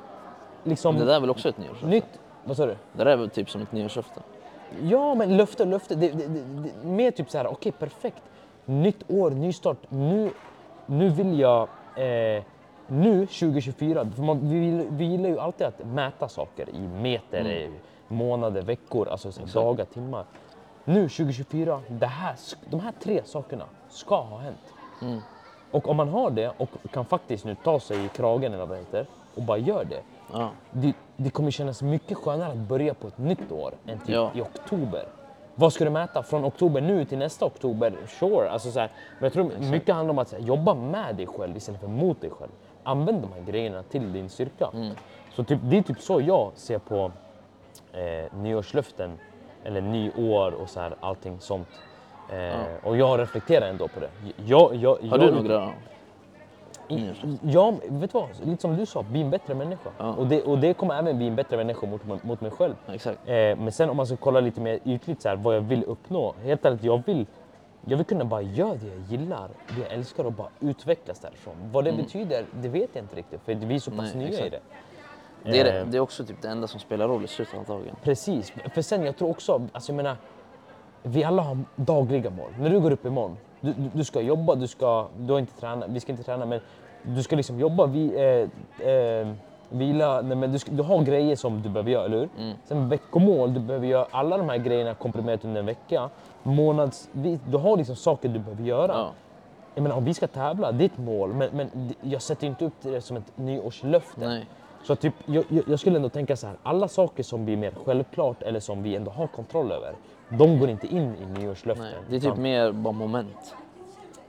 liksom, 0.64 0.98
Det 0.98 1.04
där 1.04 1.14
är 1.14 1.20
väl 1.20 1.30
också 1.30 1.48
ett 1.48 1.58
nyårslöfte? 1.58 1.86
nytt, 1.86 2.20
vad 2.44 2.56
sa 2.56 2.66
du? 2.66 2.76
Det 2.92 3.04
där 3.04 3.06
är 3.06 3.16
väl 3.16 3.30
typ 3.30 3.50
som 3.50 3.62
ett 3.62 3.72
nyårslöfte? 3.72 4.20
Ja, 4.82 5.14
men 5.14 5.36
löfte 5.36 5.64
löfte. 5.64 5.94
Det, 5.94 6.08
det, 6.08 6.26
det, 6.26 6.86
mer 6.88 7.10
typ 7.10 7.30
så 7.30 7.38
här, 7.38 7.46
okej 7.46 7.72
perfekt. 7.72 8.22
Nytt 8.64 9.10
år, 9.10 9.30
ny 9.30 9.52
start. 9.52 9.78
Nu, 9.88 10.30
nu 10.86 11.08
vill 11.08 11.40
jag, 11.40 11.68
eh, 11.96 12.42
nu 12.86 13.26
2024, 13.26 14.06
för 14.16 14.22
man, 14.22 14.48
vi, 14.48 14.86
vi 14.90 15.04
gillar 15.04 15.28
ju 15.28 15.38
alltid 15.38 15.66
att 15.66 15.86
mäta 15.86 16.28
saker 16.28 16.68
i 16.68 16.78
meter, 16.78 17.62
eh, 17.62 17.70
månader, 18.08 18.62
veckor, 18.62 19.08
alltså 19.08 19.32
så 19.32 19.40
här, 19.40 19.54
dagar, 19.54 19.84
timmar. 19.84 20.24
Nu 20.84 21.08
2024, 21.08 21.80
det 21.88 22.06
här, 22.06 22.36
de 22.70 22.80
här 22.80 22.92
tre 23.00 23.22
sakerna 23.24 23.64
ska 23.88 24.20
ha 24.20 24.38
hänt. 24.38 24.74
Och 25.70 25.88
om 25.88 25.96
man 25.96 26.08
har 26.08 26.30
det 26.30 26.52
och 26.56 26.68
kan 26.92 27.04
faktiskt 27.04 27.44
nu 27.44 27.56
ta 27.64 27.80
sig 27.80 28.04
i 28.04 28.08
kragen 28.08 28.52
eller 28.52 28.66
vad 28.66 28.76
det 28.76 28.80
heter 28.80 29.06
och 29.34 29.42
bara 29.42 29.58
gör 29.58 29.84
det. 29.84 30.02
Ja. 30.32 30.50
Det, 30.70 30.92
det 31.16 31.30
kommer 31.30 31.50
kännas 31.50 31.82
mycket 31.82 32.18
skönare 32.18 32.50
att 32.50 32.56
börja 32.56 32.94
på 32.94 33.08
ett 33.08 33.18
nytt 33.18 33.52
år 33.52 33.74
än 33.86 33.98
typ 33.98 34.08
Ja. 34.08 34.30
i 34.34 34.40
oktober. 34.40 35.04
Vad 35.54 35.72
ska 35.72 35.84
du 35.84 35.90
mäta? 35.90 36.22
Från 36.22 36.44
oktober 36.44 36.80
nu 36.80 37.04
till 37.04 37.18
nästa 37.18 37.44
oktober? 37.46 37.92
Sure. 38.06 38.50
Alltså 38.50 38.70
så 38.70 38.80
här, 38.80 38.90
men 39.18 39.24
jag 39.24 39.32
tror 39.32 39.70
mycket 39.70 39.94
handlar 39.94 40.12
om 40.12 40.18
att 40.18 40.32
här, 40.32 40.38
jobba 40.40 40.74
med 40.74 41.16
dig 41.16 41.26
själv 41.26 41.56
istället 41.56 41.80
för 41.80 41.88
mot 41.88 42.20
dig 42.20 42.30
själv. 42.30 42.50
Använd 42.82 43.22
de 43.22 43.32
här 43.32 43.40
grejerna 43.52 43.82
till 43.82 44.12
din 44.12 44.28
styrka. 44.28 44.70
Så 45.34 45.44
typ, 45.44 45.58
det 45.62 45.78
är 45.78 45.82
typ 45.82 46.00
så 46.00 46.20
jag 46.20 46.50
ser 46.54 46.78
på 46.78 47.12
eh, 47.92 48.36
nyårslöften 48.38 49.18
eller 49.64 49.80
nyår 49.80 50.52
och 50.62 50.68
så 50.68 50.80
här, 50.80 50.94
allting 51.00 51.40
sånt. 51.40 51.68
Eh, 52.32 52.60
Och 52.88 52.96
jag 52.96 53.20
reflekterar 53.20 53.66
ändå 53.68 53.88
på 53.88 54.00
det. 54.00 54.08
Jag, 54.46 54.74
jag, 54.74 54.90
Har 54.90 54.98
jag, 55.02 55.20
du 55.20 55.30
några? 55.30 55.70
I- 56.88 57.10
Ja, 57.42 57.70
vet 57.88 58.12
du 58.12 58.18
vad? 58.18 58.28
Lite 58.44 58.62
som 58.62 58.76
du 58.76 58.86
sa, 58.86 59.02
bli 59.02 59.20
en 59.20 59.30
bättre 59.30 59.54
människa. 59.54 59.90
Ja. 59.98 60.14
Och, 60.14 60.26
det, 60.26 60.42
och 60.42 60.58
det 60.58 60.74
kommer 60.74 60.94
även 60.98 61.16
bli 61.18 61.26
en 61.28 61.36
bättre 61.36 61.56
människa 61.56 61.86
mot, 61.86 62.24
mot 62.24 62.40
mig 62.40 62.50
själv. 62.50 62.74
Eh, 63.26 63.56
men 63.58 63.72
sen 63.72 63.90
om 63.90 63.96
man 63.96 64.06
ska 64.06 64.16
kolla 64.16 64.40
lite 64.40 64.60
mer 64.60 64.78
ytligt 64.84 65.22
så 65.22 65.28
här, 65.28 65.36
vad 65.36 65.56
jag 65.56 65.60
vill 65.60 65.84
uppnå. 65.84 66.34
Helt 66.42 66.64
ärligt, 66.64 66.84
jag 66.84 67.02
vill, 67.06 67.26
jag 67.84 67.96
vill 67.96 68.06
kunna 68.06 68.24
bara 68.24 68.42
göra 68.42 68.74
det 68.74 68.86
jag 68.86 68.98
gillar, 69.08 69.48
det 69.76 69.80
jag 69.82 69.92
älskar 69.92 70.24
och 70.24 70.32
bara 70.32 70.48
utvecklas 70.60 71.18
därifrån. 71.20 71.54
Vad 71.72 71.84
det 71.84 71.92
betyder, 71.92 72.44
det 72.62 72.68
vet 72.68 72.90
jag 72.92 73.04
inte 73.04 73.16
riktigt 73.16 73.40
för 73.44 73.54
vi 73.54 73.74
är 73.74 73.78
så 73.78 73.90
pass 73.90 74.14
Mm. 74.14 74.18
Nej, 74.18 74.30
nya 74.30 74.40
i 74.44 74.46
exakt. 74.46 74.50
det. 75.42 75.50
Det 75.50 75.60
är, 75.60 75.66
Eh, 75.66 75.84
det, 75.84 75.90
det 75.90 75.96
är 75.96 76.00
också 76.00 76.24
typ 76.24 76.42
det 76.42 76.48
enda 76.48 76.66
som 76.66 76.80
spelar 76.80 77.08
roll 77.08 77.24
i 77.24 77.28
slutet 77.28 77.54
av 77.58 77.64
dagen. 77.66 77.96
Precis, 78.02 78.52
för 78.74 78.82
sen 78.82 79.02
jag 79.04 79.16
tror 79.16 79.30
också, 79.30 79.62
alltså 79.72 79.92
jag 79.92 79.96
menar, 79.96 80.16
vi 81.02 81.24
alla 81.24 81.42
har 81.42 81.58
dagliga 81.76 82.30
mål. 82.30 82.50
När 82.58 82.70
du 82.70 82.80
går 82.80 82.90
upp 82.90 83.04
imorgon, 83.06 83.36
du, 83.64 83.90
du, 83.92 84.04
ska 84.04 84.20
jobba, 84.20 84.54
du 84.54 84.66
ska, 84.66 85.06
du 85.18 85.32
har 85.32 85.40
inte 85.40 85.60
träna, 85.60 85.86
vi 85.86 86.00
ska 86.00 86.12
inte 86.12 86.24
träna 86.24 86.46
men 86.46 86.60
du 87.02 87.22
ska 87.22 87.36
liksom 87.36 87.58
jobba, 87.60 87.86
vi, 87.86 88.14
eh, 88.80 88.88
eh, 88.88 89.28
vila, 89.68 90.20
nej, 90.22 90.36
men 90.36 90.52
du, 90.52 90.58
ska, 90.58 90.72
du 90.72 90.82
har 90.82 91.02
grejer 91.02 91.36
som 91.36 91.62
du 91.62 91.68
behöver 91.68 91.90
göra, 91.90 92.04
eller 92.04 92.18
hur? 92.18 92.28
Mm. 92.38 92.56
Sen 92.64 92.88
veckomål, 92.88 93.54
du 93.54 93.60
behöver 93.60 93.86
göra 93.86 94.06
alla 94.10 94.38
de 94.38 94.48
här 94.48 94.56
grejerna 94.58 94.94
komprimerat 94.94 95.44
under 95.44 95.60
en 95.60 95.66
vecka. 95.66 96.10
Månads, 96.42 97.08
vi- 97.12 97.38
du 97.50 97.56
har 97.56 97.76
liksom 97.76 97.96
saker 97.96 98.28
du 98.28 98.38
behöver 98.38 98.62
göra. 98.64 98.92
Ja. 98.92 99.10
Jag 99.74 99.82
menar, 99.82 99.96
om 99.96 100.04
vi 100.04 100.14
ska 100.14 100.26
tävla, 100.26 100.72
det 100.72 100.84
är 100.84 100.86
ett 100.86 100.98
mål, 100.98 101.34
men, 101.34 101.48
men 101.52 101.94
jag 102.00 102.22
sätter 102.22 102.46
inte 102.46 102.64
upp 102.64 102.72
det 102.82 103.00
som 103.00 103.16
ett 103.16 103.32
nyårslöfte. 103.36 104.28
Nej. 104.28 104.46
Så 104.84 104.96
typ, 104.96 105.14
jag, 105.26 105.44
jag 105.48 105.64
jag 105.68 105.80
skulle 105.80 105.96
ändå 105.96 106.08
tänka 106.08 106.36
så 106.36 106.46
här, 106.46 106.56
alla 106.62 106.88
saker 106.88 107.22
som 107.22 107.44
blir 107.44 107.56
mer 107.56 107.72
självklart 107.84 108.42
eller 108.42 108.60
som 108.60 108.82
vi 108.82 108.96
ändå 108.96 109.10
har 109.10 109.26
kontroll 109.26 109.72
över, 109.72 109.92
de 110.28 110.58
går 110.58 110.68
inte 110.70 110.86
in 110.86 111.14
i 111.16 111.40
nyårslöften. 111.40 111.84
Nej. 111.86 111.94
Det 112.08 112.16
är 112.16 112.20
typ 112.20 112.28
Utan- 112.30 112.42
mer 112.42 112.72
bara 112.72 112.92
moment. 112.92 113.54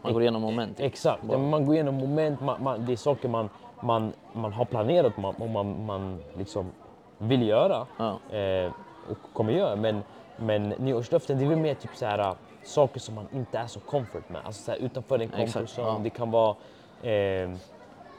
Man 0.01 0.13
går 0.13 0.21
igenom 0.21 0.41
moment. 0.41 0.79
Exakt, 0.79 1.23
men 1.23 1.49
man 1.49 1.65
går 1.65 1.75
igenom 1.75 1.95
moment, 1.95 2.41
man, 2.41 2.63
man, 2.63 2.85
det 2.85 2.91
är 2.91 2.97
saker 2.97 3.29
man, 3.29 3.49
man, 3.81 4.13
man 4.33 4.53
har 4.53 4.65
planerat 4.65 5.17
man, 5.17 5.35
och 5.35 5.49
man, 5.49 5.85
man 5.85 6.21
liksom 6.37 6.71
vill 7.17 7.47
göra 7.47 7.87
Ja. 7.97 8.37
eh, 8.37 8.71
och 9.09 9.17
kommer 9.33 9.53
göra. 9.53 9.75
Men, 9.75 10.01
men 10.37 10.69
nyårslöften, 10.69 11.37
det 11.37 11.45
är 11.45 11.49
väl 11.49 11.57
mer 11.59 11.73
typ 11.73 11.91
så 11.95 12.05
här, 12.05 12.19
äh, 12.19 12.33
saker 12.63 12.99
som 12.99 13.15
man 13.15 13.27
inte 13.33 13.57
är 13.57 13.67
så 13.67 13.79
comfort 13.79 14.29
med. 14.29 14.41
Alltså 14.45 14.63
så 14.63 14.71
här, 14.71 14.77
utanför 14.77 15.19
Exakt, 15.19 15.69
zone. 15.79 15.87
ja. 15.87 15.99
Det 16.03 16.09
kan 16.09 16.31
vara 16.31 16.55
eh, 17.03 17.49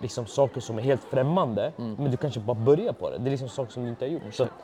liksom 0.00 0.26
saker 0.26 0.60
som 0.60 0.78
är 0.78 0.82
helt 0.82 1.04
främmande, 1.04 1.72
men 1.76 2.10
du 2.10 2.16
kanske 2.16 2.40
bara 2.40 2.54
börjar 2.54 2.92
på 2.92 3.10
det. 3.10 3.18
Det 3.18 3.28
är 3.28 3.30
liksom 3.30 3.48
saker 3.48 3.72
som 3.72 3.82
du 3.82 3.88
inte 3.88 4.04
har 4.04 4.10
gjort. 4.10 4.22
Så, 4.34 4.42
Mm. 4.42 4.54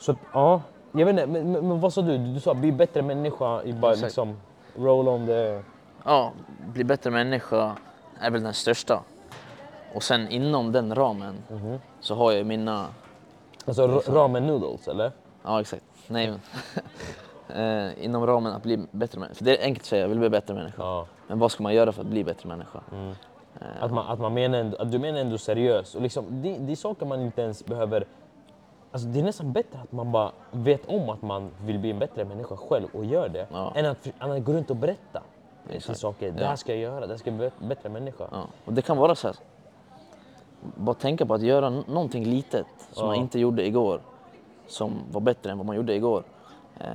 Så 0.00 0.14
ja, 0.32 0.60
jag 0.92 1.06
vet 1.06 1.08
inte, 1.12 1.26
men, 1.26 1.52
men, 1.52 1.68
men 1.68 1.80
vad 1.80 1.92
sa 1.92 2.02
du? 2.02 2.18
Du 2.18 2.40
sa 2.40 2.54
bli 2.54 2.72
bättre 2.72 3.02
människa 3.02 3.62
i 3.62 3.72
bara 3.72 3.92
Exakt. 3.92 4.06
liksom 4.06 4.36
roll 4.76 5.08
on 5.08 5.26
the... 5.26 5.62
Ja, 6.04 6.32
bli 6.66 6.84
bättre 6.84 7.10
människa 7.10 7.76
är 8.20 8.30
väl 8.30 8.42
den 8.42 8.54
största. 8.54 9.02
Och 9.94 10.02
sen 10.02 10.28
inom 10.28 10.72
den 10.72 10.94
ramen 10.94 11.34
Mhm. 11.50 11.78
så 12.00 12.14
har 12.14 12.32
jag 12.32 12.46
mina... 12.46 12.86
Alltså 13.66 13.86
ra- 13.86 14.12
ramen 14.14 14.46
noodles 14.46 14.88
eller? 14.88 15.12
Ja, 15.42 15.60
exakt. 15.60 15.84
Nej, 16.08 16.30
men... 17.48 17.86
eh, 17.88 18.04
inom 18.04 18.26
ramen 18.26 18.52
att 18.52 18.62
bli 18.62 18.86
bättre 18.90 19.18
människa. 19.20 19.34
För 19.34 19.44
det 19.44 19.58
är 19.58 19.64
enkelt 19.64 19.82
att 19.82 19.86
säga, 19.88 20.02
jag 20.02 20.08
vill 20.08 20.18
bli 20.18 20.28
bättre 20.30 20.54
människa. 20.54 20.82
Ja. 20.82 21.06
Men 21.28 21.38
vad 21.38 21.52
ska 21.52 21.62
man 21.62 21.74
göra 21.74 21.92
för 21.92 22.00
att 22.00 22.06
bli 22.08 22.24
bättre 22.24 22.48
människa? 22.48 22.80
Att, 23.80 23.92
man, 23.92 24.06
att, 24.06 24.20
man 24.20 24.34
menar 24.34 24.74
att 24.78 24.92
du 24.92 24.98
menar 24.98 25.18
ändå 25.20 25.38
seriös. 25.38 25.94
Och 25.94 26.02
liksom, 26.02 26.24
det, 26.42 26.58
det 26.58 26.72
är 26.72 26.76
saker 26.76 27.06
man 27.06 27.20
inte 27.20 27.42
ens 27.42 27.64
behöver... 27.66 28.04
Alltså 28.92 29.08
det 29.08 29.18
är 29.18 29.22
nästan 29.22 29.52
bättre 29.52 29.78
att 29.82 29.92
man 29.92 30.12
bara 30.12 30.32
vet 30.50 30.86
om 30.86 31.10
att 31.10 31.22
man 31.22 31.50
vill 31.64 31.78
bli 31.78 31.90
en 31.90 31.98
bättre 31.98 32.24
människa 32.24 32.56
själv 32.56 32.88
och 32.94 33.04
gör 33.04 33.28
det. 33.28 33.46
Ja. 33.52 33.72
Än 33.74 33.86
att, 33.86 34.06
än 34.20 34.30
att 34.32 34.44
gå 34.44 34.52
runt 34.52 34.70
och 34.70 34.76
berätta 34.76 35.22
till 35.66 35.76
Exakt. 35.76 35.98
saker. 35.98 36.32
Det 36.32 36.44
här 36.46 36.56
ska 36.56 36.72
jag 36.72 36.80
göra, 36.80 37.06
det 37.06 37.12
här 37.12 37.18
ska 37.18 37.30
jag 37.30 37.38
bli 37.38 37.50
bättre 37.68 37.88
människa. 37.88 38.24
Ja. 38.30 38.46
Och 38.64 38.72
det 38.72 38.82
kan 38.82 38.96
vara 38.96 39.14
så 39.14 39.28
här. 39.28 39.36
Bara 40.76 40.94
tänka 40.94 41.26
på 41.26 41.34
att 41.34 41.42
göra 41.42 41.70
någonting 41.70 42.24
litet 42.24 42.66
som 42.92 43.02
Ja. 43.04 43.06
man 43.06 43.16
inte 43.16 43.38
gjorde 43.40 43.66
igår. 43.66 44.00
Som 44.66 44.92
var 45.12 45.20
bättre 45.20 45.50
än 45.50 45.58
vad 45.58 45.66
man 45.66 45.76
gjorde 45.76 45.94
igår. 45.94 46.24
Eh, 46.80 46.86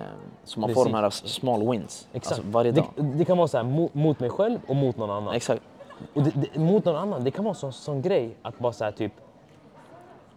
så 0.44 0.60
man 0.60 0.74
får 0.74 0.86
de 0.86 0.92
Precis. 0.92 1.22
här 1.24 1.30
small 1.30 1.70
wins. 1.72 2.08
Exakt. 2.14 2.40
Alltså 2.40 2.52
varje 2.52 2.72
dag. 2.72 2.86
Det, 2.96 3.02
det 3.02 3.26
kan 3.26 3.38
vara 3.38 3.48
så 3.48 3.58
här, 3.58 3.64
mot, 3.64 3.94
mot 3.94 4.20
mig 4.20 4.30
själv 4.30 4.60
och 4.68 4.76
mot 4.76 4.98
någon 4.98 5.10
annan. 5.12 5.34
Exakt. 5.34 5.62
Och 6.14 6.24
det, 6.24 6.32
det, 6.54 6.60
mot 6.60 6.86
någon 6.86 6.96
annan, 6.96 7.24
det 7.24 7.32
kan 7.32 7.44
vara 7.46 7.52
en 7.52 7.56
sån, 7.56 7.74
sån 7.74 8.02
grej 8.02 8.36
att 8.42 8.60
bara 8.60 8.74
så 8.74 8.84
här, 8.84 8.92
typ... 8.92 9.12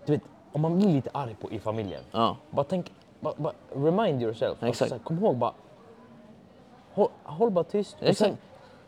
Du 0.07 0.12
vet, 0.12 0.23
om 0.52 0.60
man 0.60 0.78
blir 0.78 0.88
lite 0.88 1.10
arg 1.14 1.36
på, 1.40 1.50
i 1.50 1.58
familjen. 1.58 2.02
Ja. 2.12 2.36
Bara 2.50 2.64
tänk, 2.64 2.92
bara, 3.20 3.34
bara 3.36 3.52
remind 3.74 4.22
yourself. 4.22 4.62
Alltså, 4.62 4.86
så 4.86 4.94
här, 4.94 4.98
kom 5.02 5.18
ihåg 5.18 5.36
bara, 5.36 5.52
håll, 6.94 7.08
håll 7.22 7.50
bara 7.50 7.64
tyst. 7.64 7.96
Och 8.08 8.16
sen 8.16 8.36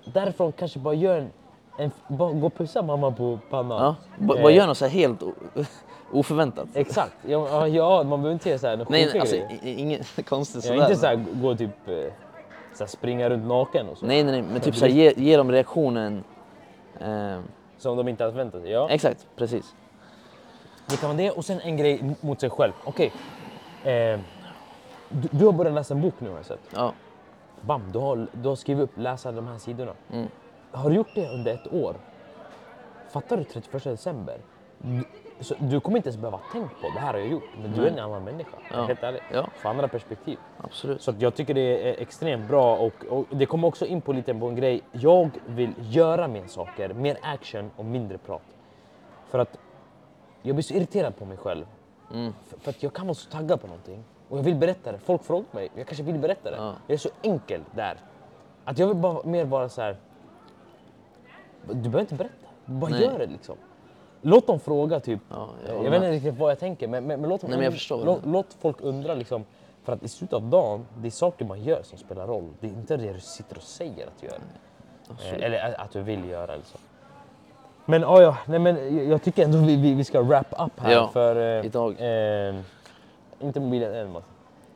därifrån 0.04 0.52
kanske 0.52 0.78
bara 0.78 0.94
gör 0.94 1.16
en, 1.18 1.30
en 1.78 1.90
bara 2.08 2.32
gå 2.32 2.46
och 2.46 2.54
pussa 2.54 2.82
mamma 2.82 3.10
på 3.12 3.38
pannan. 3.50 3.82
Ja. 3.84 3.94
B- 4.18 4.34
Eh, 4.36 4.42
Bara 4.42 4.52
gör 4.52 4.66
något 4.66 4.78
så 4.78 4.84
här 4.84 4.92
helt 4.92 5.22
oförväntat. 6.12 6.68
Exakt. 6.74 7.12
Ja, 7.26 7.48
ja, 7.50 7.68
ja, 7.68 7.96
man 8.02 8.08
behöver 8.22 8.32
inte 8.32 8.48
göra 8.48 8.58
så 8.58 8.66
här 8.66 8.86
Nej, 8.88 9.20
alltså 9.20 9.36
inget 9.62 10.26
konstigt 10.28 10.64
Ja, 10.64 10.68
sådär. 10.70 10.82
inte 10.82 10.96
så 10.96 11.06
här, 11.06 11.24
gå 11.42 11.54
typ 11.56 11.88
eh, 11.88 11.94
så 12.74 12.78
här, 12.84 12.86
springa 12.86 13.30
runt 13.30 13.46
naken 13.46 13.88
och 13.88 13.98
så. 13.98 14.06
Nej, 14.06 14.24
nej, 14.24 14.32
nej, 14.42 14.50
men 14.52 14.60
typ 14.60 14.76
så 14.76 14.84
här, 14.84 14.92
ge, 14.92 15.12
ge 15.16 15.36
dem 15.36 15.50
reaktionen. 15.52 16.24
Eh, 17.00 17.38
Som 17.78 17.96
de 17.96 18.08
inte 18.08 18.24
hade 18.24 18.32
förväntat 18.32 18.62
sig. 18.62 18.70
Ja. 18.70 18.88
exakt, 18.90 19.26
precis. 19.36 19.74
Det 20.92 21.00
kan 21.00 21.08
vara 21.08 21.18
det 21.18 21.30
och 21.30 21.44
sen 21.44 21.60
en 21.60 21.76
grej 21.76 22.14
mot 22.20 22.40
sig 22.40 22.50
själv. 22.50 22.72
Okej. 22.84 23.12
Eh, 23.84 24.20
du, 25.08 25.28
du 25.30 25.44
har 25.44 25.52
börjat 25.52 25.74
läsa 25.74 25.94
en 25.94 26.00
bok 26.00 26.14
nu 26.18 26.30
har 26.30 26.36
jag 26.36 26.46
sett. 26.46 26.60
Ja. 26.74 26.92
Bam, 27.60 27.92
du 27.92 27.98
har, 27.98 28.26
du 28.32 28.48
har 28.48 28.56
skrivit 28.56 28.82
upp, 28.82 28.90
läsa 28.98 29.32
de 29.32 29.46
här 29.46 29.58
sidorna. 29.58 29.92
Mm. 30.12 30.28
Har 30.70 30.90
du 30.90 30.96
gjort 30.96 31.14
det 31.14 31.28
under 31.28 31.54
ett 31.54 31.72
år? 31.72 31.96
Fattar 33.10 33.36
du 33.36 33.44
31 33.44 33.84
december? 33.84 34.38
Du, 34.78 35.04
så, 35.40 35.54
du 35.58 35.80
kommer 35.80 35.96
inte 35.96 36.08
ens 36.08 36.20
behöva 36.20 36.40
tänka 36.52 36.74
på 36.80 36.88
det 36.94 37.00
här 37.00 37.12
har 37.12 37.20
jag 37.20 37.28
gjort, 37.28 37.48
men 37.62 37.72
du 37.72 37.86
är 37.86 37.90
en 37.90 37.98
annan 37.98 38.24
människa. 38.24 38.56
Ja. 38.70 38.84
Helt 38.84 39.02
ärligt. 39.02 39.22
Ja. 39.32 39.46
För 39.56 39.68
andra 39.68 39.88
perspektiv. 39.88 40.38
Absolut. 40.58 41.02
Så 41.02 41.14
jag 41.18 41.34
tycker 41.34 41.54
det 41.54 41.88
är 41.88 42.02
extremt 42.02 42.48
bra 42.48 42.76
och, 42.76 43.04
och 43.08 43.26
det 43.30 43.46
kommer 43.46 43.68
också 43.68 43.86
in 43.86 44.00
på 44.00 44.12
lite 44.12 44.34
på 44.34 44.48
en 44.48 44.56
grej. 44.56 44.82
Jag 44.92 45.30
vill 45.46 45.74
göra 45.78 46.28
mer 46.28 46.46
saker, 46.46 46.94
mer 46.94 47.18
action 47.22 47.70
och 47.76 47.84
mindre 47.84 48.18
prat. 48.18 48.42
För 49.30 49.38
att 49.38 49.58
jag 50.42 50.54
blir 50.56 50.62
så 50.62 50.74
irriterad 50.74 51.16
på 51.16 51.24
mig 51.24 51.36
själv. 51.36 51.66
Mm. 52.12 52.32
För, 52.48 52.58
för 52.60 52.70
att 52.70 52.82
jag 52.82 52.92
kan 52.92 53.06
vara 53.06 53.14
så 53.14 53.30
taggad 53.30 53.60
på 53.60 53.66
någonting 53.66 54.04
och 54.28 54.38
jag 54.38 54.42
vill 54.42 54.56
berätta 54.56 54.92
det. 54.92 54.98
Folk 54.98 55.24
frågar 55.24 55.44
mig, 55.50 55.68
jag 55.74 55.86
kanske 55.86 56.02
vill 56.02 56.18
berätta 56.18 56.50
det. 56.50 56.56
Ja. 56.56 56.74
Jag 56.86 56.94
är 56.94 56.98
så 56.98 57.08
enkel 57.22 57.60
där. 57.74 57.96
Att 58.64 58.78
jag 58.78 58.86
vill 58.86 58.96
bara 58.96 59.22
mer 59.26 59.44
vara 59.44 59.68
så 59.68 59.82
här. 59.82 59.96
Du 61.66 61.74
behöver 61.74 62.00
inte 62.00 62.14
berätta, 62.14 62.46
bara 62.64 62.90
Nej. 62.90 63.02
gör 63.02 63.18
det 63.18 63.26
liksom. 63.26 63.56
Låt 64.22 64.46
dem 64.46 64.60
fråga 64.60 65.00
typ. 65.00 65.20
Ja, 65.30 65.48
jag 65.66 65.76
jag 65.76 65.90
vet 65.90 65.94
inte 65.94 66.10
riktigt 66.10 66.38
vad 66.38 66.50
jag 66.50 66.58
tänker 66.58 66.88
men, 66.88 67.04
men, 67.06 67.20
men 67.20 67.30
låt, 67.30 67.40
dem 67.40 67.50
Nej, 67.50 67.58
men 67.58 67.64
jag 67.64 67.70
und- 67.72 67.76
förstår 67.76 68.04
låt, 68.04 68.26
låt 68.26 68.54
folk 68.60 68.76
undra 68.80 69.14
liksom. 69.14 69.44
För 69.82 69.92
att 69.92 70.02
i 70.02 70.08
slutet 70.08 70.34
av 70.34 70.42
dagen, 70.42 70.86
det 70.98 71.08
är 71.08 71.10
saker 71.10 71.44
man 71.44 71.62
gör 71.62 71.82
som 71.82 71.98
spelar 71.98 72.26
roll. 72.26 72.48
Det 72.60 72.66
är 72.66 72.70
inte 72.70 72.96
det 72.96 73.12
du 73.12 73.20
sitter 73.20 73.56
och 73.56 73.62
säger 73.62 74.06
att 74.06 74.20
du 74.20 74.26
gör. 74.26 74.38
Eh, 75.36 75.44
eller 75.44 75.80
att- 75.80 75.90
du 75.92 76.02
vill 76.02 76.28
göra 76.28 76.54
så. 76.64 76.78
Men 77.84 78.04
oh 78.04 78.22
ja, 78.22 78.36
nej 78.46 78.58
men 78.58 79.08
jag- 79.08 79.22
tycker 79.22 79.44
ändå 79.44 79.58
vi, 79.58 79.76
vi, 79.76 79.94
vi 79.94 80.04
ska 80.04 80.22
wrap 80.22 80.46
up 80.66 80.80
här 80.80 80.92
Ja, 80.92 81.08
för... 81.08 81.58
eh, 81.60 81.66
idag. 81.66 81.90
Eh, 82.48 82.54
inte 83.40 83.60
mobilen 83.60 83.94
än 83.94 84.12
Mats. 84.12 84.24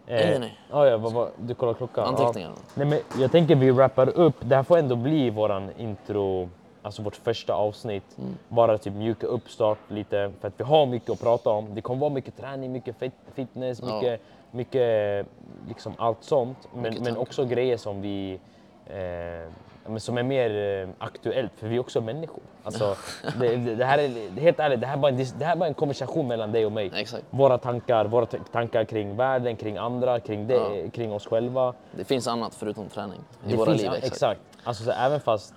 Eh, 0.07 0.41
nej. 0.41 0.59
Ja, 0.71 0.87
ja, 0.87 0.97
vad, 0.97 1.13
vad, 1.13 1.29
du 1.37 1.55
kollar 1.55 1.75
klockan? 1.75 2.05
Anteckningar. 2.09 2.49
Ja. 2.57 2.63
Nej, 2.75 2.87
men 2.87 3.23
jag 3.23 3.33
tänker 3.33 3.55
vi 3.57 3.71
wrappar 3.71 4.09
upp. 4.09 4.35
Det 4.41 4.57
här 4.57 4.63
får 4.63 4.79
ändå 4.79 4.97
bli 4.97 5.31
våran 5.31 5.71
intro, 5.79 6.49
alltså 6.83 7.03
vårt 7.03 7.17
första 7.17 7.55
avsnitt. 7.55 8.19
Mm. 8.19 8.35
Bara 8.49 8.79
typ 8.79 8.95
mjuka 8.95 9.27
upp 9.27 9.51
start 9.51 9.79
lite 9.89 10.33
för 10.41 10.49
att 10.49 10.55
vi 10.57 10.65
har 10.65 10.87
mycket 10.87 11.11
att 11.11 11.21
prata 11.21 11.51
om. 11.51 11.75
Det 11.75 11.81
kommer 11.81 12.01
vara 12.01 12.11
mycket 12.11 12.37
träning, 12.37 12.73
mycket 12.73 12.97
fit, 12.99 13.13
fitness, 13.35 13.81
Ja. 13.83 13.95
mycket, 13.95 14.21
mycket 14.51 15.27
liksom 15.69 15.95
allt 15.99 16.25
sånt. 16.25 16.69
Men, 16.75 16.83
Mycket 16.83 17.01
men 17.05 17.17
också 17.17 17.45
grejer 17.45 17.77
som 17.77 18.03
vi 18.03 18.39
eh, 18.87 18.97
ja, 18.97 19.47
men 19.89 20.01
som 20.01 20.18
är 20.18 20.22
mer 20.22 20.82
eh, 20.82 20.89
aktuellt, 20.99 21.53
för 21.57 21.66
vi 21.68 21.76
är 21.76 21.80
också 21.80 22.01
människor. 22.01 22.43
Alltså, 22.62 22.97
det, 23.41 23.57
det, 23.57 23.84
här 23.84 23.99
är, 23.99 24.41
helt 24.41 24.61
ärligt, 24.61 24.80
det 24.80 24.87
här, 24.87 24.97
är 24.97 25.01
bara 25.01 25.09
en, 25.12 25.16
det 25.39 25.45
här 25.45 25.53
är 25.53 25.57
bara 25.57 25.68
en 25.68 25.74
konversation 25.74 26.28
mellan 26.28 26.53
dig 26.53 26.66
och 26.66 26.72
mig. 26.72 26.91
Exakt. 26.95 27.24
Våra 27.30 27.59
tankar, 27.59 28.05
våra 28.05 28.26
tankar 28.26 28.84
kring 28.84 29.16
världen, 29.16 29.57
kring 29.57 29.76
andra, 29.76 30.20
kring, 30.20 30.47
det, 30.47 30.55
Ja. 30.55 30.91
kring 30.91 31.12
oss 31.12 31.26
själva. 31.26 31.74
Det 31.93 32.05
finns 32.05 32.26
annat 32.28 32.55
förutom 32.55 32.89
träning 32.89 33.20
i 33.47 33.51
Det 33.51 33.57
våra 33.57 33.70
finns, 33.70 33.82
liv. 33.82 33.91
Exakt. 33.93 34.12
exakt. 34.12 34.41
Alltså, 34.64 34.84
så, 34.84 34.91
även 34.91 35.20
fast 35.20 35.55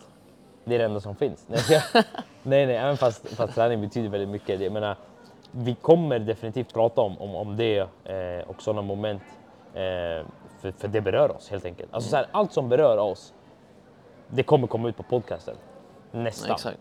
det 0.66 0.76
är 0.76 0.80
det 0.80 0.86
enda 0.86 1.00
som 1.00 1.16
finns. 1.16 1.46
Nej, 1.48 1.82
nej, 2.68 2.76
även 2.76 2.98
fast, 2.98 3.28
fast 3.36 3.56
träning 3.56 3.82
betyder 3.82 4.10
väldigt 4.10 4.30
mycket. 4.30 4.62
Jag 4.62 4.74
menar, 4.74 4.96
vi 5.52 5.76
kommer 5.76 6.20
definitivt 6.20 6.74
prata 6.74 7.02
om, 7.02 7.18
om, 7.18 7.36
om 7.36 7.58
det 7.58 7.80
eh, 7.80 8.48
och 8.48 8.62
sådana 8.62 8.82
moment. 8.82 9.22
Eh, 9.74 10.26
för, 10.62 10.72
för 10.72 10.88
det 10.88 11.02
berör 11.02 11.36
oss 11.36 11.50
helt 11.50 11.66
enkelt. 11.66 11.94
Alltså, 11.94 12.10
så 12.10 12.16
här, 12.16 12.26
allt 12.32 12.54
som 12.54 12.70
berör 12.70 12.98
oss, 12.98 13.34
det 14.30 14.44
kommer 14.44 14.68
komma 14.68 14.90
ut 14.90 14.98
på 14.98 15.04
podcasten. 15.04 15.56
Nästan. 16.12 16.52
Exakt. 16.52 16.78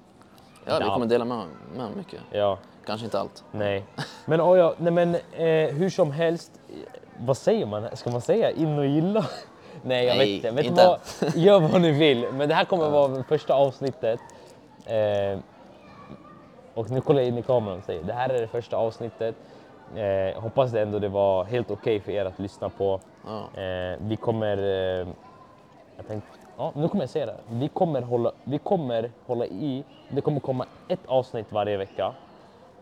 Ja, 0.65 0.79
vi 0.79 0.85
kommer 0.85 1.07
dela 1.07 1.25
med, 1.25 1.47
med 1.77 1.97
mycket. 1.97 2.21
Ja, 2.31 2.59
Kanske 2.87 3.05
inte 3.05 3.21
allt. 3.21 3.45
nej. 3.53 3.85
Men, 4.27 4.41
oh 4.41 4.59
ja, 4.59 4.75
nej, 4.79 4.93
men 4.93 5.15
eh, 5.15 5.75
hur 5.75 5.91
som 5.91 6.11
helst, 6.11 6.61
vad 7.19 7.37
säger 7.37 7.67
man? 7.67 7.97
Ska 7.97 8.11
man 8.11 8.21
säga 8.21 8.51
in 8.51 8.79
och 8.79 8.87
gilla? 8.87 9.27
Nej, 9.83 10.07
jag 10.07 10.17
Nej, 10.17 10.27
vet 10.27 10.45
inte. 10.45 10.51
Vet 10.51 10.65
du 10.65 10.69
inte 10.69 10.99
vad? 11.21 11.35
Gör 11.37 11.61
vad 11.61 11.81
ni 11.81 11.91
vill. 11.93 12.27
Men 12.33 12.49
det 12.49 12.55
här 12.55 12.65
kommer 12.65 12.91
vara 12.91 13.23
första 13.23 13.55
avsnittet. 13.55 14.21
Eh, 14.87 15.39
och 16.75 16.91
nu 16.91 17.01
kollar 17.01 17.21
jag 17.21 17.29
in 17.29 17.39
i 17.39 17.43
kameran 17.43 17.79
och 17.79 17.85
säger 17.85 18.03
det 18.05 18.13
här 18.13 18.29
är 18.29 18.41
det 18.41 18.47
första 18.49 18.77
avsnittet. 18.77 19.35
Eh, 19.97 20.41
hoppas 20.43 20.73
det 20.73 20.83
ändå 20.83 20.99
det 20.99 21.09
var 21.09 21.45
helt 21.45 21.71
okej 21.71 22.01
för 22.01 22.13
er 22.13 22.25
att 22.25 22.39
lyssna 22.39 22.69
på. 22.69 23.01
Ja. 23.27 23.61
Eh, 23.63 23.99
vi 24.01 24.17
kommer... 24.17 24.57
Eh, 24.57 25.09
jag 25.97 26.07
tänkte, 26.07 26.38
ja, 26.59 26.73
nu 26.75 26.89
kommer 26.89 27.03
jag 27.03 27.11
säga 27.11 27.27
det. 27.27 27.37
Vi 27.51 27.69
kommer, 27.69 28.03
hålla, 28.03 28.33
vi 28.45 28.59
kommer 28.59 29.11
hålla 29.27 29.47
i. 29.47 29.85
Det 30.09 30.21
kommer 30.21 30.41
komma 30.41 30.67
ett 30.89 31.01
avsnitt 31.07 31.53
varje 31.53 31.77
vecka. 31.77 32.13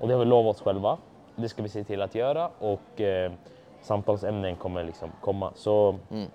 Och 0.00 0.08
det 0.08 0.14
har 0.14 0.18
vi 0.18 0.24
lovat 0.26 0.56
oss 0.56 0.62
själva. 0.62 0.98
Det 1.36 1.48
ska 1.48 1.62
vi 1.62 1.68
se 1.68 1.84
till 1.84 2.02
att 2.02 2.14
göra. 2.14 2.50
Och 2.58 3.00
eh, 3.00 3.32
samtalsämnen 3.82 4.56
kommer 4.56 4.84
liksom 4.84 5.10
komma. 5.20 5.52
Så, 5.54 5.96
Mm. 6.10 6.26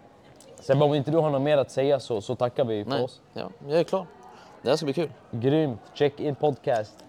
Sebbe, 0.60 0.86
om 0.86 0.94
inte 0.94 1.12
du 1.12 1.18
har 1.18 1.30
något 1.30 1.42
mer 1.42 1.58
att 1.58 1.72
säga 1.72 2.00
så, 2.00 2.22
så 2.22 2.36
tackar 2.36 2.66
vi 2.66 2.84
för 2.84 2.92
Nej, 2.92 3.04
oss. 3.04 3.22
ja, 3.34 3.44
jag 3.68 3.80
är 3.80 3.84
klar. 3.84 4.06
Det 4.62 4.70
här 4.70 4.76
ska 4.76 4.86
bli 4.86 4.94
kul. 4.94 5.10
Grymt! 5.32 5.80
Check 5.94 6.20
in 6.20 6.36
podcast. 6.36 7.06